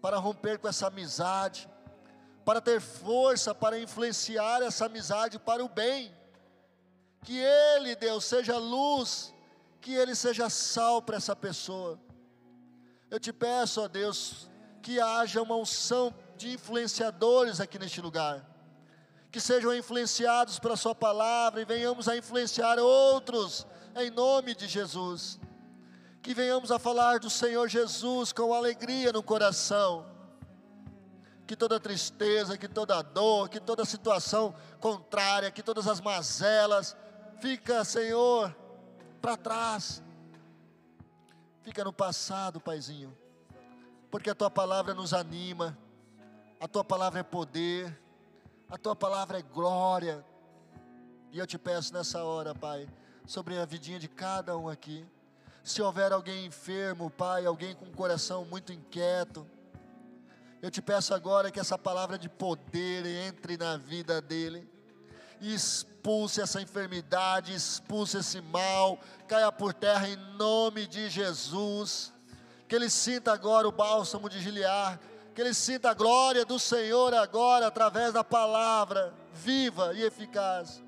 para 0.01 0.19
romper 0.19 0.59
com 0.59 0.67
essa 0.67 0.89
amizade, 0.89 1.69
para 2.45 2.61
ter 2.61 2.81
força 2.81 3.55
para 3.55 3.79
influenciar 3.79 4.63
essa 4.63 4.87
amizade 4.87 5.39
para 5.39 5.65
o 5.65 5.69
bem. 5.69 6.15
Que 7.23 7.39
Ele, 7.39 7.97
Deus, 7.97 8.25
seja 8.25 8.59
luz, 8.59 9.33
que 9.81 9.95
Ele 9.95 10.15
seja 10.15 10.51
sal 10.51 11.01
para 11.01 11.17
essa 11.17 11.35
pessoa. 11.35 11.99
Eu 13.11 13.19
te 13.19 13.33
peço, 13.33 13.81
ó 13.81 13.89
Deus, 13.89 14.51
que 14.83 15.01
haja 15.01 15.41
uma 15.41 15.57
unção 15.57 16.15
de 16.37 16.53
influenciadores 16.53 17.61
aqui 17.61 17.79
neste 17.79 18.01
lugar. 18.01 18.45
que 19.31 19.41
sejam 19.41 19.75
influenciados 19.75 20.61
pela 20.61 20.77
Sua 20.77 20.95
palavra 20.95 21.61
e 21.61 21.65
venhamos 21.65 22.09
a 22.09 22.17
influenciar 22.17 22.79
outros, 22.79 23.67
em 23.97 24.09
nome 24.09 24.55
de 24.55 24.69
Jesus. 24.69 25.41
Que 26.23 26.33
venhamos 26.33 26.71
a 26.71 26.79
falar 26.79 27.19
do 27.19 27.29
Senhor 27.29 27.69
Jesus 27.69 28.33
com 28.33 28.55
alegria 28.55 29.13
no 29.13 29.25
coração. 29.25 30.14
Que 31.47 31.55
toda 31.55 31.79
tristeza, 31.79 32.57
que 32.57 32.69
toda 32.69 33.03
dor, 33.03 33.49
que 33.49 33.61
toda 33.61 33.85
situação 33.85 34.55
contrária, 34.81 35.51
que 35.51 35.63
todas 35.63 35.87
as 35.87 36.01
mazelas, 36.01 36.97
fica, 37.41 37.85
Senhor, 37.85 38.55
para 39.21 39.37
trás. 39.37 40.03
Fica 41.63 41.85
no 41.85 41.93
passado, 41.93 42.61
Paizinho. 42.61 43.17
Porque 44.11 44.31
a 44.31 44.35
tua 44.35 44.51
palavra 44.51 44.95
nos 44.95 45.13
anima. 45.13 45.77
A 46.61 46.69
tua 46.69 46.85
palavra 46.85 47.21
é 47.21 47.23
poder. 47.23 47.99
A 48.69 48.79
tua 48.79 48.97
palavra 48.97 49.39
é 49.39 49.43
glória. 49.43 50.25
E 51.31 51.39
eu 51.39 51.47
te 51.47 51.59
peço 51.59 51.93
nessa 51.93 52.23
hora, 52.23 52.55
Pai, 52.55 52.89
sobre 53.27 53.59
a 53.59 53.65
vidinha 53.65 53.99
de 53.99 54.09
cada 54.09 54.57
um 54.57 54.69
aqui. 54.69 55.05
Se 55.65 55.83
houver 55.83 56.13
alguém 56.13 56.47
enfermo, 56.47 57.11
Pai, 57.11 57.45
alguém 57.45 57.75
com 57.75 57.87
o 57.87 57.93
coração 57.93 58.45
muito 58.45 58.73
inquieto, 58.73 59.47
eu 60.65 60.71
te 60.71 60.81
peço 60.81 61.13
agora 61.13 61.51
que 61.51 61.61
essa 61.61 61.77
palavra 61.77 62.19
de 62.19 62.27
poder 62.27 63.05
entre 63.05 63.59
na 63.59 63.77
vida 63.77 64.23
dele 64.23 64.67
expulse 65.39 66.41
essa 66.41 66.59
enfermidade, 66.59 67.55
expulse 67.55 68.17
esse 68.17 68.41
mal, 68.41 68.99
caia 69.29 69.53
por 69.53 69.75
terra 69.75 70.09
em 70.09 70.17
nome 70.39 70.87
de 70.87 71.11
Jesus. 71.11 72.15
Que 72.67 72.75
ele 72.75 72.89
sinta 72.89 73.31
agora 73.31 73.69
o 73.69 73.73
bálsamo 73.73 74.27
de 74.31 74.41
Gilear, 74.41 74.99
que 75.35 75.43
ele 75.43 75.53
sinta 75.53 75.91
a 75.91 75.95
glória 75.95 76.47
do 76.47 76.59
Senhor 76.59 77.13
agora 77.13 77.67
através 77.67 78.15
da 78.15 78.25
palavra 78.25 79.13
viva 79.35 79.93
e 79.93 80.03
eficaz, 80.03 80.83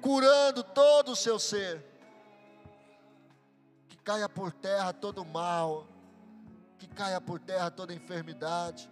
curando 0.00 0.62
todo 0.62 1.12
o 1.12 1.16
seu 1.16 1.38
ser. 1.38 1.84
Que 3.90 3.96
caia 3.98 4.26
por 4.26 4.52
terra 4.52 4.90
todo 4.90 5.22
mal, 5.22 5.86
que 6.78 6.86
caia 6.86 7.20
por 7.20 7.38
terra 7.38 7.70
toda 7.70 7.92
enfermidade. 7.92 8.90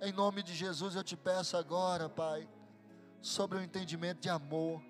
Em 0.00 0.12
nome 0.12 0.42
de 0.42 0.54
Jesus 0.54 0.94
eu 0.94 1.04
te 1.04 1.16
peço 1.16 1.56
agora, 1.56 2.08
Pai, 2.08 2.48
sobre 3.20 3.58
o 3.58 3.62
entendimento 3.62 4.20
de 4.20 4.28
amor, 4.28 4.82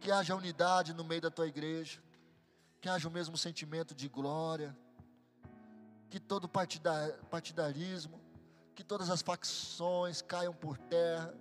que 0.00 0.10
haja 0.10 0.34
unidade 0.34 0.94
no 0.94 1.04
meio 1.04 1.20
da 1.20 1.30
tua 1.30 1.46
igreja, 1.46 2.00
que 2.80 2.88
haja 2.88 3.08
o 3.08 3.10
mesmo 3.10 3.36
sentimento 3.36 3.94
de 3.94 4.08
glória 4.08 4.76
que 6.10 6.18
todo 6.18 6.48
partidarismo, 6.48 8.20
que 8.74 8.82
todas 8.82 9.08
as 9.08 9.22
facções 9.22 10.20
caiam 10.20 10.52
por 10.52 10.76
terra, 10.76 11.32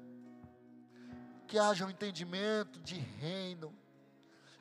que 1.47 1.57
haja 1.57 1.85
um 1.85 1.89
entendimento 1.89 2.79
de 2.79 2.93
reino, 2.93 3.75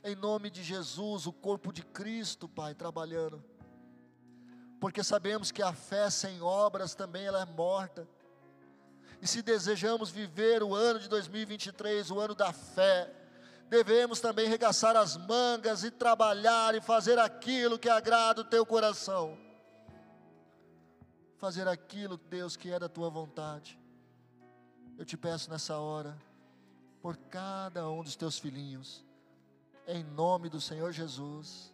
em 0.03 0.17
nome 0.17 0.49
de 0.49 0.63
Jesus, 0.63 1.27
o 1.27 1.33
corpo 1.33 1.71
de 1.71 1.83
Cristo, 1.83 2.49
Pai, 2.49 2.75
trabalhando, 2.75 3.45
porque 4.81 5.03
sabemos 5.03 5.51
que 5.51 5.63
a 5.63 5.73
fé 5.73 6.09
sem 6.11 6.41
obras 6.41 6.95
também 6.95 7.25
ela 7.25 7.43
é 7.43 7.45
morta, 7.45 8.07
e 9.21 9.27
se 9.27 9.43
desejamos 9.43 10.11
viver 10.11 10.63
o 10.63 10.75
ano 10.75 11.01
de 11.01 11.09
2023, 11.09 12.11
o 12.11 12.21
ano 12.21 12.35
da 12.35 12.53
fé, 12.53 13.13
devemos 13.69 14.21
também 14.21 14.49
regaçar 14.49 14.97
as 14.97 15.17
mangas 15.17 15.83
e 15.83 15.91
trabalhar 15.91 16.75
e 16.75 16.81
fazer 16.81 17.19
aquilo 17.19 17.79
que 17.79 17.89
agrada 17.89 18.43
o 18.43 18.45
teu 18.45 18.65
coração 18.65 19.37
fazer 21.39 21.69
aquilo, 21.69 22.17
Deus, 22.17 22.57
que 22.57 22.71
é 22.71 22.79
da 22.79 22.89
tua 22.89 23.09
vontade. 23.09 23.79
Eu 24.99 25.05
te 25.05 25.17
peço 25.17 25.49
nessa 25.49 25.79
hora, 25.79 26.19
por 27.01 27.17
cada 27.17 27.89
um 27.89 28.03
dos 28.03 28.17
teus 28.17 28.39
filhinhos, 28.39 29.05
em 29.87 30.03
nome 30.03 30.49
do 30.49 30.61
Senhor 30.61 30.93
Jesus. 30.93 31.73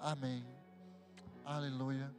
Amém. 0.00 0.44
Aleluia. 1.44 2.12